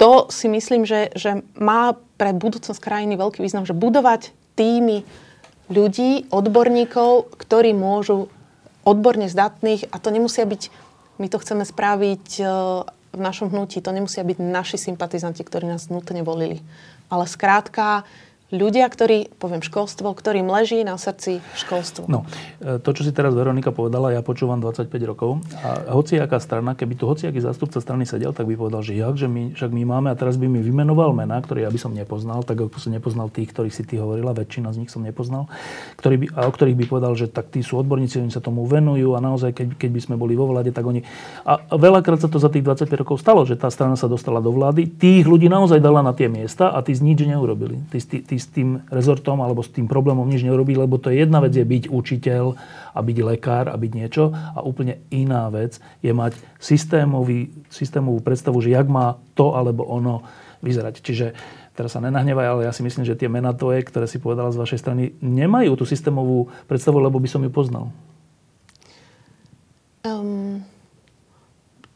to 0.00 0.32
si 0.32 0.48
myslím, 0.48 0.88
že, 0.88 1.12
že 1.12 1.44
má 1.60 1.92
pre 2.16 2.32
budúcnosť 2.32 2.80
krajiny 2.80 3.20
veľký 3.20 3.44
význam, 3.44 3.68
že 3.68 3.76
budovať 3.76 4.32
týmy 4.56 5.04
ľudí, 5.68 6.30
odborníkov, 6.32 7.36
ktorí 7.36 7.76
môžu 7.76 8.32
odborne 8.88 9.28
zdatných 9.28 9.92
a 9.92 10.00
to 10.00 10.08
nemusia 10.08 10.48
byť, 10.48 10.72
my 11.20 11.26
to 11.28 11.36
chceme 11.36 11.68
spraviť 11.68 12.26
e, 12.40 12.42
v 13.12 13.20
našom 13.20 13.52
hnutí, 13.52 13.84
to 13.84 13.92
nemusia 13.92 14.24
byť 14.24 14.38
naši 14.40 14.80
sympatizanti, 14.80 15.44
ktorí 15.44 15.68
nás 15.68 15.92
nutne 15.92 16.24
volili. 16.24 16.64
Ale 17.12 17.28
skrátka, 17.28 18.08
ľudia, 18.48 18.88
ktorí, 18.88 19.28
poviem 19.36 19.60
školstvo, 19.60 20.08
ktorým 20.16 20.48
leží 20.48 20.80
na 20.80 20.96
srdci 20.96 21.44
školstvo. 21.52 22.08
No, 22.08 22.24
e, 22.64 22.80
to, 22.80 22.96
čo 22.96 23.04
si 23.04 23.12
teraz 23.12 23.36
Veronika 23.36 23.76
povedala, 23.76 24.16
ja 24.16 24.24
počúvam 24.24 24.56
25 24.56 24.88
rokov 25.04 25.44
a 25.60 25.92
hociaká 25.92 26.40
strana, 26.40 26.72
keby 26.72 26.96
tu 26.96 27.04
hociaký 27.04 27.44
zástupca 27.44 27.76
strany 27.84 28.08
sedel, 28.08 28.32
tak 28.32 28.48
by 28.48 28.56
povedal, 28.56 28.80
že 28.80 28.96
jak, 28.96 29.20
že 29.20 29.28
my, 29.28 29.52
však 29.52 29.68
my 29.68 29.82
máme 29.84 30.08
a 30.08 30.16
teraz 30.16 30.40
by 30.40 30.48
mi 30.48 30.64
vymenoval 30.64 31.12
mená, 31.12 31.36
ktoré 31.44 31.68
ja 31.68 31.70
by 31.70 31.76
som 31.76 31.92
nepoznal, 31.92 32.40
tak 32.40 32.56
ako 32.56 32.80
som 32.80 32.96
nepoznal 32.96 33.28
tých, 33.28 33.52
ktorých 33.52 33.74
si 33.74 33.84
ty 33.84 34.00
hovorila, 34.00 34.32
väčšina 34.32 34.72
z 34.72 34.80
nich 34.80 34.90
som 34.90 35.04
nepoznal, 35.04 35.52
ktorý 36.00 36.16
by, 36.16 36.26
a 36.32 36.40
o 36.48 36.52
ktorých 36.52 36.78
by 36.80 36.84
povedal, 36.88 37.12
že 37.20 37.28
tak 37.28 37.52
tí 37.52 37.60
sú 37.60 37.76
odborníci, 37.76 38.16
oni 38.24 38.32
sa 38.32 38.40
tomu 38.40 38.64
venujú 38.64 39.12
a 39.12 39.20
naozaj, 39.20 39.52
keď, 39.52 39.76
keď 39.76 39.90
by 39.92 40.00
sme 40.00 40.14
boli 40.16 40.32
vo 40.32 40.48
vláde, 40.48 40.72
tak 40.72 40.88
oni... 40.88 41.04
A 41.44 41.60
veľakrát 41.76 42.24
sa 42.24 42.32
to 42.32 42.40
za 42.40 42.48
tých 42.48 42.64
25 42.64 42.88
rokov 43.04 43.20
stalo, 43.20 43.44
že 43.44 43.60
tá 43.60 43.68
strana 43.68 44.00
sa 44.00 44.08
dostala 44.08 44.40
do 44.40 44.48
vlády, 44.56 44.88
tých 44.88 45.28
ľudí 45.28 45.52
naozaj 45.52 45.84
dala 45.84 46.00
na 46.00 46.16
tie 46.16 46.32
miesta 46.32 46.72
a 46.72 46.80
tí 46.80 46.96
z 46.96 47.04
nič 47.04 47.28
neurobili. 47.28 47.84
Tí, 47.92 48.00
tí, 48.00 48.18
tí 48.24 48.37
s 48.38 48.48
tým 48.48 48.80
rezortom 48.88 49.42
alebo 49.42 49.60
s 49.60 49.74
tým 49.74 49.90
problémom 49.90 50.24
nič 50.24 50.46
neurobí, 50.46 50.78
lebo 50.78 50.96
to 50.96 51.10
je 51.10 51.26
jedna 51.26 51.42
vec 51.42 51.52
je 51.52 51.66
byť 51.66 51.90
učiteľ 51.90 52.44
a 52.94 53.00
byť 53.02 53.18
lekár 53.22 53.66
a 53.68 53.76
byť 53.76 53.92
niečo 53.92 54.30
a 54.32 54.62
úplne 54.64 55.02
iná 55.10 55.50
vec 55.50 55.82
je 56.00 56.10
mať 56.14 56.38
systémový, 56.62 57.50
systémovú 57.68 58.22
predstavu, 58.22 58.58
že 58.62 58.72
jak 58.72 58.86
má 58.86 59.18
to 59.34 59.52
alebo 59.58 59.84
ono 59.84 60.22
vyzerať. 60.62 60.94
Čiže 61.02 61.26
teraz 61.78 61.94
sa 61.94 62.02
nenahnevaj, 62.02 62.46
ale 62.46 62.60
ja 62.66 62.72
si 62.74 62.82
myslím, 62.82 63.06
že 63.06 63.14
tie 63.14 63.30
mená 63.30 63.54
tvoje, 63.54 63.86
ktoré 63.86 64.10
si 64.10 64.18
povedala 64.18 64.50
z 64.50 64.58
vašej 64.58 64.82
strany, 64.82 65.14
nemajú 65.22 65.78
tú 65.78 65.84
systémovú 65.86 66.50
predstavu, 66.66 66.98
lebo 66.98 67.22
by 67.22 67.28
som 67.30 67.42
ju 67.46 67.50
poznal. 67.52 67.94
Um, 70.06 70.62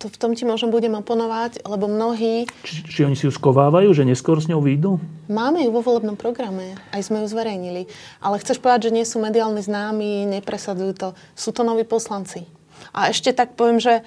to 0.03 0.11
v 0.11 0.19
tom 0.19 0.35
ti 0.35 0.43
možno 0.43 0.67
budem 0.75 0.99
oponovať, 0.99 1.63
lebo 1.63 1.87
mnohí... 1.87 2.51
Či, 2.67 2.83
či 2.83 3.01
oni 3.07 3.15
si 3.15 3.31
ju 3.31 3.33
skovávajú, 3.33 3.95
že 3.95 4.03
neskôr 4.03 4.43
s 4.43 4.51
ňou 4.51 4.59
výjdu? 4.59 4.99
Máme 5.31 5.63
ju 5.63 5.71
vo 5.71 5.79
volebnom 5.79 6.19
programe, 6.19 6.75
aj 6.91 7.07
sme 7.07 7.23
ju 7.23 7.31
zverejnili. 7.31 7.87
Ale 8.19 8.43
chceš 8.43 8.59
povedať, 8.59 8.91
že 8.91 8.95
nie 8.99 9.07
sú 9.07 9.23
mediálne 9.23 9.63
známi, 9.63 10.27
nepresadzujú 10.27 10.93
to. 10.99 11.09
Sú 11.39 11.55
to 11.55 11.63
noví 11.63 11.87
poslanci. 11.87 12.43
A 12.91 13.15
ešte 13.15 13.31
tak 13.31 13.55
poviem, 13.55 13.79
že 13.79 14.03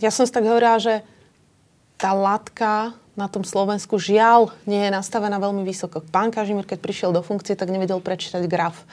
ja 0.00 0.08
som 0.08 0.24
si 0.24 0.32
tak 0.32 0.48
hovorila, 0.48 0.80
že 0.80 1.04
tá 2.00 2.16
latka 2.16 2.96
na 3.12 3.28
tom 3.28 3.44
Slovensku 3.44 4.00
žiaľ 4.00 4.56
nie 4.64 4.88
je 4.88 4.90
nastavená 4.90 5.36
veľmi 5.36 5.60
vysoko. 5.68 6.00
Pán 6.00 6.32
Kažimír, 6.32 6.64
keď 6.64 6.80
prišiel 6.80 7.10
do 7.12 7.20
funkcie, 7.20 7.52
tak 7.52 7.68
nevedel 7.68 8.00
prečítať 8.00 8.48
graf. 8.48 8.88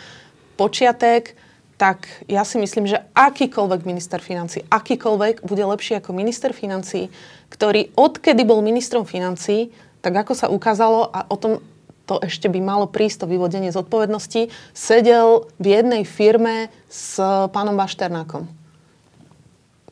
Počiatek, 0.60 1.40
tak 1.80 2.12
ja 2.28 2.44
si 2.44 2.60
myslím, 2.60 2.92
že 2.92 3.00
akýkoľvek 3.16 3.88
minister 3.88 4.20
financí, 4.20 4.68
akýkoľvek 4.68 5.48
bude 5.48 5.64
lepší 5.64 6.04
ako 6.04 6.12
minister 6.12 6.52
financí, 6.52 7.08
ktorý 7.48 7.96
odkedy 7.96 8.44
bol 8.44 8.60
ministrom 8.60 9.08
financí, 9.08 9.72
tak 10.04 10.12
ako 10.12 10.36
sa 10.36 10.52
ukázalo, 10.52 11.08
a 11.08 11.24
o 11.32 11.40
tom 11.40 11.64
to 12.04 12.20
ešte 12.20 12.52
by 12.52 12.60
malo 12.60 12.90
prísť 12.90 13.24
to 13.24 13.32
vyvodenie 13.32 13.72
zodpovednosti, 13.72 14.52
sedel 14.76 15.48
v 15.56 15.66
jednej 15.80 16.04
firme 16.04 16.68
s 16.92 17.16
pánom 17.54 17.80
Bašternákom, 17.80 18.50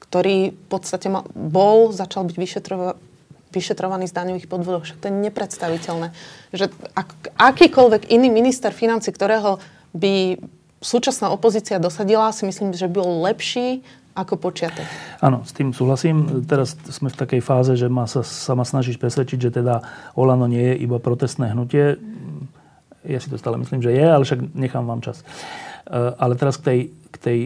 ktorý 0.01 0.51
v 0.51 0.67
podstate 0.67 1.07
bol, 1.31 1.93
začal 1.95 2.27
byť 2.27 2.35
vyšetrova, 2.35 2.99
vyšetrovaný 3.53 4.09
z 4.09 4.17
daňových 4.17 4.49
podvodov. 4.49 4.83
Však 4.83 4.99
to 4.99 5.07
je 5.07 5.19
nepredstaviteľné. 5.29 6.11
Že 6.51 6.73
ak, 6.97 7.37
akýkoľvek 7.37 8.09
iný 8.11 8.33
minister 8.33 8.73
financí, 8.73 9.13
ktorého 9.13 9.61
by 9.95 10.41
súčasná 10.81 11.33
opozícia 11.33 11.81
dosadila, 11.81 12.33
si 12.33 12.45
myslím, 12.45 12.73
že 12.73 12.89
bol 12.89 13.25
lepší 13.25 13.81
ako 14.17 14.49
počiatok. 14.49 14.85
Áno, 15.21 15.45
s 15.45 15.53
tým 15.53 15.77
súhlasím. 15.77 16.41
Teraz 16.49 16.73
sme 16.89 17.13
v 17.13 17.19
takej 17.21 17.41
fáze, 17.45 17.77
že 17.77 17.85
ma 17.85 18.09
sa, 18.09 18.25
sa 18.25 18.57
ma 18.57 18.65
presvedčiť, 18.65 19.39
že 19.39 19.51
teda 19.61 19.85
Olano 20.17 20.49
nie 20.49 20.73
je 20.73 20.75
iba 20.81 20.97
protestné 20.97 21.53
hnutie. 21.53 22.01
Ja 23.05 23.21
si 23.21 23.29
to 23.29 23.37
stále 23.37 23.61
myslím, 23.61 23.85
že 23.85 23.93
je, 23.93 24.01
ale 24.01 24.25
však 24.25 24.57
nechám 24.57 24.89
vám 24.89 25.05
čas. 25.05 25.21
E, 25.21 25.25
ale 26.17 26.33
teraz 26.33 26.57
k 26.57 26.65
tej, 26.65 26.79
k 27.13 27.15
tej 27.21 27.39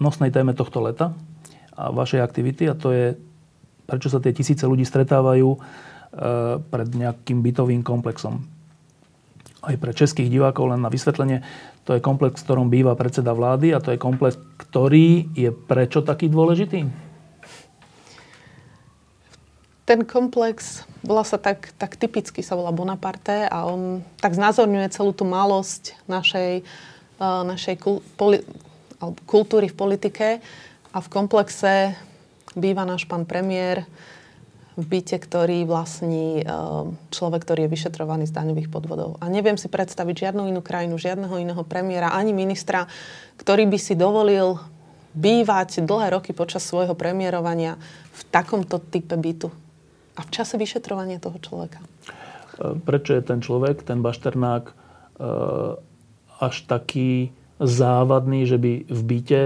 nosnej 0.00 0.32
téme 0.32 0.56
tohto 0.56 0.80
leta 0.80 1.12
a 1.76 1.92
vašej 1.92 2.24
aktivity 2.24 2.64
a 2.64 2.74
to 2.74 2.88
je, 2.90 3.06
prečo 3.84 4.08
sa 4.08 4.24
tie 4.24 4.32
tisíce 4.32 4.64
ľudí 4.64 4.88
stretávajú 4.88 5.48
e, 5.52 5.58
pred 6.64 6.88
nejakým 6.96 7.44
bytovým 7.44 7.84
komplexom 7.84 8.40
aj 9.58 9.74
pre 9.76 9.90
českých 9.90 10.30
divákov 10.30 10.70
len 10.70 10.80
na 10.80 10.90
vysvetlenie. 10.90 11.42
To 11.88 11.96
je 11.96 12.04
komplex, 12.04 12.44
v 12.44 12.44
ktorom 12.44 12.68
býva 12.68 12.92
predseda 12.92 13.32
vlády 13.32 13.72
a 13.72 13.80
to 13.80 13.96
je 13.96 13.98
komplex, 13.98 14.36
ktorý 14.60 15.32
je 15.32 15.48
prečo 15.48 16.04
taký 16.04 16.28
dôležitý? 16.28 16.84
Ten 19.88 20.04
komplex 20.04 20.84
volá 21.00 21.24
sa 21.24 21.40
tak, 21.40 21.72
tak 21.80 21.96
typicky, 21.96 22.44
sa 22.44 22.60
volá 22.60 22.76
Bonaparte 22.76 23.48
a 23.48 23.64
on 23.64 24.04
tak 24.20 24.36
znázorňuje 24.36 24.92
celú 24.92 25.16
tú 25.16 25.24
malosť 25.24 25.96
našej, 26.04 26.60
uh, 27.16 27.40
našej 27.48 27.80
kul, 27.80 28.04
poli, 28.20 28.44
kultúry 29.24 29.72
v 29.72 29.78
politike 29.80 30.28
a 30.92 30.98
v 31.00 31.08
komplexe 31.08 31.96
býva 32.52 32.84
náš 32.84 33.08
pán 33.08 33.24
premiér, 33.24 33.88
v 34.78 34.86
byte, 34.86 35.18
ktorý 35.18 35.66
vlastní 35.66 36.46
eh, 36.46 36.48
človek, 37.10 37.42
ktorý 37.42 37.66
je 37.66 37.74
vyšetrovaný 37.74 38.30
z 38.30 38.36
daňových 38.38 38.70
podvodov. 38.70 39.18
A 39.18 39.26
neviem 39.26 39.58
si 39.58 39.66
predstaviť 39.66 40.30
žiadnu 40.30 40.46
inú 40.46 40.62
krajinu, 40.62 40.94
žiadneho 40.94 41.34
iného 41.34 41.62
premiéra 41.66 42.14
ani 42.14 42.30
ministra, 42.30 42.86
ktorý 43.42 43.66
by 43.66 43.78
si 43.82 43.98
dovolil 43.98 44.62
bývať 45.18 45.82
dlhé 45.82 46.14
roky 46.14 46.30
počas 46.30 46.62
svojho 46.62 46.94
premiérovania 46.94 47.74
v 48.14 48.20
takomto 48.30 48.78
type 48.78 49.18
bytu. 49.18 49.50
A 50.14 50.22
v 50.22 50.30
čase 50.30 50.54
vyšetrovania 50.54 51.18
toho 51.18 51.42
človeka. 51.42 51.82
Eh, 51.82 52.78
prečo 52.78 53.18
je 53.18 53.22
ten 53.26 53.42
človek, 53.42 53.82
ten 53.82 53.98
Bašternák, 53.98 54.64
eh, 54.70 54.74
až 56.38 56.54
taký 56.70 57.34
závadný, 57.58 58.46
že 58.46 58.54
by 58.54 58.86
v 58.86 59.00
byte 59.02 59.42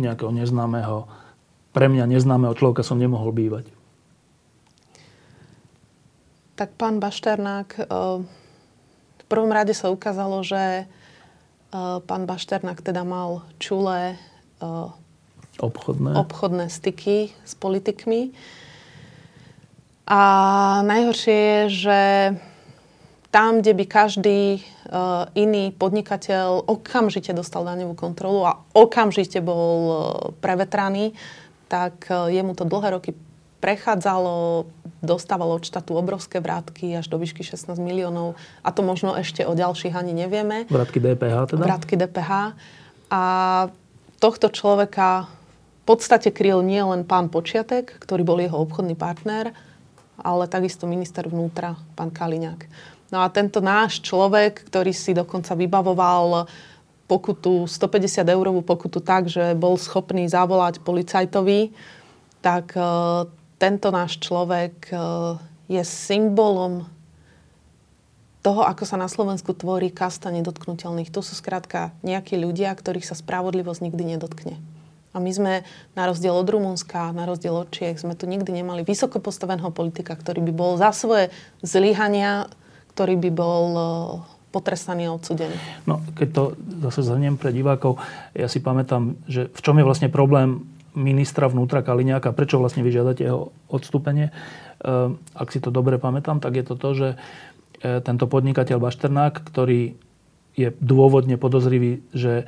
nejakého 0.00 0.32
neznámeho, 0.32 1.04
pre 1.76 1.92
mňa 1.92 2.08
neznámeho 2.08 2.56
človeka 2.56 2.80
som 2.80 2.96
nemohol 2.96 3.36
bývať? 3.36 3.68
Tak 6.54 6.76
pán 6.76 7.00
Bašternák, 7.00 7.68
eh, 7.78 7.86
v 9.18 9.24
prvom 9.28 9.52
rade 9.52 9.72
sa 9.72 9.88
ukázalo, 9.88 10.44
že 10.44 10.84
eh, 10.84 11.98
pán 12.04 12.28
Bašternák 12.28 12.84
teda 12.84 13.04
mal 13.04 13.44
čulé, 13.56 14.20
eh, 14.60 14.88
obchodné, 15.60 16.16
obchodné 16.16 16.66
styky 16.68 17.32
s 17.44 17.52
politikmi. 17.56 18.32
A 20.08 20.20
najhoršie 20.82 21.36
je, 21.38 21.60
že 21.70 22.00
tam, 23.32 23.62
kde 23.62 23.72
by 23.72 23.84
každý 23.86 24.40
iný 25.32 25.72
podnikateľ 25.72 26.68
okamžite 26.68 27.32
dostal 27.32 27.64
daňovú 27.64 27.96
kontrolu 27.96 28.44
a 28.44 28.60
okamžite 28.76 29.40
bol 29.40 29.72
prevetraný, 30.44 31.16
tak 31.70 32.12
jemu 32.28 32.52
to 32.52 32.68
dlhé 32.68 32.98
roky 32.98 33.16
prechádzalo, 33.62 34.66
dostávalo 35.02 35.58
od 35.58 35.66
štátu 35.66 35.98
obrovské 35.98 36.38
vrátky 36.38 36.94
až 36.96 37.10
do 37.10 37.18
výšky 37.18 37.42
16 37.42 37.76
miliónov 37.82 38.38
a 38.62 38.70
to 38.70 38.86
možno 38.86 39.18
ešte 39.18 39.42
o 39.42 39.52
ďalších 39.52 39.92
ani 39.92 40.14
nevieme. 40.14 40.64
Vrátky 40.70 41.02
DPH 41.02 41.36
teda? 41.52 41.62
Vrátky 41.66 41.94
DPH. 41.98 42.30
A 43.12 43.22
tohto 44.22 44.48
človeka 44.48 45.26
v 45.82 45.84
podstate 45.84 46.30
kryl 46.30 46.62
nie 46.62 46.78
len 46.78 47.02
pán 47.02 47.26
Počiatek, 47.26 47.98
ktorý 47.98 48.22
bol 48.22 48.38
jeho 48.38 48.54
obchodný 48.62 48.94
partner, 48.94 49.50
ale 50.22 50.46
takisto 50.46 50.86
minister 50.86 51.26
vnútra, 51.26 51.74
pán 51.98 52.14
Kaliňák. 52.14 52.70
No 53.10 53.20
a 53.20 53.28
tento 53.28 53.58
náš 53.58 54.00
človek, 54.00 54.70
ktorý 54.70 54.94
si 54.94 55.12
dokonca 55.12 55.52
vybavoval 55.58 56.46
pokutu, 57.10 57.66
150 57.66 58.24
eurovú 58.24 58.62
pokutu 58.64 59.02
tak, 59.02 59.28
že 59.28 59.52
bol 59.58 59.76
schopný 59.76 60.24
zavolať 60.30 60.80
policajtovi, 60.80 61.74
tak 62.40 62.72
uh, 62.78 63.28
tento 63.62 63.94
náš 63.94 64.18
človek 64.18 64.90
uh, 64.90 65.38
je 65.70 65.78
symbolom 65.86 66.90
toho, 68.42 68.66
ako 68.66 68.82
sa 68.82 68.98
na 68.98 69.06
Slovensku 69.06 69.54
tvorí 69.54 69.94
kasta 69.94 70.34
nedotknutelných. 70.34 71.14
To 71.14 71.22
sú 71.22 71.38
skrátka 71.38 71.94
nejakí 72.02 72.34
ľudia, 72.34 72.74
ktorých 72.74 73.06
sa 73.06 73.14
spravodlivosť 73.14 73.86
nikdy 73.86 74.18
nedotkne. 74.18 74.58
A 75.14 75.22
my 75.22 75.30
sme, 75.30 75.52
na 75.94 76.10
rozdiel 76.10 76.34
od 76.34 76.48
Rumunska, 76.50 77.14
na 77.14 77.22
rozdiel 77.22 77.54
od 77.54 77.70
Čiech, 77.70 78.02
sme 78.02 78.18
tu 78.18 78.26
nikdy 78.26 78.50
nemali 78.50 78.82
vysoko 78.82 79.22
postaveného 79.22 79.70
politika, 79.70 80.18
ktorý 80.18 80.42
by 80.50 80.52
bol 80.56 80.74
za 80.74 80.90
svoje 80.90 81.30
zlyhania 81.62 82.50
ktorý 82.92 83.16
by 83.16 83.30
bol 83.32 83.64
e, 83.72 83.82
potrestaný 84.52 85.08
a 85.08 85.16
odsudený. 85.16 85.56
No, 85.88 86.04
keď 86.12 86.28
to 86.36 86.42
zase 86.84 87.08
zhrniem 87.08 87.40
pre 87.40 87.56
divákov, 87.56 87.96
ja 88.36 88.46
si 88.52 88.60
pamätám, 88.60 89.16
že 89.24 89.48
v 89.48 89.60
čom 89.64 89.80
je 89.80 89.88
vlastne 89.88 90.12
problém 90.12 90.68
ministra 90.92 91.48
vnútra 91.48 91.80
Kaliňáka, 91.80 92.36
prečo 92.36 92.60
vlastne 92.60 92.84
vyžiadate 92.84 93.24
jeho 93.24 93.52
odstúpenie. 93.68 94.28
E, 94.28 94.32
ak 95.16 95.48
si 95.50 95.58
to 95.58 95.72
dobre 95.72 95.96
pamätám, 95.96 96.38
tak 96.40 96.58
je 96.60 96.64
to 96.64 96.74
to, 96.76 96.90
že 96.92 97.08
e, 97.12 97.16
tento 98.04 98.28
podnikateľ 98.28 98.78
Bašternák, 98.80 99.40
ktorý 99.40 99.96
je 100.52 100.68
dôvodne 100.84 101.40
podozrivý, 101.40 102.04
že 102.12 102.44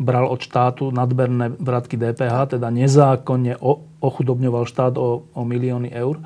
bral 0.00 0.24
od 0.24 0.40
štátu 0.40 0.88
nadberné 0.88 1.52
vratky 1.60 2.00
DPH, 2.00 2.56
teda 2.56 2.72
nezákonne 2.72 3.60
ochudobňoval 4.00 4.64
štát 4.64 4.96
o, 4.96 5.28
o 5.28 5.42
milióny 5.44 5.92
eur, 5.92 6.24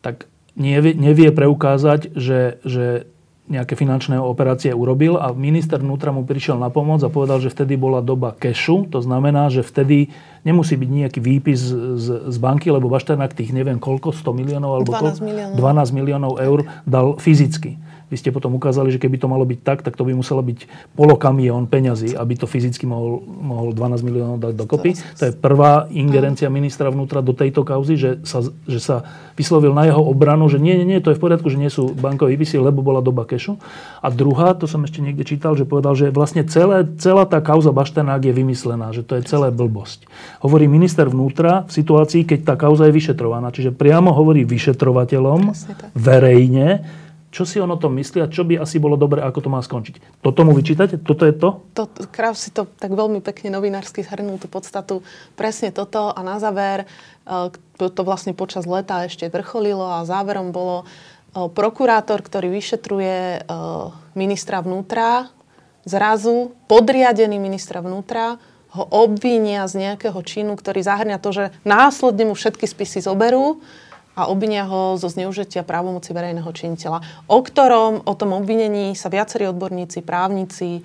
tak 0.00 0.30
nevie, 0.56 0.96
nevie 0.96 1.30
preukázať, 1.30 2.16
že, 2.16 2.58
že 2.64 3.10
nejaké 3.46 3.78
finančné 3.78 4.18
operácie 4.18 4.74
urobil 4.74 5.18
a 5.22 5.30
minister 5.30 5.78
vnútra 5.78 6.10
mu 6.10 6.26
prišiel 6.26 6.58
na 6.58 6.66
pomoc 6.66 6.98
a 7.06 7.10
povedal, 7.10 7.38
že 7.38 7.54
vtedy 7.54 7.78
bola 7.78 8.02
doba 8.02 8.34
kešu, 8.34 8.90
to 8.90 8.98
znamená, 8.98 9.46
že 9.54 9.62
vtedy 9.62 10.10
nemusí 10.42 10.74
byť 10.74 10.90
nejaký 10.90 11.20
výpis 11.22 11.62
z, 11.70 12.08
z 12.26 12.36
banky, 12.42 12.74
lebo 12.74 12.90
Bašternák 12.90 13.34
tých 13.34 13.54
neviem 13.54 13.78
koľko, 13.78 14.10
100 14.10 14.34
miliónov 14.34 14.82
alebo 14.82 14.90
12 14.94 15.22
miliónov. 15.22 15.56
12 15.58 15.98
miliónov 15.98 16.32
eur 16.42 16.58
dal 16.82 17.14
fyzicky. 17.22 17.78
Vy 18.06 18.22
ste 18.22 18.30
potom 18.30 18.54
ukázali, 18.54 18.94
že 18.94 19.02
keby 19.02 19.18
to 19.18 19.26
malo 19.26 19.42
byť 19.42 19.60
tak, 19.66 19.82
tak 19.82 19.98
to 19.98 20.06
by 20.06 20.14
muselo 20.14 20.38
byť 20.38 20.70
polokamión 20.94 21.66
peňazí, 21.66 22.14
aby 22.14 22.38
to 22.38 22.46
fyzicky 22.46 22.86
mohol, 22.86 23.18
mohol 23.26 23.74
12 23.74 24.06
miliónov 24.06 24.38
dať 24.38 24.54
dokopy. 24.54 24.94
To 25.18 25.22
je 25.26 25.32
prvá 25.34 25.90
ingerencia 25.90 26.46
ministra 26.46 26.86
vnútra 26.94 27.18
do 27.18 27.34
tejto 27.34 27.66
kauzy, 27.66 27.98
že 27.98 28.10
sa, 28.22 28.46
že 28.46 28.78
sa 28.78 29.02
vyslovil 29.34 29.74
na 29.74 29.90
jeho 29.90 29.98
obranu, 29.98 30.46
že 30.46 30.62
nie, 30.62 30.78
nie, 30.78 30.86
nie, 30.86 31.02
to 31.02 31.10
je 31.10 31.18
v 31.18 31.24
poriadku, 31.26 31.50
že 31.50 31.58
nie 31.58 31.66
sú 31.66 31.90
bankové 31.98 32.38
výpisy, 32.38 32.62
lebo 32.62 32.78
bola 32.78 33.02
doba 33.02 33.26
kešu. 33.26 33.58
A 33.98 34.06
druhá, 34.14 34.54
to 34.54 34.70
som 34.70 34.86
ešte 34.86 35.02
niekde 35.02 35.26
čítal, 35.26 35.58
že 35.58 35.66
povedal, 35.66 35.98
že 35.98 36.14
vlastne 36.14 36.46
celé, 36.46 36.86
celá 37.02 37.26
tá 37.26 37.42
kauza 37.42 37.74
Baštenák 37.74 38.22
je 38.22 38.32
vymyslená, 38.32 38.94
že 38.94 39.02
to 39.02 39.18
je 39.18 39.26
celé 39.26 39.50
blbosť. 39.50 40.06
Hovorí 40.46 40.70
minister 40.70 41.10
vnútra 41.10 41.66
v 41.66 41.72
situácii, 41.74 42.22
keď 42.22 42.38
tá 42.46 42.54
kauza 42.54 42.86
je 42.86 42.94
vyšetrovaná. 42.94 43.50
Čiže 43.50 43.74
priamo 43.74 44.14
hovorí 44.14 44.46
vyšetrovateľom 44.46 45.50
verejne, 45.98 46.86
čo 47.36 47.44
si 47.44 47.60
on 47.60 47.68
o 47.68 47.76
tom 47.76 47.92
myslí 48.00 48.24
a 48.24 48.32
čo 48.32 48.48
by 48.48 48.56
asi 48.56 48.80
bolo 48.80 48.96
dobre, 48.96 49.20
ako 49.20 49.44
to 49.44 49.52
má 49.52 49.60
skončiť. 49.60 50.24
Toto 50.24 50.40
mu 50.40 50.56
vyčítate? 50.56 50.96
Toto 50.96 51.28
je 51.28 51.36
to? 51.36 51.68
to 51.76 51.84
Krav 52.08 52.32
si 52.32 52.48
to 52.48 52.64
tak 52.64 52.96
veľmi 52.96 53.20
pekne 53.20 53.52
novinársky 53.52 54.00
zhrnul 54.00 54.40
tú 54.40 54.48
podstatu. 54.48 55.04
Presne 55.36 55.68
toto 55.68 56.16
a 56.16 56.20
na 56.24 56.40
záver, 56.40 56.88
e, 57.28 57.52
to, 57.76 57.92
to 57.92 58.00
vlastne 58.08 58.32
počas 58.32 58.64
leta 58.64 59.04
ešte 59.04 59.28
vrcholilo 59.28 59.84
a 59.84 60.08
záverom 60.08 60.48
bolo 60.48 60.88
e, 61.36 61.44
prokurátor, 61.52 62.24
ktorý 62.24 62.48
vyšetruje 62.56 63.16
e, 63.36 63.38
ministra 64.16 64.64
vnútra, 64.64 65.28
zrazu 65.84 66.56
podriadený 66.72 67.36
ministra 67.36 67.84
vnútra 67.84 68.40
ho 68.72 68.84
obvinia 68.88 69.68
z 69.68 69.84
nejakého 69.84 70.20
činu, 70.24 70.56
ktorý 70.56 70.80
zahrňa 70.80 71.20
to, 71.20 71.30
že 71.36 71.44
následne 71.68 72.32
mu 72.32 72.34
všetky 72.36 72.64
spisy 72.64 73.04
zoberú 73.04 73.60
a 74.16 74.32
obvinia 74.32 74.64
ho 74.64 74.96
zo 74.96 75.12
zneužitia 75.12 75.60
právomoci 75.60 76.16
verejného 76.16 76.48
činiteľa, 76.48 77.04
o 77.28 77.38
ktorom, 77.44 78.00
o 78.08 78.14
tom 78.16 78.32
obvinení 78.32 78.96
sa 78.96 79.12
viacerí 79.12 79.44
odborníci, 79.52 80.00
právnici 80.00 80.80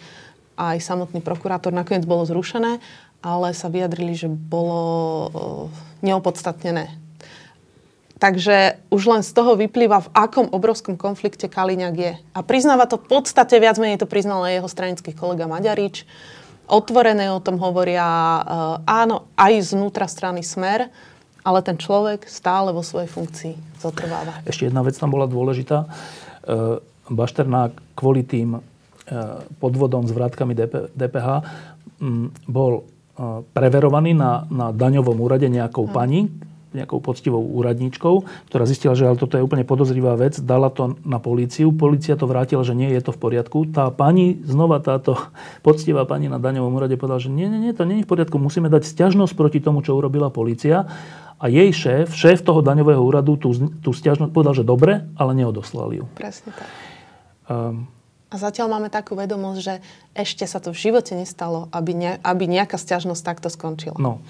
aj 0.59 0.83
samotný 0.83 1.23
prokurátor 1.23 1.71
nakoniec 1.71 2.03
bolo 2.03 2.27
zrušené, 2.27 2.83
ale 3.23 3.47
sa 3.55 3.71
vyjadrili, 3.71 4.13
že 4.13 4.27
bolo 4.27 4.81
e, 4.83 5.29
neopodstatnené. 6.05 6.91
Takže 8.21 8.77
už 8.93 9.01
len 9.09 9.21
z 9.25 9.31
toho 9.33 9.57
vyplýva, 9.57 10.05
v 10.05 10.13
akom 10.13 10.45
obrovskom 10.53 10.93
konflikte 10.93 11.49
Kaliňák 11.49 11.95
je. 11.97 12.13
A 12.37 12.39
priznáva 12.45 12.85
to 12.85 13.01
v 13.01 13.09
podstate, 13.09 13.57
viac 13.57 13.81
menej 13.81 13.97
to 13.97 14.05
priznal 14.05 14.45
aj 14.45 14.61
jeho 14.61 14.69
stranický 14.69 15.11
kolega 15.17 15.49
Maďarič. 15.49 16.05
Otvorené 16.69 17.33
o 17.33 17.41
tom 17.41 17.57
hovoria 17.57 18.05
e, 18.05 18.41
áno, 18.85 19.25
aj 19.39 19.73
znútra 19.73 20.05
strany 20.05 20.45
Smer, 20.45 20.93
ale 21.41 21.59
ten 21.65 21.77
človek 21.77 22.29
stále 22.29 22.69
vo 22.69 22.85
svojej 22.85 23.09
funkcii 23.09 23.55
zotrváva. 23.81 24.45
Ešte 24.45 24.69
jedna 24.69 24.85
vec 24.85 24.93
tam 24.97 25.09
bola 25.09 25.25
dôležitá. 25.25 25.85
E, 25.85 25.87
Bašternák 27.09 27.97
kvôli 27.97 28.21
tým 28.23 28.57
e, 28.57 28.59
podvodom 29.57 30.05
s 30.05 30.13
vrátkami 30.13 30.53
DPH 30.93 31.27
bol 32.45 32.73
e, 32.77 32.83
preverovaný 33.53 34.13
na, 34.13 34.45
na 34.49 34.69
daňovom 34.69 35.17
úrade 35.17 35.49
nejakou 35.49 35.89
pani, 35.89 36.29
nejakou 36.71 37.03
poctivou 37.03 37.43
úradníčkou, 37.43 38.23
ktorá 38.47 38.63
zistila, 38.63 38.95
že 38.95 39.03
ale 39.03 39.19
toto 39.19 39.35
je 39.35 39.43
úplne 39.43 39.67
podozrivá 39.67 40.15
vec, 40.15 40.39
dala 40.39 40.71
to 40.71 40.95
na 41.03 41.19
políciu, 41.19 41.75
polícia 41.75 42.15
to 42.15 42.27
vrátila, 42.27 42.63
že 42.63 42.75
nie 42.75 42.87
je 42.95 43.03
to 43.03 43.11
v 43.11 43.19
poriadku. 43.19 43.67
Tá 43.75 43.91
pani, 43.91 44.39
znova 44.47 44.79
táto 44.79 45.19
poctivá 45.67 46.07
pani 46.07 46.31
na 46.31 46.39
daňovom 46.39 46.71
úrade 46.71 46.95
povedala, 46.95 47.19
že 47.19 47.31
nie, 47.31 47.51
nie, 47.51 47.59
nie, 47.59 47.73
to 47.75 47.83
nie 47.83 48.01
je 48.01 48.07
v 48.07 48.11
poriadku, 48.11 48.39
musíme 48.39 48.71
dať 48.71 48.87
stiažnosť 48.87 49.33
proti 49.35 49.59
tomu, 49.59 49.83
čo 49.83 49.99
urobila 49.99 50.31
polícia. 50.31 50.87
A 51.41 51.49
jej 51.49 51.73
šéf, 51.73 52.13
šéf 52.13 52.45
toho 52.45 52.61
daňového 52.61 53.01
úradu, 53.01 53.33
tú, 53.33 53.49
tú 53.81 53.89
stiažnosť 53.89 54.29
povedal, 54.29 54.53
že 54.53 54.61
dobre, 54.61 55.09
ale 55.17 55.33
neodoslal 55.33 55.89
ju. 55.89 56.05
Presne 56.13 56.53
tak. 56.53 56.69
Um, 57.49 57.89
a 58.31 58.35
zatiaľ 58.37 58.77
máme 58.77 58.93
takú 58.93 59.17
vedomosť, 59.17 59.59
že 59.59 59.73
ešte 60.13 60.45
sa 60.45 60.61
to 60.61 60.71
v 60.71 60.79
živote 60.79 61.17
nestalo, 61.17 61.67
aby, 61.73 61.91
ne, 61.97 62.11
aby 62.21 62.45
nejaká 62.45 62.77
stiažnosť 62.77 63.21
takto 63.25 63.49
skončila. 63.49 63.97
No, 63.97 64.21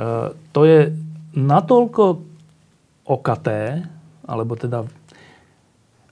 uh, 0.00 0.32
to 0.56 0.64
je 0.64 0.96
natoľko 1.36 2.24
okaté, 3.04 3.84
alebo 4.24 4.56
teda 4.56 4.88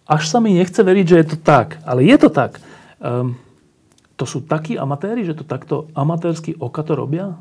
až 0.09 0.23
sa 0.29 0.39
mi 0.39 0.55
nechce 0.55 0.79
veriť, 0.79 1.07
že 1.09 1.19
je 1.25 1.27
to 1.35 1.39
tak, 1.41 1.81
ale 1.89 2.05
je 2.05 2.17
to 2.21 2.29
tak. 2.29 2.61
Um, 3.01 3.41
to 4.19 4.27
sú 4.27 4.43
takí 4.43 4.75
amatéri, 4.75 5.23
že 5.23 5.39
to 5.39 5.47
takto 5.47 5.87
amatérsky 5.95 6.55
okato 6.59 6.99
robia? 6.99 7.39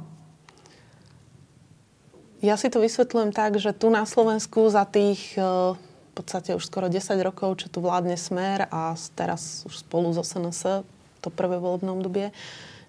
Ja 2.38 2.54
si 2.54 2.70
to 2.70 2.78
vysvetľujem 2.78 3.34
tak, 3.34 3.58
že 3.58 3.74
tu 3.74 3.90
na 3.90 4.06
Slovensku 4.06 4.70
za 4.70 4.86
tých 4.86 5.34
e, 5.34 5.74
v 5.74 6.12
podstate 6.14 6.54
už 6.54 6.70
skoro 6.70 6.86
10 6.86 7.02
rokov, 7.26 7.66
čo 7.66 7.68
tu 7.70 7.82
vládne 7.82 8.14
Smer 8.14 8.70
a 8.70 8.94
teraz 9.18 9.66
už 9.66 9.82
spolu 9.82 10.14
z 10.14 10.22
SNS, 10.22 10.86
to 11.22 11.34
prvé 11.34 11.58
volebné 11.58 11.90
obdobie, 11.90 12.30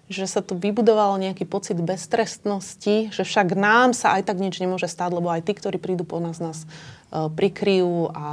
že 0.05 0.29
sa 0.29 0.45
tu 0.45 0.53
vybudoval 0.53 1.17
nejaký 1.17 1.49
pocit 1.49 1.77
beztrestnosti, 1.81 3.09
že 3.09 3.23
však 3.25 3.57
nám 3.57 3.97
sa 3.97 4.17
aj 4.17 4.29
tak 4.29 4.37
nič 4.37 4.57
nemôže 4.61 4.89
stať, 4.89 5.17
lebo 5.17 5.29
aj 5.33 5.45
tí, 5.45 5.53
ktorí 5.57 5.81
prídu 5.81 6.05
po 6.05 6.21
nás, 6.21 6.37
nás 6.37 6.69
e, 7.09 7.29
prikryjú 7.29 8.13
a 8.13 8.27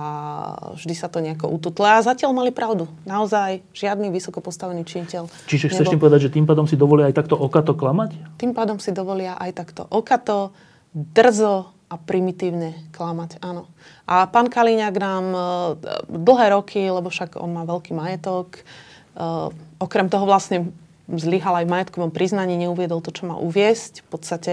vždy 0.77 0.95
sa 1.01 1.09
to 1.09 1.25
nejako 1.25 1.49
ututle. 1.49 1.89
A 1.89 2.05
zatiaľ 2.05 2.37
mali 2.37 2.53
pravdu. 2.53 2.93
Naozaj 3.09 3.65
žiadny 3.73 4.13
vysoko 4.13 4.45
postavený 4.45 4.85
činiteľ. 4.85 5.33
Čiže 5.49 5.73
chceš 5.73 5.97
tým 5.97 6.01
povedať, 6.01 6.29
že 6.29 6.35
tým 6.37 6.45
pádom 6.45 6.69
si 6.69 6.77
dovolia 6.77 7.09
aj 7.09 7.25
takto 7.25 7.41
okato 7.41 7.73
klamať? 7.73 8.37
Tým 8.37 8.53
pádom 8.53 8.77
si 8.77 8.93
dovolia 8.93 9.33
aj 9.41 9.65
takto 9.65 9.89
okato 9.89 10.53
drzo 10.97 11.77
a 11.87 11.95
primitívne 12.01 12.89
klamať, 12.97 13.39
áno. 13.45 13.69
A 14.09 14.25
pán 14.27 14.49
Kaliňák 14.49 14.97
nám 14.97 15.27
uh, 15.31 15.43
dlhé 16.09 16.57
roky, 16.57 16.83
lebo 16.89 17.13
však 17.13 17.37
on 17.37 17.53
má 17.53 17.69
veľký 17.69 17.93
majetok, 17.93 18.65
uh, 19.15 19.53
okrem 19.77 20.09
toho 20.09 20.25
vlastne 20.25 20.73
zlyhal 21.07 21.63
aj 21.63 21.67
v 21.69 21.73
majetkovom 21.73 22.11
priznaní, 22.11 22.59
neuviedol 22.59 22.99
to, 22.99 23.15
čo 23.15 23.31
má 23.31 23.39
uviesť. 23.39 24.03
V 24.03 24.09
podstate 24.11 24.53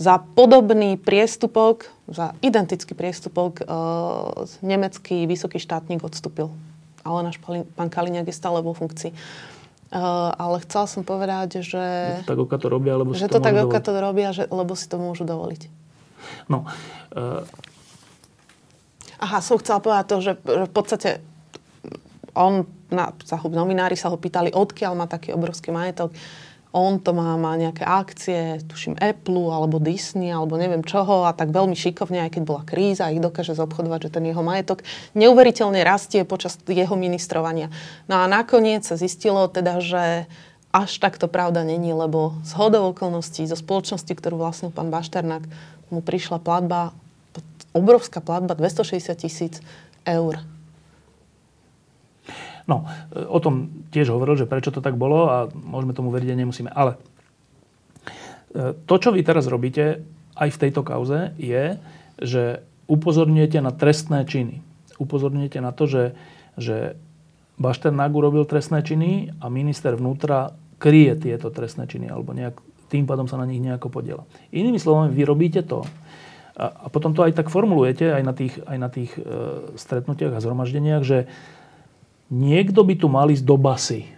za 0.00 0.18
podobný 0.18 0.98
priestupok, 0.98 1.86
za 2.10 2.34
identický 2.42 2.96
priestupok 2.96 3.62
e, 3.62 3.64
nemecký 4.64 5.28
vysoký 5.28 5.62
štátnik 5.62 6.02
odstúpil. 6.02 6.50
Ale 7.04 7.20
náš 7.22 7.38
pán 7.76 7.92
Kaliňák 7.92 8.26
je 8.26 8.34
stále 8.34 8.64
vo 8.64 8.72
funkcii. 8.72 9.12
Uh, 9.92 10.32
ale 10.40 10.64
chcela 10.64 10.86
som 10.88 11.02
povedať, 11.06 11.60
že... 11.62 11.86
Že 12.22 12.26
to 12.26 12.32
tak 12.34 12.40
oka 12.40 12.56
to 12.58 12.68
robia, 12.72 12.94
lebo 12.98 13.14
že 13.14 13.24
si 13.24 13.30
to, 13.30 13.38
to 13.38 13.44
tak 13.44 13.54
oka 13.56 13.78
to 13.78 13.90
robia, 13.94 14.32
že, 14.34 14.48
lebo 14.48 14.72
si 14.74 14.86
to 14.90 14.96
môžu 14.98 15.22
dovoliť. 15.28 15.68
No. 16.48 16.66
Uh... 17.14 17.44
Aha, 19.22 19.38
som 19.44 19.60
chcela 19.60 19.78
povedať 19.78 20.06
to, 20.10 20.16
že, 20.20 20.32
v 20.42 20.72
podstate 20.72 21.22
on, 22.34 22.66
na, 22.90 23.14
sa 23.22 23.38
ho, 23.38 23.46
novinári 23.46 23.94
sa 23.94 24.10
ho 24.10 24.18
pýtali, 24.18 24.50
odkiaľ 24.50 24.92
má 24.98 25.06
taký 25.06 25.30
obrovský 25.30 25.70
majetok. 25.70 26.10
On 26.74 26.98
to 26.98 27.14
má, 27.14 27.38
má 27.38 27.54
nejaké 27.54 27.86
akcie, 27.86 28.58
tuším 28.66 28.98
Apple 28.98 29.46
alebo 29.46 29.78
Disney 29.78 30.34
alebo 30.34 30.58
neviem 30.58 30.82
čoho 30.82 31.22
a 31.22 31.30
tak 31.30 31.54
veľmi 31.54 31.78
šikovne, 31.78 32.26
aj 32.26 32.34
keď 32.34 32.42
bola 32.42 32.66
kríza, 32.66 33.14
ich 33.14 33.22
dokáže 33.22 33.54
zobchodovať, 33.54 34.10
že 34.10 34.14
ten 34.18 34.26
jeho 34.26 34.42
majetok 34.42 34.82
neuveriteľne 35.14 35.78
rastie 35.86 36.26
počas 36.26 36.58
jeho 36.66 36.98
ministrovania. 36.98 37.70
No 38.10 38.18
a 38.18 38.26
nakoniec 38.26 38.82
sa 38.82 38.98
zistilo 38.98 39.46
teda, 39.46 39.78
že 39.78 40.26
až 40.74 40.98
tak 40.98 41.14
to 41.14 41.30
pravda 41.30 41.62
není, 41.62 41.94
lebo 41.94 42.34
z 42.42 42.58
hodou 42.58 42.90
okolností, 42.90 43.46
zo 43.46 43.54
spoločnosti, 43.54 44.10
ktorú 44.10 44.42
vlastnil 44.42 44.74
pán 44.74 44.90
Bašternák, 44.90 45.46
mu 45.94 46.02
prišla 46.02 46.42
platba, 46.42 46.90
obrovská 47.70 48.18
platba, 48.18 48.58
260 48.58 49.14
tisíc 49.14 49.62
eur 50.02 50.42
No, 52.64 52.88
o 53.12 53.38
tom 53.44 53.84
tiež 53.92 54.08
hovoril, 54.08 54.40
že 54.40 54.48
prečo 54.48 54.72
to 54.72 54.80
tak 54.80 54.96
bolo 54.96 55.28
a 55.28 55.36
môžeme 55.52 55.92
tomu 55.92 56.08
veriť 56.08 56.32
a 56.32 56.40
nemusíme. 56.40 56.70
Ale 56.72 56.96
e, 56.96 58.72
to, 58.88 58.94
čo 58.96 59.12
vy 59.12 59.20
teraz 59.20 59.44
robíte 59.44 60.00
aj 60.32 60.48
v 60.48 60.60
tejto 60.60 60.80
kauze, 60.80 61.36
je, 61.36 61.76
že 62.18 62.64
upozorňujete 62.88 63.60
na 63.60 63.68
trestné 63.68 64.24
činy. 64.24 64.64
Upozorňujete 64.96 65.60
na 65.60 65.76
to, 65.76 65.84
že, 65.84 66.04
že 66.56 66.96
Bašternák 67.60 68.12
urobil 68.16 68.48
trestné 68.48 68.80
činy 68.80 69.36
a 69.38 69.46
minister 69.52 69.94
vnútra 69.94 70.56
kryje 70.80 71.30
tieto 71.30 71.52
trestné 71.52 71.86
činy 71.86 72.10
alebo 72.10 72.34
nejak, 72.34 72.58
tým 72.88 73.04
pádom 73.04 73.28
sa 73.28 73.38
na 73.38 73.46
nich 73.46 73.62
nejako 73.62 73.92
podiela. 73.92 74.26
Inými 74.50 74.80
slovami, 74.80 75.12
vy 75.12 75.22
robíte 75.22 75.62
to 75.62 75.86
a 76.54 76.86
potom 76.86 77.18
to 77.18 77.26
aj 77.26 77.34
tak 77.34 77.50
formulujete 77.50 78.14
aj 78.14 78.22
na 78.22 78.30
tých, 78.30 78.54
aj 78.62 78.78
na 78.78 78.86
tých 78.86 79.10
e, 79.18 79.22
stretnutiach 79.74 80.38
a 80.38 80.42
zhromaždeniach, 80.42 81.02
že 81.02 81.26
niekto 82.32 82.80
by 82.84 82.94
tu 82.96 83.06
mal 83.10 83.28
ísť 83.28 83.44
do 83.44 83.56
basy. 83.56 84.08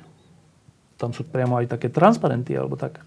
Tam 0.96 1.12
sú 1.12 1.26
priamo 1.26 1.60
aj 1.60 1.76
také 1.76 1.92
transparenty 1.92 2.56
alebo 2.56 2.78
tak. 2.78 3.04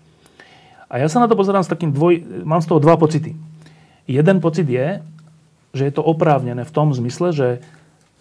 A 0.89 0.97
ja 0.97 1.05
sa 1.05 1.21
na 1.21 1.29
to 1.29 1.37
pozerám 1.37 1.61
s 1.61 1.69
takým 1.69 1.93
dvoj... 1.93 2.45
Mám 2.45 2.65
z 2.65 2.69
toho 2.69 2.81
dva 2.81 2.97
pocity. 2.97 3.37
Jeden 4.09 4.41
pocit 4.41 4.65
je, 4.65 5.05
že 5.73 5.85
je 5.85 5.93
to 5.93 6.01
oprávnené 6.01 6.65
v 6.65 6.73
tom 6.73 6.89
zmysle, 6.89 7.29
že 7.29 7.47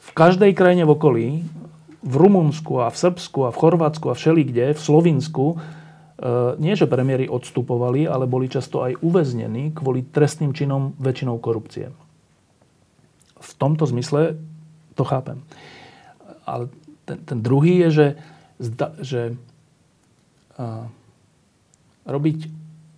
v 0.05 0.11
každej 0.13 0.53
krajine 0.53 0.85
v 0.85 0.93
okolí, 0.93 1.29
v 2.05 2.15
Rumunsku 2.15 2.85
a 2.85 2.93
v 2.93 2.97
Srbsku 2.97 3.49
a 3.49 3.53
v 3.53 3.61
Chorvátsku 3.61 4.13
a 4.13 4.17
všelikde, 4.17 4.77
v 4.77 4.81
Slovinsku, 4.81 5.47
e, 5.53 5.57
nie 6.61 6.77
že 6.77 6.85
premiéry 6.85 7.25
odstupovali, 7.25 8.05
ale 8.05 8.29
boli 8.29 8.53
často 8.53 8.85
aj 8.85 9.01
uväznení 9.01 9.73
kvôli 9.73 10.05
trestným 10.05 10.53
činom 10.53 10.93
väčšinou 11.01 11.41
korupcie. 11.41 11.89
V 13.41 13.51
tomto 13.57 13.89
zmysle 13.89 14.37
to 14.93 15.09
chápem. 15.09 15.41
Ale 16.49 16.73
ten, 17.05 17.21
ten 17.21 17.39
druhý 17.45 17.85
je, 17.85 17.89
že, 17.93 18.07
zda, 18.57 18.89
že 19.05 19.21
a, 20.57 20.89
robiť 22.09 22.49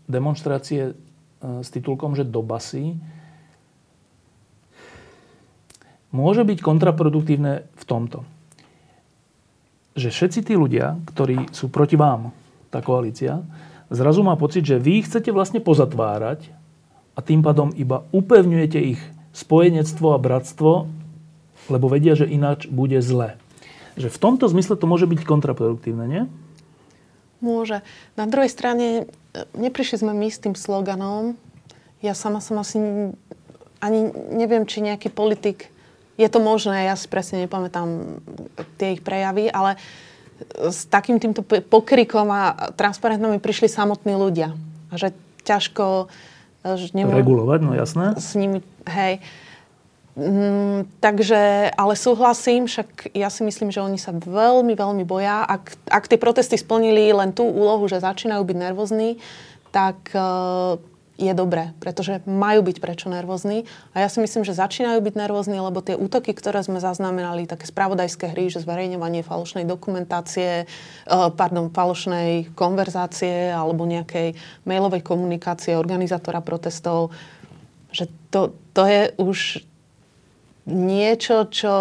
demonstrácie 0.06 0.80
a, 0.90 0.92
s 1.62 1.68
titulkom, 1.74 2.14
že 2.14 2.22
do 2.22 2.46
basy 2.46 2.94
môže 6.10 6.42
byť 6.42 6.58
kontraproduktívne 6.58 7.66
v 7.66 7.84
tomto. 7.86 8.26
Že 9.94 10.08
všetci 10.10 10.40
tí 10.46 10.54
ľudia, 10.58 10.98
ktorí 11.10 11.50
sú 11.54 11.70
proti 11.70 11.94
vám, 11.94 12.34
tá 12.70 12.78
koalícia, 12.82 13.42
zrazu 13.90 14.22
má 14.22 14.38
pocit, 14.38 14.62
že 14.62 14.78
vy 14.78 15.02
ich 15.02 15.06
chcete 15.10 15.34
vlastne 15.34 15.58
pozatvárať 15.58 16.50
a 17.14 17.20
tým 17.22 17.42
pádom 17.42 17.74
iba 17.74 18.06
upevňujete 18.14 18.78
ich 18.78 19.00
spojenectvo 19.34 20.14
a 20.14 20.22
bratstvo 20.22 20.86
lebo 21.70 21.86
vedia, 21.86 22.18
že 22.18 22.26
ináč 22.26 22.66
bude 22.66 22.98
zle. 23.00 23.38
Že 23.94 24.10
v 24.10 24.18
tomto 24.18 24.46
zmysle 24.50 24.74
to 24.74 24.90
môže 24.90 25.06
byť 25.06 25.22
kontraproduktívne, 25.24 26.04
nie? 26.06 26.22
Môže. 27.40 27.80
Na 28.20 28.28
druhej 28.28 28.52
strane, 28.52 28.86
e, 29.32 29.42
neprišli 29.56 30.04
sme 30.04 30.12
my 30.12 30.28
s 30.28 30.42
tým 30.42 30.52
sloganom. 30.52 31.38
Ja 32.04 32.12
sama 32.12 32.44
som 32.44 32.60
asi 32.60 32.76
ani 33.80 34.00
neviem, 34.36 34.68
či 34.68 34.84
nejaký 34.84 35.08
politik, 35.08 35.72
je 36.20 36.28
to 36.28 36.36
možné, 36.36 36.84
ja 36.84 36.94
si 37.00 37.08
presne 37.08 37.48
nepamätám 37.48 38.20
tie 38.76 39.00
ich 39.00 39.00
prejavy, 39.00 39.48
ale 39.48 39.80
s 40.52 40.84
takým 40.84 41.16
týmto 41.16 41.40
pokrikom 41.44 42.28
a 42.28 42.72
transparentnom 42.76 43.32
mi 43.32 43.40
prišli 43.40 43.72
samotní 43.72 44.12
ľudia. 44.16 44.52
A 44.92 44.94
že 45.00 45.16
ťažko... 45.48 46.12
E, 46.64 46.76
že 46.76 46.92
nemô... 46.92 47.16
Regulovať, 47.16 47.60
no 47.64 47.72
jasné. 47.72 48.16
S 48.20 48.36
nimi, 48.36 48.60
hej. 48.84 49.24
Mm, 50.18 50.90
takže, 50.98 51.70
ale 51.70 51.94
súhlasím, 51.94 52.66
však 52.66 53.14
ja 53.14 53.30
si 53.30 53.46
myslím, 53.46 53.70
že 53.70 53.78
oni 53.78 53.94
sa 53.94 54.10
veľmi, 54.10 54.74
veľmi 54.74 55.04
boja. 55.06 55.46
Ak, 55.46 55.78
ak 55.86 56.10
tie 56.10 56.18
protesty 56.18 56.58
splnili 56.58 57.14
len 57.14 57.30
tú 57.30 57.46
úlohu, 57.46 57.86
že 57.86 58.02
začínajú 58.02 58.42
byť 58.42 58.56
nervózni, 58.58 59.22
tak 59.70 60.10
uh, 60.18 60.82
je 61.14 61.30
dobré, 61.30 61.70
pretože 61.78 62.26
majú 62.26 62.66
byť 62.66 62.76
prečo 62.82 63.06
nervózni. 63.06 63.70
A 63.94 64.02
ja 64.02 64.08
si 64.10 64.18
myslím, 64.18 64.42
že 64.42 64.50
začínajú 64.50 64.98
byť 64.98 65.14
nervózni, 65.14 65.62
lebo 65.62 65.78
tie 65.78 65.94
útoky, 65.94 66.34
ktoré 66.34 66.58
sme 66.66 66.82
zaznamenali, 66.82 67.46
také 67.46 67.70
spravodajské 67.70 68.34
hry, 68.34 68.50
že 68.50 68.66
zverejňovanie 68.66 69.22
falošnej 69.22 69.62
dokumentácie, 69.62 70.66
uh, 70.66 71.30
pardon, 71.30 71.70
falošnej 71.70 72.50
konverzácie 72.58 73.54
alebo 73.54 73.86
nejakej 73.86 74.34
mailovej 74.66 75.06
komunikácie 75.06 75.78
organizátora 75.78 76.42
protestov, 76.42 77.14
že 77.94 78.10
to, 78.34 78.58
to 78.74 78.82
je 78.90 79.02
už 79.22 79.69
niečo, 80.68 81.48
čo 81.48 81.74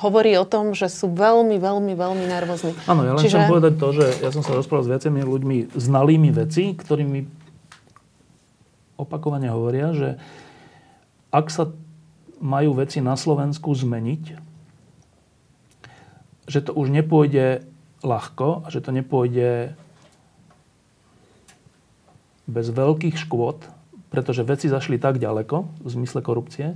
hovorí 0.00 0.32
o 0.40 0.48
tom, 0.48 0.72
že 0.72 0.88
sú 0.88 1.12
veľmi, 1.12 1.60
veľmi, 1.60 1.92
veľmi 1.92 2.24
nervózni. 2.24 2.72
Áno, 2.88 3.04
ja 3.04 3.12
len 3.12 3.20
Čiže... 3.20 3.36
chcem 3.36 3.50
povedať 3.50 3.74
to, 3.76 3.88
že 3.92 4.06
ja 4.24 4.30
som 4.32 4.40
sa 4.40 4.56
rozprával 4.56 4.86
s 4.88 4.92
viacerými 4.96 5.22
ľuďmi 5.26 5.56
znalými 5.76 6.30
veci, 6.32 6.72
ktorými 6.72 7.20
opakovane 8.96 9.48
hovoria, 9.52 9.92
že 9.92 10.08
ak 11.32 11.46
sa 11.52 11.72
majú 12.40 12.76
veci 12.80 13.04
na 13.04 13.16
Slovensku 13.20 13.72
zmeniť, 13.76 14.24
že 16.48 16.60
to 16.64 16.72
už 16.72 16.88
nepôjde 16.88 17.62
ľahko 18.00 18.64
a 18.64 18.66
že 18.72 18.80
to 18.80 18.90
nepôjde 18.96 19.76
bez 22.50 22.66
veľkých 22.72 23.14
škôd, 23.14 23.62
pretože 24.10 24.42
veci 24.42 24.66
zašli 24.66 24.98
tak 24.98 25.22
ďaleko 25.22 25.56
v 25.80 25.88
zmysle 25.88 26.20
korupcie, 26.20 26.74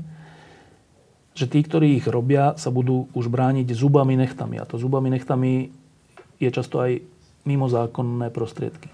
že 1.34 1.50
tí, 1.50 1.66
ktorí 1.66 1.98
ich 1.98 2.06
robia, 2.06 2.54
sa 2.54 2.70
budú 2.70 3.10
už 3.10 3.26
brániť 3.26 3.66
zubami 3.74 4.14
nechtami. 4.14 4.62
A 4.62 4.64
to 4.64 4.78
zubami 4.78 5.10
nechtami 5.10 5.74
je 6.38 6.50
často 6.54 6.78
aj 6.78 7.02
mimozákonné 7.42 8.30
prostriedky. 8.30 8.86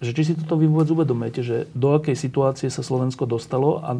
Že 0.00 0.10
či 0.16 0.22
si 0.22 0.32
toto 0.38 0.56
vy 0.56 0.70
vôbec 0.70 0.88
uvedomujete, 0.88 1.40
že 1.42 1.56
do 1.76 1.92
akej 1.98 2.16
situácie 2.16 2.70
sa 2.70 2.80
Slovensko 2.80 3.26
dostalo 3.26 3.82
a, 3.82 3.98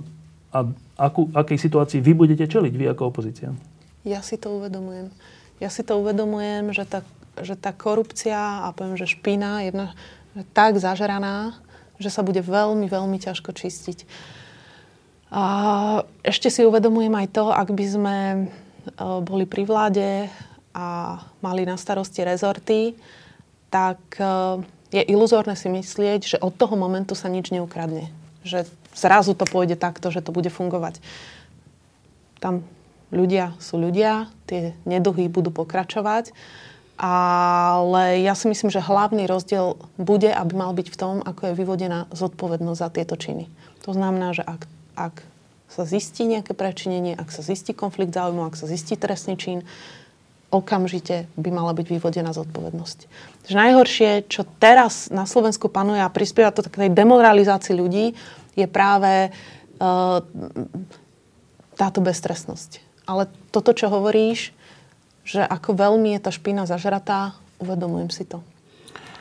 a 0.55 0.59
akú, 0.97 1.29
akej 1.35 1.59
situácii 1.61 2.01
vy 2.01 2.15
budete 2.15 2.47
čeliť, 2.47 2.73
vy 2.73 2.87
ako 2.95 3.11
opozícia? 3.11 3.53
Ja 4.07 4.25
si 4.25 4.41
to 4.41 4.57
uvedomujem. 4.57 5.13
Ja 5.61 5.69
si 5.69 5.85
to 5.85 6.01
uvedomujem, 6.01 6.73
že 6.73 6.89
tá, 6.89 7.05
že 7.43 7.53
tá 7.59 7.75
korupcia 7.75 8.65
a 8.65 8.73
poviem, 8.73 8.97
že 8.97 9.13
špina 9.13 9.61
je 9.67 9.77
tak 10.57 10.81
zažeraná, 10.81 11.61
že 12.01 12.09
sa 12.09 12.25
bude 12.25 12.41
veľmi, 12.41 12.89
veľmi 12.89 13.21
ťažko 13.21 13.53
čistiť. 13.53 14.09
A 15.31 15.45
ešte 16.27 16.51
si 16.51 16.67
uvedomujem 16.67 17.13
aj 17.15 17.29
to, 17.31 17.53
ak 17.53 17.69
by 17.71 17.85
sme 17.87 18.17
e, 18.35 18.39
boli 19.23 19.47
pri 19.47 19.63
vláde 19.63 20.27
a 20.75 21.21
mali 21.39 21.63
na 21.63 21.79
starosti 21.79 22.27
rezorty, 22.27 22.99
tak 23.71 24.01
e, 24.19 24.65
je 24.91 25.03
iluzórne 25.07 25.55
si 25.55 25.71
myslieť, 25.71 26.21
že 26.35 26.37
od 26.43 26.51
toho 26.57 26.75
momentu 26.75 27.15
sa 27.15 27.31
nič 27.31 27.55
neukradne. 27.55 28.11
Že 28.43 28.67
zrazu 28.97 29.39
to 29.39 29.47
pôjde 29.47 29.79
takto, 29.79 30.11
že 30.11 30.25
to 30.25 30.35
bude 30.35 30.51
fungovať. 30.51 30.99
Tam 32.43 32.67
ľudia 33.15 33.55
sú 33.63 33.79
ľudia, 33.79 34.27
tie 34.51 34.75
neduhy 34.83 35.31
budú 35.31 35.55
pokračovať 35.55 36.35
ale 37.01 38.21
ja 38.21 38.37
si 38.37 38.45
myslím, 38.53 38.69
že 38.69 38.85
hlavný 38.85 39.25
rozdiel 39.25 39.81
bude, 39.97 40.29
aby 40.29 40.53
mal 40.53 40.77
byť 40.77 40.93
v 40.93 40.99
tom, 41.01 41.15
ako 41.25 41.49
je 41.49 41.55
vyvodená 41.57 42.05
zodpovednosť 42.13 42.77
za 42.77 42.89
tieto 42.93 43.17
činy. 43.17 43.49
To 43.89 43.97
znamená, 43.97 44.37
že 44.37 44.45
ak, 44.45 44.69
ak 45.01 45.25
sa 45.73 45.89
zistí 45.89 46.29
nejaké 46.29 46.53
prečinenie, 46.53 47.17
ak 47.17 47.33
sa 47.33 47.41
zistí 47.41 47.73
konflikt 47.73 48.13
záujmu, 48.13 48.45
ak 48.45 48.53
sa 48.53 48.69
zistí 48.69 49.01
trestný 49.01 49.41
čin, 49.41 49.65
okamžite 50.53 51.25
by 51.41 51.49
mala 51.49 51.73
byť 51.73 51.87
vyvodená 51.89 52.37
zodpovednosť. 52.37 52.99
Že 53.49 53.55
najhoršie, 53.55 54.11
čo 54.29 54.45
teraz 54.61 55.09
na 55.09 55.25
Slovensku 55.25 55.73
panuje 55.73 56.05
a 56.05 56.13
prispieva 56.13 56.53
to 56.53 56.61
takej 56.61 56.93
demoralizácii 56.93 57.81
ľudí, 57.81 58.13
je 58.59 58.67
práve 58.69 59.33
uh, 59.33 60.21
táto 61.81 62.05
beztrestnosť. 62.05 62.83
Ale 63.09 63.31
toto, 63.55 63.73
čo 63.73 63.89
hovoríš, 63.89 64.53
že 65.25 65.45
ako 65.45 65.77
veľmi 65.77 66.17
je 66.17 66.21
tá 66.21 66.31
špina 66.33 66.65
zažratá, 66.65 67.37
uvedomujem 67.61 68.11
si 68.11 68.25
to. 68.25 68.41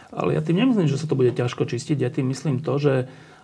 Ale 0.09 0.33
ja 0.33 0.41
tým 0.41 0.57
nemyslím, 0.57 0.89
že 0.89 0.97
sa 0.97 1.05
to 1.05 1.13
bude 1.13 1.37
ťažko 1.37 1.69
čistiť. 1.69 1.97
Ja 2.01 2.09
tým 2.09 2.33
myslím 2.33 2.65
to, 2.65 2.81
že 2.81 2.93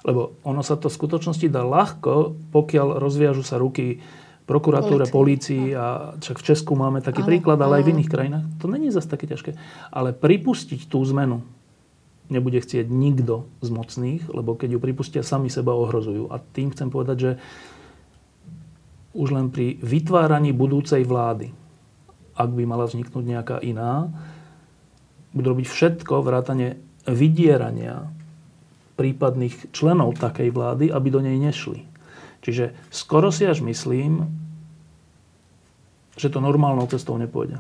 lebo 0.06 0.38
ono 0.46 0.62
sa 0.62 0.78
to 0.78 0.88
v 0.88 0.98
skutočnosti 1.02 1.50
dá 1.50 1.66
ľahko, 1.66 2.38
pokiaľ 2.54 3.02
rozviažu 3.02 3.42
sa 3.42 3.58
ruky 3.58 4.06
prokuratúre, 4.46 5.10
polícii 5.10 5.74
a 5.74 6.14
však 6.22 6.38
v 6.38 6.46
Česku 6.54 6.78
máme 6.78 7.02
taký 7.02 7.26
áno, 7.26 7.30
príklad, 7.34 7.58
ale 7.58 7.82
aj 7.82 7.90
v 7.90 7.92
iných 7.98 8.12
krajinách. 8.14 8.46
To 8.62 8.70
není 8.70 8.94
zase 8.94 9.10
také 9.10 9.26
ťažké. 9.26 9.58
Ale 9.90 10.14
pripustiť 10.14 10.86
tú 10.86 11.02
zmenu 11.10 11.42
nebude 12.30 12.62
chcieť 12.62 12.86
nikto 12.86 13.50
z 13.66 13.70
mocných, 13.74 14.30
lebo 14.30 14.54
keď 14.54 14.78
ju 14.78 14.80
pripustia, 14.82 15.26
sami 15.26 15.50
seba 15.50 15.74
ohrozujú. 15.74 16.30
A 16.30 16.38
tým 16.38 16.70
chcem 16.70 16.94
povedať, 16.94 17.18
že 17.18 17.32
už 19.18 19.34
len 19.34 19.50
pri 19.50 19.82
vytváraní 19.82 20.54
budúcej 20.54 21.02
vlády, 21.02 21.50
ak 22.36 22.50
by 22.52 22.64
mala 22.68 22.86
vzniknúť 22.86 23.26
nejaká 23.26 23.58
iná, 23.64 24.12
budú 25.32 25.56
robiť 25.56 25.68
všetko, 25.68 26.24
vrátane 26.24 26.80
vydierania 27.08 28.08
prípadných 28.96 29.76
členov 29.76 30.16
takej 30.16 30.52
vlády, 30.56 30.86
aby 30.88 31.08
do 31.12 31.20
nej 31.20 31.36
nešli. 31.36 31.84
Čiže 32.44 32.72
skoro 32.94 33.34
si 33.34 33.44
až 33.44 33.60
myslím, 33.66 34.28
že 36.16 36.32
to 36.32 36.40
normálnou 36.40 36.88
cestou 36.88 37.20
nepôjde. 37.20 37.60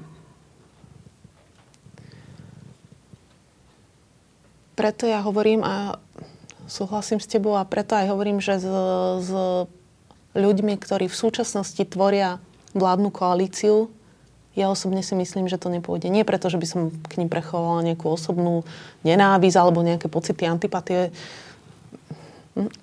Preto 4.76 5.08
ja 5.08 5.24
hovorím 5.24 5.64
a 5.64 6.00
súhlasím 6.68 7.24
s 7.24 7.32
tebou 7.32 7.56
a 7.56 7.68
preto 7.68 7.96
aj 7.96 8.12
hovorím, 8.12 8.44
že 8.44 8.60
s, 8.60 8.68
s 9.24 9.32
ľuďmi, 10.36 10.76
ktorí 10.76 11.08
v 11.08 11.16
súčasnosti 11.16 11.80
tvoria 11.88 12.44
vládnu 12.76 13.08
koalíciu, 13.08 13.88
ja 14.56 14.72
osobne 14.72 15.04
si 15.04 15.14
myslím, 15.20 15.52
že 15.52 15.60
to 15.60 15.68
nepôjde. 15.68 16.08
Nie 16.08 16.24
preto, 16.24 16.48
že 16.48 16.56
by 16.56 16.68
som 16.68 16.82
k 17.12 17.20
ním 17.20 17.28
prechovala 17.28 17.84
nejakú 17.84 18.08
osobnú 18.08 18.64
nenávisť 19.04 19.58
alebo 19.60 19.84
nejaké 19.84 20.08
pocity 20.08 20.48
antipatie, 20.48 21.12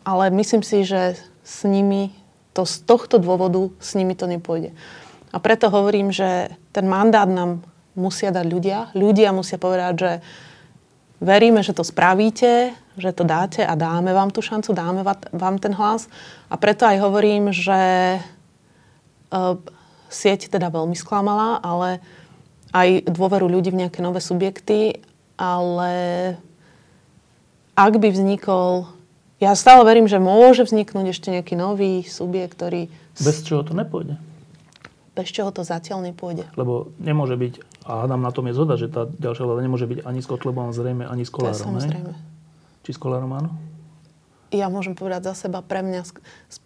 ale 0.05 0.29
myslím 0.37 0.61
si, 0.61 0.85
že 0.85 1.17
s 1.43 1.65
nimi, 1.65 2.13
to 2.53 2.69
z 2.69 2.85
tohto 2.85 3.17
dôvodu 3.17 3.73
s 3.81 3.97
nimi 3.97 4.13
to 4.13 4.29
nepôjde. 4.29 4.77
A 5.33 5.41
preto 5.41 5.73
hovorím, 5.73 6.13
že 6.13 6.53
ten 6.77 6.85
mandát 6.85 7.25
nám 7.25 7.65
musia 7.97 8.29
dať 8.29 8.45
ľudia. 8.45 8.79
Ľudia 8.93 9.33
musia 9.33 9.57
povedať, 9.57 9.95
že 9.97 10.13
veríme, 11.25 11.65
že 11.65 11.73
to 11.73 11.81
spravíte, 11.81 12.77
že 13.01 13.11
to 13.17 13.25
dáte 13.25 13.65
a 13.65 13.73
dáme 13.73 14.13
vám 14.13 14.29
tú 14.29 14.45
šancu, 14.45 14.77
dáme 14.77 15.01
vám 15.33 15.57
ten 15.57 15.73
hlas. 15.73 16.13
A 16.53 16.61
preto 16.61 16.85
aj 16.85 17.01
hovorím, 17.01 17.49
že 17.49 17.81
uh, 19.33 19.57
sieť 20.13 20.53
teda 20.53 20.69
veľmi 20.69 20.95
sklamala, 20.95 21.59
ale 21.65 22.05
aj 22.77 23.09
dôveru 23.09 23.49
ľudí 23.49 23.73
v 23.73 23.89
nejaké 23.89 24.05
nové 24.05 24.21
subjekty, 24.21 25.01
ale 25.41 25.93
ak 27.73 27.97
by 27.97 28.09
vznikol 28.13 28.93
ja 29.43 29.59
stále 29.59 29.83
verím, 29.83 30.07
že 30.07 30.23
môže 30.23 30.63
vzniknúť 30.63 31.11
ešte 31.11 31.35
nejaký 31.35 31.59
nový 31.59 32.07
subjekt, 32.07 32.55
ktorý... 32.55 32.87
Bez 33.19 33.43
čoho 33.43 33.67
to 33.67 33.75
nepôjde? 33.75 34.15
Bez 35.19 35.35
čoho 35.35 35.51
to 35.51 35.67
zatiaľ 35.67 35.99
nepôjde. 36.07 36.47
Lebo 36.55 36.95
nemôže 37.03 37.35
byť, 37.35 37.83
a 37.83 38.07
hádam 38.07 38.23
na 38.23 38.31
tom 38.31 38.47
je 38.47 38.55
zhoda, 38.55 38.79
že 38.79 38.87
tá 38.87 39.11
ďalšia 39.11 39.43
vláda 39.43 39.67
nemôže 39.67 39.91
byť 39.91 40.07
ani 40.07 40.23
s 40.23 40.31
Kotlebom, 40.31 40.71
zrejme 40.71 41.11
ani 41.11 41.27
s 41.27 41.35
Kolárom. 41.35 41.59
To 41.59 41.67
samozrejme. 41.75 42.15
Či 42.87 42.91
s 42.95 42.99
Kolárom 43.03 43.35
áno? 43.35 43.51
Ja 44.55 44.71
môžem 44.71 44.95
povedať 44.95 45.35
za 45.35 45.35
seba, 45.35 45.59
pre 45.59 45.83
mňa 45.83 46.01
s, 46.07 46.13
s, 46.47 46.57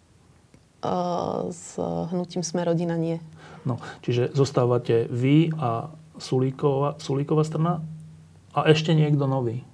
uh, 0.85 1.49
s 1.49 1.81
hnutím 2.13 2.45
Sme 2.45 2.61
rodina 2.61 2.93
nie. 2.93 3.17
No, 3.63 3.81
čiže 4.05 4.35
zostávate 4.35 5.07
vy 5.09 5.53
a 5.57 5.89
Sulíková, 6.17 6.97
Sulíková 6.99 7.45
strana 7.45 7.81
a 8.53 8.65
ešte 8.69 8.93
niekto 8.93 9.25
nový. 9.29 9.65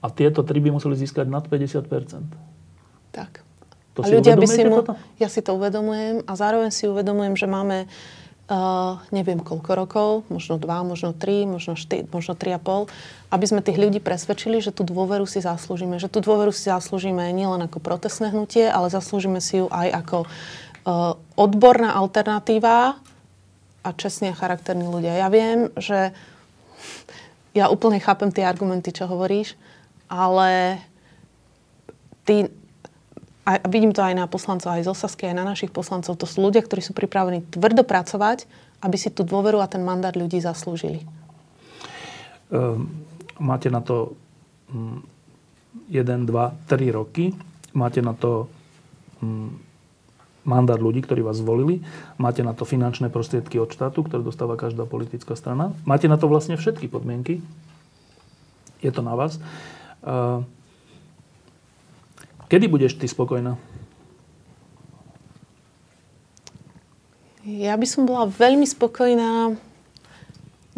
A 0.00 0.08
tieto 0.08 0.40
tri 0.40 0.64
by 0.64 0.72
museli 0.72 0.96
získať 0.96 1.28
nad 1.28 1.44
50% 1.44 2.50
tak. 3.10 3.42
To 3.98 4.06
a 4.06 4.08
ľudia 4.08 4.38
by 4.38 4.46
si 4.46 4.62
mu... 4.64 4.80
Toto? 4.80 4.94
Ja 5.18 5.26
si 5.26 5.42
to 5.42 5.58
uvedomujem 5.58 6.22
a 6.24 6.32
zároveň 6.38 6.70
si 6.70 6.86
uvedomujem, 6.86 7.34
že 7.34 7.50
máme 7.50 7.90
uh, 7.90 9.02
neviem 9.10 9.42
koľko 9.42 9.70
rokov, 9.74 10.08
možno 10.30 10.62
dva, 10.62 10.86
možno 10.86 11.10
tri, 11.10 11.42
možno, 11.42 11.74
šty, 11.74 12.06
možno 12.14 12.38
tri 12.38 12.54
a 12.54 12.60
pol, 12.62 12.86
aby 13.34 13.44
sme 13.44 13.66
tých 13.66 13.82
ľudí 13.82 13.98
presvedčili, 13.98 14.62
že 14.62 14.70
tú 14.70 14.86
dôveru 14.86 15.26
si 15.26 15.42
zaslúžime. 15.42 15.98
Že 15.98 16.08
tú 16.08 16.18
dôveru 16.22 16.54
si 16.54 16.70
zaslúžime 16.70 17.34
nielen 17.34 17.66
ako 17.66 17.82
protestné 17.82 18.30
hnutie, 18.30 18.70
ale 18.70 18.88
zaslúžime 18.88 19.42
si 19.42 19.58
ju 19.58 19.66
aj 19.68 20.06
ako 20.06 20.18
uh, 20.24 21.18
odborná 21.34 21.98
alternatíva 21.98 22.94
a 23.80 23.88
čestní 23.96 24.32
a 24.32 24.38
charakterní 24.38 24.84
ľudia. 24.84 25.16
Ja 25.16 25.28
viem, 25.32 25.72
že 25.80 26.12
ja 27.56 27.72
úplne 27.72 27.98
chápem 27.98 28.30
tie 28.30 28.46
argumenty, 28.46 28.92
čo 28.92 29.08
hovoríš, 29.08 29.56
ale 30.06 30.78
ty 32.28 32.52
a 33.50 33.58
vidím 33.66 33.90
to 33.90 34.04
aj 34.04 34.14
na 34.14 34.30
poslancov, 34.30 34.70
aj 34.70 34.86
z 34.86 34.92
Osasky, 34.92 35.26
aj 35.26 35.34
na 35.34 35.48
našich 35.48 35.72
poslancov, 35.74 36.14
to 36.14 36.28
sú 36.28 36.44
ľudia, 36.44 36.62
ktorí 36.62 36.84
sú 36.84 36.94
pripravení 36.94 37.42
tvrdo 37.50 37.82
pracovať, 37.82 38.46
aby 38.84 38.96
si 39.00 39.10
tú 39.10 39.26
dôveru 39.26 39.58
a 39.58 39.66
ten 39.66 39.82
mandát 39.82 40.14
ľudí 40.14 40.38
zaslúžili. 40.38 41.02
Um, 42.52 43.02
máte 43.42 43.66
na 43.72 43.82
to 43.82 44.14
1, 44.70 45.90
2, 45.90 45.90
3 45.90 46.98
roky. 46.98 47.34
Máte 47.74 48.02
na 48.02 48.14
to 48.14 48.46
um, 49.18 49.58
mandát 50.44 50.80
ľudí, 50.80 51.04
ktorí 51.04 51.20
vás 51.20 51.38
zvolili. 51.38 51.84
Máte 52.16 52.40
na 52.40 52.56
to 52.56 52.64
finančné 52.64 53.12
prostriedky 53.12 53.60
od 53.60 53.70
štátu, 53.70 54.04
ktoré 54.04 54.24
dostáva 54.24 54.56
každá 54.56 54.88
politická 54.88 55.36
strana. 55.36 55.76
Máte 55.84 56.08
na 56.08 56.16
to 56.16 56.26
vlastne 56.26 56.56
všetky 56.56 56.88
podmienky. 56.88 57.44
Je 58.80 58.90
to 58.92 59.04
na 59.04 59.12
vás. 59.12 59.36
Kedy 62.50 62.66
budeš 62.66 62.96
ty 62.98 63.06
spokojná? 63.06 63.60
Ja 67.44 67.76
by 67.76 67.86
som 67.88 68.04
bola 68.04 68.28
veľmi 68.28 68.68
spokojná. 68.68 69.56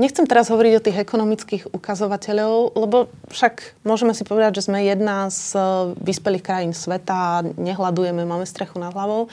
Nechcem 0.01 0.25
teraz 0.25 0.49
hovoriť 0.49 0.73
o 0.81 0.85
tých 0.89 1.05
ekonomických 1.05 1.77
ukazovateľov, 1.77 2.73
lebo 2.81 3.13
však 3.29 3.77
môžeme 3.85 4.17
si 4.17 4.25
povedať, 4.25 4.57
že 4.57 4.73
sme 4.73 4.89
jedna 4.89 5.29
z 5.29 5.53
eh, 5.53 5.63
vyspelých 6.01 6.45
krajín 6.45 6.73
sveta, 6.73 7.45
nehľadujeme, 7.61 8.25
máme 8.25 8.49
strechu 8.49 8.81
nad 8.81 8.97
hlavou. 8.97 9.29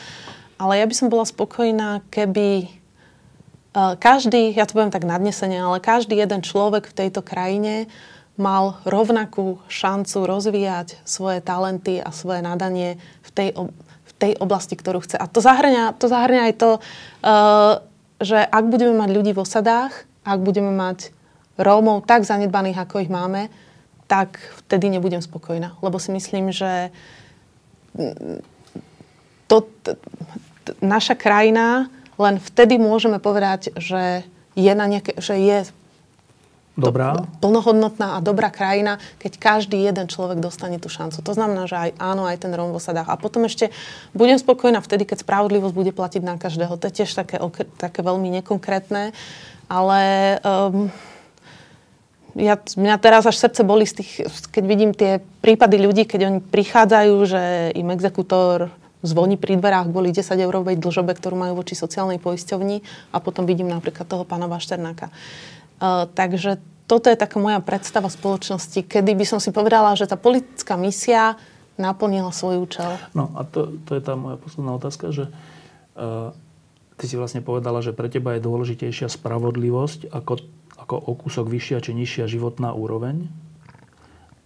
Ale 0.60 0.76
ja 0.76 0.84
by 0.84 0.92
som 0.92 1.08
bola 1.08 1.24
spokojná, 1.24 2.04
keby 2.12 2.68
eh, 2.68 3.94
každý, 4.04 4.52
ja 4.52 4.68
to 4.68 4.76
poviem 4.76 4.92
tak 4.92 5.08
nadnesene, 5.08 5.64
ale 5.64 5.80
každý 5.80 6.20
jeden 6.20 6.44
človek 6.44 6.92
v 6.92 6.98
tejto 7.08 7.24
krajine 7.24 7.88
mal 8.36 8.84
rovnakú 8.84 9.64
šancu 9.72 10.28
rozvíjať 10.28 11.00
svoje 11.08 11.40
talenty 11.40 12.04
a 12.04 12.12
svoje 12.12 12.44
nadanie 12.44 13.00
v 13.24 13.30
tej, 13.32 13.50
v 13.80 14.14
tej 14.16 14.32
oblasti, 14.40 14.76
ktorú 14.76 15.04
chce. 15.04 15.20
A 15.20 15.28
to 15.28 15.40
zahrňa, 15.44 15.96
to 16.00 16.08
zahrňa 16.08 16.42
aj 16.48 16.54
to, 16.56 16.72
uh, 16.80 17.84
že 18.24 18.40
ak 18.40 18.64
budeme 18.72 18.96
mať 18.96 19.12
ľudí 19.12 19.32
v 19.36 19.44
osadách, 19.44 20.08
ak 20.30 20.40
budeme 20.46 20.70
mať 20.70 21.10
Rómov 21.58 22.06
tak 22.06 22.24
zanedbaných, 22.24 22.86
ako 22.86 23.02
ich 23.02 23.12
máme, 23.12 23.50
tak 24.06 24.38
vtedy 24.66 24.94
nebudem 24.94 25.20
spokojná. 25.20 25.76
Lebo 25.82 25.98
si 25.98 26.14
myslím, 26.14 26.54
že 26.54 26.94
to, 29.50 29.58
t, 29.82 29.98
t, 30.64 30.70
naša 30.80 31.18
krajina 31.18 31.90
len 32.20 32.36
vtedy 32.38 32.76
môžeme 32.76 33.18
povedať, 33.18 33.74
že 33.80 34.28
je, 34.54 34.74
na 34.76 34.86
nejaké, 34.92 35.16
že 35.24 35.40
je 35.40 35.58
dobrá. 36.80 37.28
plnohodnotná 37.44 38.16
a 38.16 38.24
dobrá 38.24 38.48
krajina, 38.48 38.98
keď 39.20 39.38
každý 39.38 39.84
jeden 39.84 40.08
človek 40.08 40.40
dostane 40.40 40.80
tú 40.80 40.88
šancu. 40.88 41.20
To 41.20 41.34
znamená, 41.36 41.68
že 41.68 41.76
aj 41.76 41.90
áno, 42.00 42.24
aj 42.24 42.48
ten 42.48 42.52
Róm 42.56 42.72
v 42.72 42.80
osadách. 42.80 43.12
A 43.12 43.20
potom 43.20 43.44
ešte 43.44 43.70
budem 44.16 44.40
spokojná 44.40 44.80
vtedy, 44.80 45.04
keď 45.04 45.28
spravodlivosť 45.28 45.76
bude 45.76 45.92
platiť 45.92 46.22
na 46.24 46.40
každého. 46.40 46.80
To 46.80 46.88
je 46.90 47.04
tiež 47.04 47.12
také, 47.14 47.38
také 47.78 48.00
veľmi 48.02 48.32
nekonkrétne, 48.42 49.12
ale 49.70 50.02
um, 50.42 50.90
ja, 52.40 52.56
mňa 52.58 52.96
teraz 53.02 53.28
až 53.28 53.38
srdce 53.38 53.68
boli 53.68 53.84
z 53.84 54.02
tých, 54.02 54.12
keď 54.50 54.64
vidím 54.64 54.92
tie 54.96 55.20
prípady 55.44 55.78
ľudí, 55.82 56.04
keď 56.06 56.22
oni 56.30 56.40
prichádzajú, 56.42 57.16
že 57.26 57.42
im 57.76 57.90
exekútor 57.92 58.72
zvoní 59.02 59.40
pri 59.40 59.56
dverách 59.56 59.90
kvôli 59.90 60.12
10 60.12 60.36
eurovej 60.36 60.76
dlžobe, 60.76 61.16
ktorú 61.16 61.36
majú 61.40 61.64
voči 61.64 61.74
sociálnej 61.74 62.20
poisťovni 62.20 62.84
a 63.16 63.18
potom 63.24 63.48
vidím 63.48 63.72
napríklad 63.72 64.06
toho 64.06 64.28
pána 64.28 64.52
Bašternáka. 64.52 65.08
Uh, 65.80 66.06
takže 66.12 66.60
toto 66.90 67.08
je 67.08 67.16
taká 67.16 67.38
moja 67.38 67.62
predstava 67.64 68.10
spoločnosti, 68.12 68.84
kedy 68.84 69.14
by 69.16 69.26
som 69.26 69.40
si 69.40 69.54
povedala, 69.54 69.96
že 69.96 70.10
tá 70.10 70.18
politická 70.18 70.76
misia 70.76 71.40
naplnila 71.80 72.36
svoj 72.36 72.66
účel. 72.68 73.00
No 73.16 73.32
a 73.40 73.48
to, 73.48 73.80
to 73.88 73.96
je 73.96 74.02
tá 74.04 74.20
moja 74.20 74.36
posledná 74.36 74.76
otázka, 74.76 75.16
že 75.16 75.32
uh, 75.96 76.36
ty 77.00 77.06
si 77.08 77.16
vlastne 77.16 77.40
povedala, 77.40 77.80
že 77.80 77.96
pre 77.96 78.12
teba 78.12 78.36
je 78.36 78.44
dôležitejšia 78.44 79.08
spravodlivosť 79.08 80.12
ako, 80.12 80.44
ako 80.76 80.96
o 81.00 81.14
kúsok 81.16 81.48
vyššia 81.48 81.80
či 81.80 81.92
nižšia 81.96 82.26
životná 82.28 82.76
úroveň. 82.76 83.32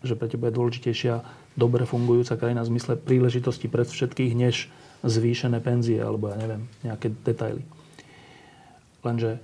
Že 0.05 0.13
pre 0.19 0.27
teba 0.29 0.51
je 0.51 0.57
dôležitejšia 0.61 1.25
dobre 1.57 1.89
fungujúca 1.89 2.37
krajina 2.37 2.61
v 2.61 2.77
zmysle 2.77 2.99
príležitosti 2.99 3.65
pred 3.65 3.89
všetkých, 3.89 4.33
než 4.37 4.69
zvýšené 5.01 5.63
penzie 5.63 5.97
alebo 5.97 6.29
ja 6.29 6.37
neviem, 6.37 6.69
nejaké 6.85 7.09
detaily. 7.25 7.63
Lenže 9.01 9.41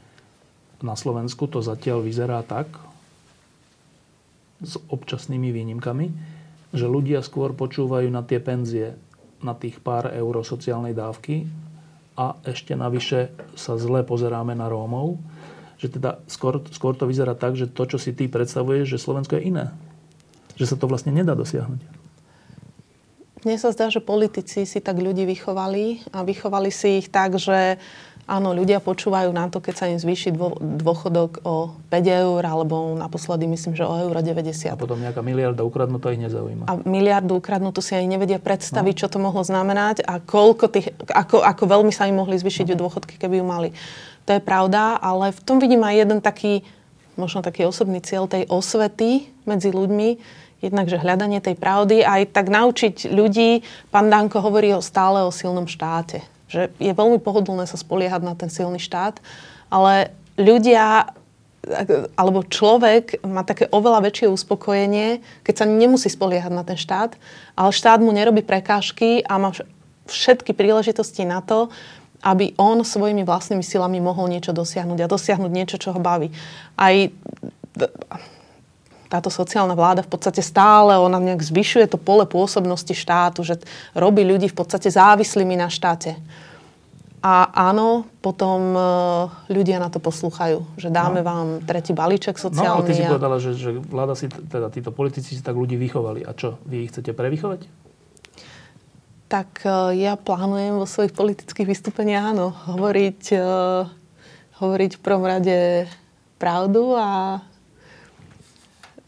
na 0.80 0.96
Slovensku 0.96 1.48
to 1.48 1.60
zatiaľ 1.60 2.04
vyzerá 2.04 2.44
tak, 2.44 2.68
s 4.60 4.76
občasnými 4.92 5.56
výnimkami, 5.56 6.12
že 6.76 6.86
ľudia 6.86 7.24
skôr 7.24 7.56
počúvajú 7.56 8.12
na 8.12 8.22
tie 8.28 8.44
penzie, 8.44 9.00
na 9.40 9.56
tých 9.56 9.80
pár 9.80 10.12
eur 10.12 10.44
sociálnej 10.44 10.92
dávky 10.92 11.48
a 12.20 12.36
ešte 12.44 12.76
navyše 12.76 13.32
sa 13.56 13.80
zle 13.80 14.04
pozeráme 14.04 14.52
na 14.52 14.68
Rómov. 14.68 15.16
Že 15.80 15.88
teda 15.96 16.20
skôr, 16.28 16.60
skôr 16.76 16.92
to 16.92 17.08
vyzerá 17.08 17.40
tak, 17.40 17.56
že 17.56 17.72
to, 17.72 17.88
čo 17.88 17.96
si 17.96 18.12
ty 18.12 18.28
predstavuješ, 18.28 19.00
že 19.00 19.00
Slovensko 19.00 19.40
je 19.40 19.48
iné. 19.48 19.66
Že 20.60 20.76
sa 20.76 20.76
to 20.76 20.92
vlastne 20.92 21.16
nedá 21.16 21.32
dosiahnuť. 21.40 21.80
Mne 23.48 23.56
sa 23.56 23.72
zdá, 23.72 23.88
že 23.88 24.04
politici 24.04 24.68
si 24.68 24.80
tak 24.84 25.00
ľudí 25.00 25.24
vychovali 25.24 26.12
a 26.12 26.28
vychovali 26.28 26.68
si 26.76 27.00
ich 27.00 27.08
tak, 27.08 27.40
že 27.40 27.80
Áno, 28.30 28.54
ľudia 28.54 28.78
počúvajú 28.78 29.34
na 29.34 29.50
to, 29.50 29.58
keď 29.58 29.74
sa 29.74 29.86
im 29.90 29.98
zvýši 29.98 30.38
dôchodok 30.62 31.42
o 31.42 31.74
5 31.90 31.98
eur, 32.06 32.42
alebo 32.46 32.94
naposledy 32.94 33.50
myslím, 33.50 33.74
že 33.74 33.82
o 33.82 33.98
euro 33.98 34.22
90. 34.22 34.70
A 34.70 34.78
potom 34.78 35.02
nejaká 35.02 35.26
miliarda 35.26 35.66
ukradnutá 35.66 36.14
ich 36.14 36.22
nezaujíma. 36.22 36.70
A 36.70 36.78
miliardu 36.86 37.42
ukradnutú 37.42 37.82
si 37.82 37.98
aj 37.98 38.06
nevedia 38.06 38.38
predstaviť, 38.38 38.94
no. 38.94 39.00
čo 39.02 39.08
to 39.10 39.18
mohlo 39.18 39.42
znamenať 39.42 40.06
a 40.06 40.22
koľko 40.22 40.70
tých, 40.70 40.94
ako, 41.10 41.42
ako 41.42 41.64
veľmi 41.66 41.90
sa 41.90 42.06
im 42.06 42.22
mohli 42.22 42.38
zvýšiť 42.38 42.70
no. 42.78 42.86
dôchodky, 42.86 43.18
keby 43.18 43.42
ju 43.42 43.46
mali. 43.50 43.70
To 44.30 44.38
je 44.38 44.42
pravda, 44.46 45.02
ale 45.02 45.34
v 45.34 45.42
tom 45.42 45.58
vidím 45.58 45.82
aj 45.82 45.96
jeden 45.98 46.20
taký, 46.22 46.62
možno 47.18 47.42
taký 47.42 47.66
osobný 47.66 47.98
cieľ 47.98 48.30
tej 48.30 48.46
osvety 48.46 49.26
medzi 49.50 49.74
ľuďmi, 49.74 50.10
jednak, 50.62 50.86
že 50.86 51.02
hľadanie 51.02 51.42
tej 51.42 51.58
pravdy, 51.58 52.06
aj 52.06 52.30
tak 52.30 52.54
naučiť 52.54 53.10
ľudí, 53.10 53.66
pán 53.90 54.14
Danko 54.14 54.38
hovorí 54.38 54.70
stále 54.86 55.26
o 55.26 55.34
silnom 55.34 55.66
štáte 55.66 56.22
že 56.50 56.74
je 56.82 56.92
veľmi 56.92 57.22
pohodlné 57.22 57.70
sa 57.70 57.78
spoliehať 57.78 58.22
na 58.26 58.34
ten 58.34 58.50
silný 58.50 58.82
štát, 58.82 59.22
ale 59.70 60.12
ľudia 60.36 61.14
alebo 62.16 62.48
človek 62.48 63.20
má 63.28 63.44
také 63.44 63.68
oveľa 63.70 64.10
väčšie 64.10 64.32
uspokojenie, 64.32 65.20
keď 65.44 65.56
sa 65.60 65.66
nemusí 65.68 66.08
spoliehať 66.08 66.56
na 66.56 66.64
ten 66.64 66.80
štát, 66.80 67.20
ale 67.54 67.70
štát 67.76 68.00
mu 68.00 68.16
nerobí 68.16 68.42
prekážky 68.42 69.22
a 69.28 69.38
má 69.38 69.52
všetky 70.08 70.56
príležitosti 70.56 71.28
na 71.28 71.44
to, 71.44 71.68
aby 72.24 72.56
on 72.60 72.84
svojimi 72.84 73.24
vlastnými 73.24 73.64
silami 73.64 74.00
mohol 74.04 74.32
niečo 74.32 74.56
dosiahnuť 74.56 75.00
a 75.04 75.12
dosiahnuť 75.12 75.52
niečo, 75.52 75.78
čo 75.80 75.96
ho 75.96 76.00
baví. 76.00 76.32
Aj 76.76 76.96
táto 79.10 79.34
sociálna 79.34 79.74
vláda 79.74 80.06
v 80.06 80.12
podstate 80.14 80.46
stále, 80.46 80.94
ona 80.94 81.18
nejak 81.18 81.42
zvyšuje 81.42 81.90
to 81.90 81.98
pole 81.98 82.30
pôsobnosti 82.30 82.94
štátu, 82.94 83.42
že 83.42 83.58
robí 83.98 84.22
ľudí 84.22 84.48
v 84.54 84.58
podstate 84.58 84.94
závislými 84.94 85.58
na 85.58 85.68
štáte. 85.68 86.14
A 87.20 87.52
áno, 87.52 88.08
potom 88.24 88.72
e, 88.72 88.82
ľudia 89.52 89.76
na 89.76 89.92
to 89.92 90.00
poslúchajú, 90.00 90.64
že 90.80 90.88
dáme 90.88 91.20
no. 91.20 91.28
vám 91.28 91.48
tretí 91.68 91.92
balíček 91.92 92.40
sociálny. 92.40 92.64
No, 92.64 92.80
ale 92.80 92.88
ty 92.88 92.96
si 92.96 93.04
a... 93.04 93.12
povedala, 93.12 93.36
že, 93.44 93.52
že 93.60 93.76
vláda 93.76 94.16
si, 94.16 94.32
teda 94.32 94.72
títo 94.72 94.96
politici 94.96 95.36
si 95.36 95.44
tak 95.44 95.60
ľudí 95.60 95.76
vychovali. 95.76 96.24
A 96.24 96.32
čo, 96.32 96.64
vy 96.64 96.88
ich 96.88 96.96
chcete 96.96 97.12
prevychovať? 97.12 97.68
Tak 99.28 99.68
e, 99.68 100.00
ja 100.00 100.16
plánujem 100.16 100.80
vo 100.80 100.88
svojich 100.88 101.12
politických 101.12 101.68
vystúpeniach, 101.68 102.32
áno, 102.32 102.56
hovoriť, 102.56 103.22
uh, 103.36 103.84
hovoriť 104.64 104.92
v 104.96 105.02
prvom 105.04 105.26
rade 105.28 105.92
pravdu 106.40 106.96
a 106.96 107.44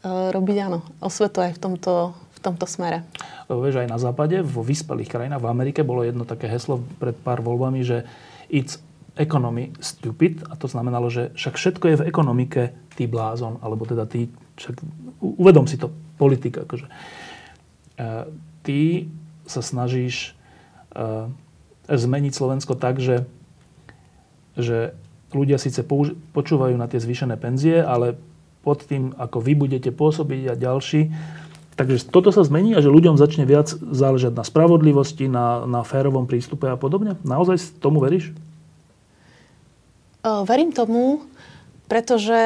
robiť 0.06 0.58
áno, 0.66 0.82
osvetu 0.97 1.45
aj 1.45 1.58
v 1.58 1.60
tomto, 1.62 1.93
v 2.18 2.39
tomto 2.41 2.66
smere. 2.66 3.06
Lebo 3.45 3.62
vieš, 3.62 3.86
aj 3.86 3.89
na 3.89 4.02
západe, 4.02 4.41
vo 4.41 4.66
vyspelých 4.66 5.10
krajinách, 5.10 5.43
v 5.43 5.52
Amerike 5.52 5.86
bolo 5.86 6.02
jedno 6.02 6.26
také 6.26 6.49
heslo 6.49 6.82
pred 6.97 7.14
pár 7.14 7.45
voľbami, 7.45 7.86
že 7.86 8.04
it's 8.49 8.82
economy 9.20 9.76
stupid, 9.84 10.41
a 10.49 10.58
to 10.58 10.66
znamenalo, 10.66 11.12
že 11.12 11.36
však 11.36 11.56
všetko 11.60 11.86
je 11.86 11.99
v 11.99 12.08
ekonomike, 12.08 12.62
ty 12.95 13.06
blázon, 13.06 13.60
alebo 13.62 13.86
teda 13.86 14.08
ty, 14.08 14.32
však 14.58 14.82
uvedom 15.22 15.68
si 15.68 15.78
to, 15.78 15.91
politika. 16.16 16.64
Akože. 16.64 16.88
E, 16.88 16.91
ty 18.64 18.80
sa 19.45 19.62
snažíš 19.62 20.34
e, 20.95 21.28
zmeniť 21.91 22.34
Slovensko 22.34 22.80
tak, 22.80 23.04
že, 23.04 23.28
že 24.56 24.95
ľudia 25.36 25.60
síce 25.60 25.84
použ- 25.84 26.16
počúvajú 26.32 26.76
na 26.80 26.88
tie 26.88 27.04
zvýšené 27.04 27.36
penzie, 27.36 27.84
ale 27.84 28.16
pod 28.62 28.86
tým, 28.86 29.18
ako 29.18 29.41
vy 29.41 29.53
budete 29.57 29.89
pôsobiť 29.89 30.53
a 30.53 30.59
ďalší. 30.59 31.09
Takže 31.80 32.14
toto 32.14 32.30
sa 32.30 32.45
zmení 32.45 32.78
a 32.78 32.84
že 32.84 32.93
ľuďom 32.93 33.18
začne 33.18 33.47
viac 33.49 33.74
záležať 33.74 34.38
na 34.38 34.45
spravodlivosti, 34.45 35.26
na, 35.26 35.66
na 35.66 35.82
férovom 35.82 36.30
prístupe 36.30 36.70
a 36.70 36.78
podobne? 36.78 37.18
Naozaj 37.26 37.82
tomu 37.82 37.97
veríš? 38.03 38.36
Verím 40.22 40.70
tomu, 40.70 41.26
pretože 41.89 42.38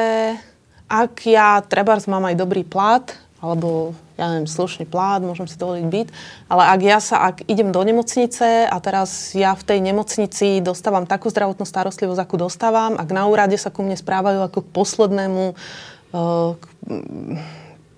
ak 0.88 1.28
ja 1.28 1.60
treba 1.60 2.00
mám 2.08 2.32
aj 2.32 2.36
dobrý 2.40 2.64
plat, 2.64 3.04
alebo 3.36 3.92
ja 4.16 4.32
neviem, 4.32 4.48
slušný 4.48 4.88
plát, 4.88 5.20
môžem 5.20 5.44
si 5.44 5.60
dovoliť 5.60 5.84
byť, 5.84 6.06
ale 6.48 6.62
ak 6.72 6.80
ja 6.80 6.98
sa, 7.04 7.16
ak 7.28 7.44
idem 7.44 7.68
do 7.68 7.84
nemocnice 7.84 8.64
a 8.64 8.76
teraz 8.80 9.36
ja 9.36 9.52
v 9.52 9.66
tej 9.66 9.78
nemocnici 9.84 10.64
dostávam 10.64 11.04
takú 11.04 11.28
zdravotnú 11.28 11.68
starostlivosť, 11.68 12.20
akú 12.24 12.40
dostávam, 12.40 12.96
ak 12.96 13.12
na 13.12 13.28
úrade 13.28 13.60
sa 13.60 13.68
ku 13.68 13.84
mne 13.84 14.00
správajú 14.00 14.40
ako 14.48 14.64
k 14.64 14.72
poslednému 14.72 15.52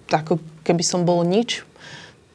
ako 0.08 0.34
keby 0.64 0.84
som 0.84 1.04
bol 1.04 1.24
nič, 1.24 1.64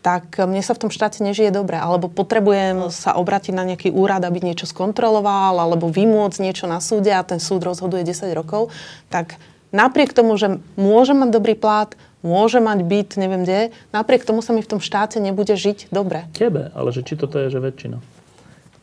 tak 0.04 0.36
mne 0.36 0.60
sa 0.60 0.76
v 0.76 0.82
tom 0.84 0.92
štáte 0.92 1.24
nežije 1.24 1.48
dobre. 1.48 1.80
Alebo 1.80 2.12
potrebujem 2.12 2.92
sa 2.92 3.16
obratiť 3.16 3.56
na 3.56 3.64
nejaký 3.64 3.88
úrad, 3.88 4.28
aby 4.28 4.44
niečo 4.44 4.68
skontroloval, 4.68 5.56
alebo 5.64 5.88
vymôcť 5.88 6.44
niečo 6.44 6.68
na 6.68 6.84
súde 6.84 7.16
a 7.16 7.24
ten 7.24 7.40
súd 7.40 7.64
rozhoduje 7.64 8.04
10 8.04 8.36
rokov. 8.36 8.68
Tak 9.08 9.40
napriek 9.72 10.12
tomu, 10.12 10.36
že 10.36 10.60
môžem 10.76 11.24
mať 11.24 11.30
dobrý 11.32 11.56
plát, 11.56 11.96
môže 12.20 12.60
mať 12.60 12.84
byt, 12.84 13.16
neviem 13.16 13.48
kde, 13.48 13.72
napriek 13.96 14.28
tomu 14.28 14.44
sa 14.44 14.52
mi 14.52 14.60
v 14.60 14.76
tom 14.76 14.80
štáte 14.84 15.24
nebude 15.24 15.56
žiť 15.56 15.88
dobre. 15.92 16.28
Tebe, 16.36 16.72
ale 16.76 16.92
že 16.92 17.04
či 17.04 17.16
toto 17.16 17.40
je, 17.40 17.48
že 17.48 17.64
väčšina? 17.64 18.00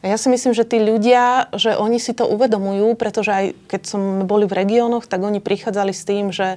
A 0.01 0.09
ja 0.09 0.16
si 0.16 0.32
myslím, 0.32 0.57
že 0.57 0.64
tí 0.64 0.80
ľudia, 0.80 1.53
že 1.53 1.76
oni 1.76 2.01
si 2.01 2.16
to 2.16 2.24
uvedomujú, 2.24 2.96
pretože 2.96 3.30
aj 3.30 3.44
keď 3.68 3.82
som 3.84 4.03
boli 4.24 4.48
v 4.48 4.57
regiónoch, 4.64 5.05
tak 5.05 5.20
oni 5.20 5.44
prichádzali 5.44 5.92
s 5.92 6.09
tým, 6.09 6.32
že 6.32 6.57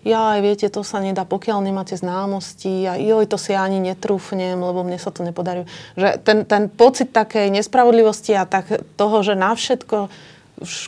ja 0.00 0.32
aj 0.32 0.40
viete, 0.40 0.66
to 0.72 0.80
sa 0.80 0.96
nedá, 0.96 1.28
pokiaľ 1.28 1.60
nemáte 1.60 1.92
známosti 1.92 2.88
a 2.88 2.96
joj, 2.96 3.28
to 3.28 3.36
si 3.36 3.52
ani 3.52 3.84
netrúfnem, 3.84 4.56
lebo 4.56 4.80
mne 4.80 4.96
sa 4.96 5.12
to 5.12 5.20
nepodarí. 5.20 5.68
Že 5.92 6.24
ten, 6.24 6.38
ten 6.48 6.72
pocit 6.72 7.12
takej 7.12 7.52
nespravodlivosti 7.52 8.32
a 8.32 8.48
tak 8.48 8.80
toho, 8.96 9.20
že 9.20 9.36
na 9.36 9.52
všetko, 9.52 10.08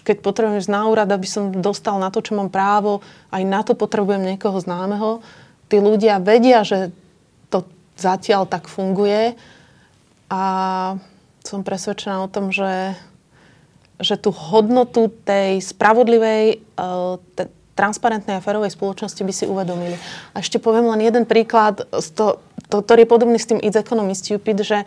keď 0.09 0.17
potrebujem 0.25 0.65
ísť 0.65 0.73
na 0.73 0.89
úrad, 0.89 1.13
aby 1.13 1.29
som 1.29 1.53
dostal 1.53 2.01
na 2.01 2.09
to, 2.09 2.25
čo 2.25 2.33
mám 2.33 2.49
právo, 2.49 3.05
aj 3.29 3.43
na 3.45 3.61
to 3.61 3.77
potrebujem 3.77 4.25
niekoho 4.25 4.57
známeho. 4.57 5.21
Tí 5.69 5.77
ľudia 5.77 6.17
vedia, 6.17 6.65
že 6.65 6.89
to 7.53 7.69
zatiaľ 8.01 8.49
tak 8.49 8.65
funguje 8.65 9.37
a 10.33 10.43
som 11.43 11.67
presvedčená 11.67 12.23
o 12.23 12.31
tom, 12.31 12.55
že, 12.55 12.95
že 13.99 14.15
tú 14.19 14.31
hodnotu 14.31 15.11
tej 15.27 15.59
spravodlivej, 15.61 16.63
eh, 16.63 17.47
transparentnej 17.73 18.39
a 18.39 18.45
férovej 18.45 18.77
spoločnosti 18.77 19.23
by 19.25 19.33
si 19.33 19.45
uvedomili. 19.49 19.97
A 20.37 20.45
ešte 20.45 20.61
poviem 20.61 20.87
len 20.93 21.09
jeden 21.09 21.25
príklad, 21.25 21.89
to, 21.91 22.39
to, 22.69 22.77
ktorý 22.85 23.09
je 23.09 23.13
podobný 23.13 23.39
s 23.41 23.49
tým 23.49 23.59
It's 23.59 23.81
Economist 23.81 24.29
Stupid, 24.29 24.61
že 24.61 24.85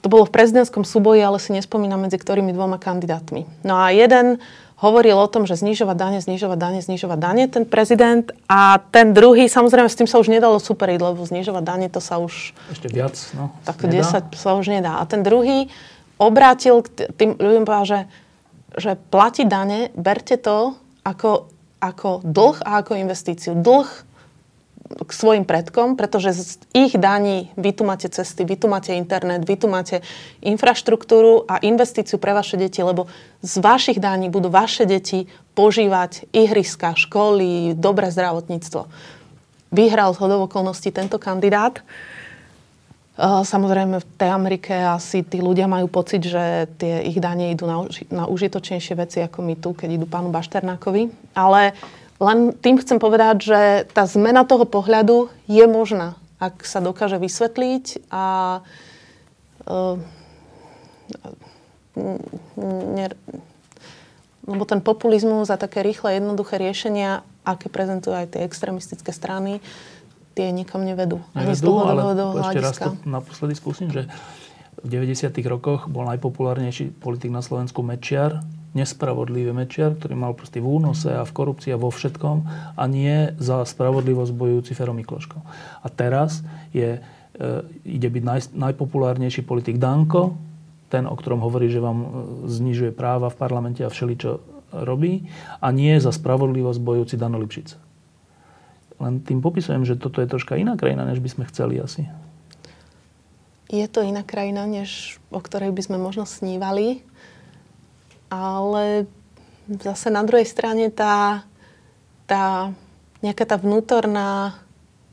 to 0.00 0.08
bolo 0.08 0.24
v 0.24 0.32
prezidentskom 0.32 0.86
súboji, 0.86 1.20
ale 1.20 1.42
si 1.42 1.52
nespomínam 1.52 2.00
medzi 2.00 2.16
ktorými 2.16 2.54
dvoma 2.54 2.80
kandidátmi. 2.80 3.44
No 3.66 3.76
a 3.76 3.92
jeden 3.92 4.40
hovoril 4.76 5.16
o 5.16 5.28
tom, 5.28 5.48
že 5.48 5.56
znižovať 5.56 5.96
dane, 5.96 6.18
znižovať 6.20 6.58
dane, 6.60 6.80
znižovať 6.84 7.18
dane, 7.18 7.44
ten 7.48 7.64
prezident. 7.64 8.28
A 8.48 8.78
ten 8.92 9.16
druhý, 9.16 9.48
samozrejme, 9.48 9.88
s 9.88 9.96
tým 9.96 10.08
sa 10.08 10.20
už 10.20 10.28
nedalo 10.28 10.60
superiť, 10.60 10.98
lebo 11.00 11.24
znižovať 11.24 11.64
dane, 11.64 11.86
to 11.88 12.00
sa 12.04 12.20
už... 12.20 12.52
Ešte 12.68 12.92
viac, 12.92 13.16
no. 13.32 13.56
Tak 13.64 13.88
10 13.88 14.36
sa 14.36 14.50
už 14.54 14.66
nedá. 14.68 15.00
A 15.00 15.08
ten 15.08 15.24
druhý 15.24 15.72
obrátil 16.20 16.84
k 16.84 17.08
tým 17.16 17.40
ľuďom 17.40 17.64
povedal, 17.64 17.86
že, 17.88 18.00
že 18.76 18.90
platiť 19.12 19.46
dane, 19.48 19.92
berte 19.96 20.36
to 20.36 20.76
ako 21.04 21.48
ako 21.80 22.24
dlh 22.24 22.56
a 22.64 22.80
ako 22.80 22.96
investíciu. 22.96 23.52
Dlh 23.60 23.88
k 24.86 25.10
svojim 25.10 25.44
predkom, 25.44 25.98
pretože 25.98 26.30
z 26.32 26.62
ich 26.72 26.94
daní 26.94 27.50
vy 27.58 27.70
tu 27.74 27.82
máte 27.82 28.08
cesty, 28.08 28.46
vy 28.46 28.56
tu 28.56 28.66
máte 28.70 28.94
internet, 28.94 29.42
vy 29.42 29.56
tu 29.58 29.66
máte 29.66 30.00
infraštruktúru 30.40 31.44
a 31.46 31.58
investíciu 31.62 32.16
pre 32.16 32.32
vaše 32.32 32.56
deti, 32.56 32.82
lebo 32.82 33.10
z 33.42 33.54
vašich 33.58 33.98
daní 33.98 34.30
budú 34.30 34.48
vaše 34.48 34.86
deti 34.86 35.26
požívať 35.58 36.30
ihriska, 36.32 36.94
školy, 36.94 37.74
dobré 37.74 38.08
zdravotníctvo. 38.12 38.86
Vyhral 39.74 40.14
z 40.14 40.18
okolností 40.22 40.94
tento 40.94 41.18
kandidát. 41.18 41.82
Samozrejme 43.16 43.96
v 43.96 44.06
tej 44.20 44.28
Amerike 44.28 44.76
asi 44.76 45.24
tí 45.24 45.40
ľudia 45.40 45.64
majú 45.64 45.88
pocit, 45.88 46.20
že 46.20 46.68
tie 46.76 47.00
ich 47.08 47.16
dane 47.16 47.48
idú 47.48 47.64
na, 47.64 47.88
na 48.12 48.24
užitočnejšie 48.28 48.92
veci 48.92 49.24
ako 49.24 49.40
my 49.40 49.56
tu, 49.56 49.72
keď 49.72 49.96
idú 49.96 50.04
pánu 50.04 50.28
Bašternákovi. 50.28 51.32
Ale 51.32 51.72
len 52.16 52.56
tým 52.56 52.80
chcem 52.80 52.96
povedať, 52.96 53.36
že 53.44 53.60
tá 53.92 54.08
zmena 54.08 54.48
toho 54.48 54.64
pohľadu 54.64 55.28
je 55.48 55.64
možná, 55.68 56.16
ak 56.40 56.64
sa 56.64 56.80
dokáže 56.80 57.20
vysvetliť 57.20 58.08
a 58.08 58.24
uh, 59.68 59.96
ne, 62.56 63.06
lebo 64.46 64.64
ten 64.64 64.80
populizmus 64.80 65.50
a 65.50 65.58
také 65.58 65.82
rýchle, 65.82 66.16
jednoduché 66.16 66.56
riešenia, 66.56 67.26
aké 67.42 67.66
prezentujú 67.66 68.14
aj 68.14 68.36
tie 68.36 68.46
extremistické 68.46 69.10
strany, 69.10 69.58
tie 70.38 70.52
nikam 70.52 70.84
nevedú. 70.84 71.20
Nevedú, 71.34 71.72
ale 71.82 72.00
ešte 72.44 72.60
raz 72.62 72.76
to 72.78 72.92
naposledy 73.08 73.56
skúsim, 73.56 73.88
že 73.90 74.06
v 74.84 74.88
90. 74.92 75.32
rokoch 75.48 75.88
bol 75.88 76.04
najpopulárnejší 76.06 77.00
politik 77.00 77.32
na 77.32 77.40
Slovensku 77.40 77.80
Mečiar, 77.80 78.44
nespravodlivý 78.74 79.54
Mečiar, 79.54 79.94
ktorý 79.94 80.16
mal 80.18 80.32
proste 80.34 80.58
v 80.58 80.68
únose 80.68 81.08
a 81.12 81.24
v 81.24 81.32
korupcii 81.32 81.72
a 81.72 81.80
vo 81.80 81.88
všetkom 81.88 82.36
a 82.76 82.82
nie 82.90 83.32
za 83.38 83.62
spravodlivosť 83.64 84.32
bojujúci 84.32 84.72
Fero 84.76 84.92
Mikloško. 84.92 85.38
A 85.80 85.86
teraz 85.92 86.44
je, 86.76 86.98
e, 86.98 87.00
ide 87.86 88.08
byť 88.10 88.22
naj, 88.24 88.40
najpopulárnejší 88.52 89.46
politik 89.46 89.80
Danko, 89.80 90.36
ten, 90.92 91.08
o 91.08 91.14
ktorom 91.16 91.42
hovorí, 91.42 91.72
že 91.72 91.80
vám 91.80 91.98
e, 92.02 92.08
znižuje 92.50 92.92
práva 92.92 93.32
v 93.32 93.38
parlamente 93.38 93.80
a 93.80 93.92
všeličo 93.92 94.56
robí 94.72 95.24
a 95.62 95.72
nie 95.72 95.96
za 95.96 96.12
spravodlivosť 96.12 96.80
bojujúci 96.82 97.16
Dano 97.16 97.40
Lipšic. 97.40 97.78
Len 98.96 99.20
tým 99.20 99.44
popisujem, 99.44 99.84
že 99.84 100.00
toto 100.00 100.24
je 100.24 100.28
troška 100.28 100.56
iná 100.56 100.76
krajina, 100.76 101.04
než 101.04 101.20
by 101.20 101.28
sme 101.28 101.44
chceli 101.48 101.76
asi. 101.80 102.08
Je 103.66 103.84
to 103.90 104.00
iná 104.00 104.22
krajina, 104.22 104.62
než 104.64 105.18
o 105.34 105.42
ktorej 105.42 105.74
by 105.74 105.82
sme 105.82 105.98
možno 105.98 106.22
snívali, 106.22 107.02
ale 108.30 109.06
zase 109.68 110.10
na 110.10 110.22
druhej 110.22 110.46
strane 110.46 110.90
tá, 110.90 111.42
tá 112.30 112.70
nejaká 113.24 113.44
tá 113.48 113.56
vnútorná 113.58 114.60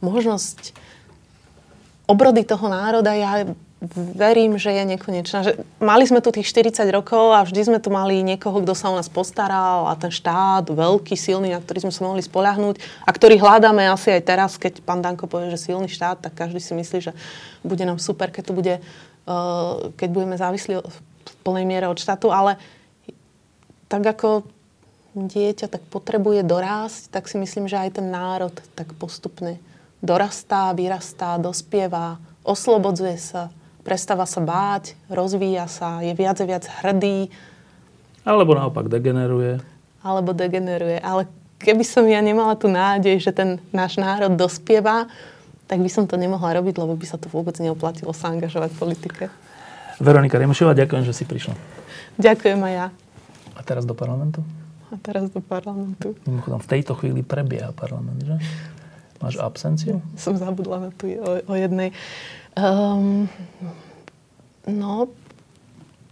možnosť 0.04 0.76
obrody 2.06 2.44
toho 2.44 2.68
národa, 2.68 3.16
ja 3.16 3.48
verím, 4.16 4.56
že 4.56 4.72
je 4.72 4.84
nekonečná. 4.96 5.40
Že 5.44 5.52
mali 5.84 6.08
sme 6.08 6.24
tu 6.24 6.32
tých 6.32 6.48
40 6.48 6.88
rokov 6.96 7.36
a 7.36 7.44
vždy 7.44 7.68
sme 7.68 7.80
tu 7.84 7.92
mali 7.92 8.24
niekoho, 8.24 8.64
kto 8.64 8.72
sa 8.72 8.88
o 8.88 8.96
nás 8.96 9.12
postaral 9.12 9.92
a 9.92 9.94
ten 10.00 10.08
štát, 10.08 10.72
veľký, 10.72 11.20
silný, 11.20 11.52
na 11.52 11.60
ktorý 11.60 11.88
sme 11.88 11.94
sa 11.94 12.08
mohli 12.08 12.24
spoľahnúť 12.24 12.80
a 13.04 13.10
ktorý 13.12 13.44
hľadáme 13.44 13.84
asi 13.92 14.16
aj 14.16 14.24
teraz, 14.24 14.52
keď 14.56 14.80
pán 14.88 15.04
Danko 15.04 15.28
povie, 15.28 15.52
že 15.52 15.60
silný 15.60 15.92
štát, 15.92 16.24
tak 16.24 16.32
každý 16.32 16.64
si 16.64 16.72
myslí, 16.72 17.00
že 17.04 17.12
bude 17.60 17.84
nám 17.84 18.00
super, 18.00 18.32
keď 18.32 18.44
to 18.48 18.54
bude, 18.56 18.76
uh, 18.80 19.92
keď 20.00 20.10
budeme 20.16 20.36
závislí 20.40 20.80
v 20.80 21.34
plnej 21.44 21.68
miere 21.68 21.92
od 21.92 22.00
štátu, 22.00 22.32
ale 22.32 22.56
tak 23.94 24.02
ako 24.02 24.42
dieťa 25.14 25.70
tak 25.70 25.86
potrebuje 25.94 26.42
dorásť, 26.42 27.14
tak 27.14 27.30
si 27.30 27.38
myslím, 27.38 27.70
že 27.70 27.78
aj 27.78 28.02
ten 28.02 28.10
národ 28.10 28.58
tak 28.74 28.90
postupne 28.98 29.62
dorastá, 30.02 30.74
vyrastá, 30.74 31.38
dospieva, 31.38 32.18
oslobodzuje 32.42 33.22
sa 33.22 33.54
prestáva 33.84 34.24
sa 34.24 34.40
báť, 34.40 34.96
rozvíja 35.12 35.68
sa, 35.68 36.00
je 36.00 36.16
viac 36.16 36.40
a 36.40 36.46
viac 36.48 36.64
hrdý. 36.82 37.28
Alebo 38.24 38.56
naopak 38.56 38.88
degeneruje. 38.88 39.60
Alebo 40.00 40.32
degeneruje. 40.32 41.04
Ale 41.04 41.28
keby 41.60 41.84
som 41.84 42.08
ja 42.08 42.24
nemala 42.24 42.56
tú 42.56 42.72
nádej, 42.72 43.20
že 43.20 43.36
ten 43.36 43.60
náš 43.76 44.00
národ 44.00 44.32
dospieva, 44.40 45.12
tak 45.68 45.84
by 45.84 45.92
som 45.92 46.08
to 46.08 46.16
nemohla 46.16 46.56
robiť, 46.64 46.80
lebo 46.80 46.96
by 46.96 47.06
sa 47.08 47.20
to 47.20 47.28
vôbec 47.28 47.56
neoplatilo 47.60 48.16
sa 48.16 48.32
angažovať 48.32 48.72
v 48.72 48.80
politike. 48.80 49.24
Veronika 50.00 50.40
Rimšová, 50.40 50.74
ďakujem, 50.76 51.04
že 51.04 51.14
si 51.14 51.24
prišla. 51.28 51.54
Ďakujem 52.20 52.60
aj 52.64 52.74
ja. 52.74 52.88
A 53.54 53.62
teraz 53.62 53.86
do 53.86 53.94
parlamentu? 53.94 54.42
A 54.94 54.98
teraz 55.02 55.30
do 55.34 55.42
parlamentu. 55.42 56.14
Mimochodom, 56.30 56.62
v 56.62 56.70
tejto 56.70 56.94
chvíli 56.98 57.26
prebieha 57.26 57.74
parlament, 57.74 58.22
že? 58.22 58.38
Máš 59.24 59.40
absenciu? 59.40 60.04
Som 60.20 60.36
zabudla 60.36 60.90
na 60.90 60.90
tu 60.94 61.10
o, 61.16 61.42
o 61.48 61.54
jednej. 61.56 61.96
Um, 62.54 63.26
no, 64.68 65.10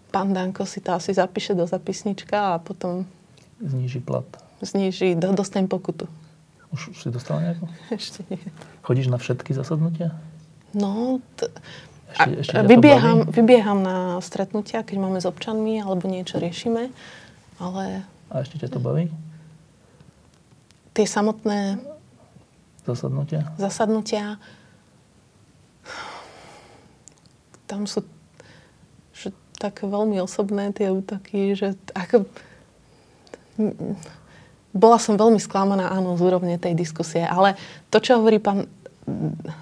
pán 0.09 0.33
Danko 0.33 0.65
si 0.65 0.81
to 0.81 0.95
asi 0.95 1.13
zapíše 1.13 1.53
do 1.53 1.67
zapisnička 1.69 2.55
a 2.55 2.59
potom... 2.59 3.05
Zníži 3.61 4.01
plat. 4.01 4.25
Zníži, 4.65 5.13
do, 5.13 5.35
dostanem 5.37 5.69
pokutu. 5.69 6.09
Už, 6.71 6.95
už 6.95 6.97
si 7.03 7.09
dostala 7.11 7.51
nejakú? 7.51 7.67
Ešte 7.91 8.23
nie. 8.31 8.39
Chodíš 8.81 9.11
na 9.11 9.19
všetky 9.19 9.51
zasadnutia? 9.51 10.15
No, 10.71 11.19
t- 11.35 11.51
ešte, 12.15 12.31
ešte 12.47 12.63
vybieham, 12.63 13.27
vybieham 13.27 13.83
na 13.83 14.23
stretnutia, 14.23 14.87
keď 14.87 14.97
máme 15.03 15.19
s 15.19 15.27
občanmi 15.27 15.83
alebo 15.83 16.07
niečo 16.07 16.39
riešime, 16.39 16.95
ale... 17.61 18.01
A 18.33 18.41
ešte 18.41 18.57
ťa 18.57 18.73
to 18.73 18.81
baví? 18.81 19.13
Tie 20.97 21.05
samotné... 21.05 21.77
Zasadnutia? 22.81 23.45
Zasadnutia 23.61 24.41
tam 27.71 27.87
sú 27.87 28.03
že 29.15 29.31
také 29.55 29.87
veľmi 29.87 30.19
osobné 30.19 30.75
tie 30.75 30.91
útoky, 30.91 31.55
že 31.55 31.79
ako... 31.95 32.27
Bola 34.71 34.99
som 34.99 35.19
veľmi 35.19 35.39
sklamaná, 35.39 35.91
áno, 35.91 36.15
z 36.19 36.21
úrovne 36.27 36.55
tej 36.59 36.75
diskusie, 36.75 37.23
ale 37.23 37.55
to, 37.91 37.99
čo 38.03 38.19
hovorí 38.19 38.39
pán 38.39 38.67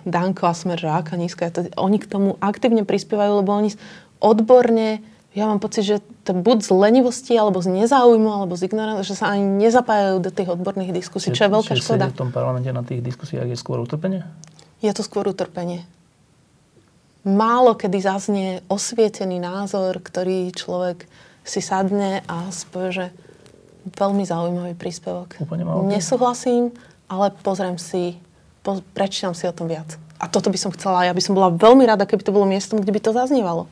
Danko 0.05 0.45
a 0.45 0.53
Smer, 0.53 0.77
že 0.77 0.89
aká 0.89 1.17
nízka, 1.17 1.49
to, 1.49 1.65
oni 1.77 1.97
k 1.97 2.09
tomu 2.09 2.37
aktívne 2.37 2.85
prispievajú, 2.85 3.41
lebo 3.41 3.57
oni 3.57 3.73
odborne, 4.21 5.01
ja 5.37 5.45
mám 5.45 5.61
pocit, 5.61 5.85
že 5.85 5.97
to 6.25 6.33
buď 6.33 6.65
z 6.65 6.71
lenivosti, 6.73 7.33
alebo 7.37 7.61
z 7.61 7.69
nezáujmu, 7.69 8.29
alebo 8.33 8.57
z 8.57 8.65
ignorancie, 8.65 9.13
že 9.13 9.19
sa 9.19 9.33
ani 9.33 9.45
nezapájajú 9.61 10.17
do 10.25 10.31
tých 10.33 10.49
odborných 10.49 10.89
diskusí, 10.89 11.29
čo 11.29 11.45
je 11.45 11.53
veľká 11.53 11.73
škoda. 11.77 12.09
v 12.09 12.17
tom 12.17 12.33
parlamente 12.33 12.69
na 12.73 12.81
tých 12.81 13.05
diskusiách 13.05 13.45
je 13.45 13.57
skôr 13.57 13.77
utrpenie? 13.77 14.25
Je 14.81 14.89
to 14.89 15.05
skôr 15.05 15.29
utrpenie 15.29 15.85
málo 17.27 17.75
kedy 17.75 17.97
zaznie 17.99 18.49
osvietený 18.71 19.41
názor, 19.41 19.99
ktorý 19.99 20.51
človek 20.55 21.03
si 21.43 21.59
sadne 21.59 22.23
a 22.29 22.47
spôjde, 22.53 22.91
že 22.91 23.05
veľmi 23.95 24.23
zaujímavý 24.23 24.73
príspevok. 24.77 25.39
Úplne 25.41 25.63
málo. 25.65 25.87
Nesúhlasím, 25.89 26.71
ale 27.09 27.33
pozriem 27.41 27.79
si, 27.81 28.19
po, 28.61 28.83
prečítam 28.93 29.33
si 29.33 29.49
o 29.49 29.55
tom 29.55 29.65
viac. 29.67 29.97
A 30.19 30.27
toto 30.27 30.51
by 30.51 30.59
som 30.59 30.71
chcela. 30.75 31.07
Ja 31.07 31.15
by 31.15 31.23
som 31.23 31.33
bola 31.33 31.49
veľmi 31.49 31.87
rada, 31.87 32.03
keby 32.03 32.27
to 32.27 32.35
bolo 32.35 32.43
miestom, 32.43 32.83
kde 32.83 32.91
by 32.91 33.01
to 33.01 33.15
zaznievalo. 33.15 33.71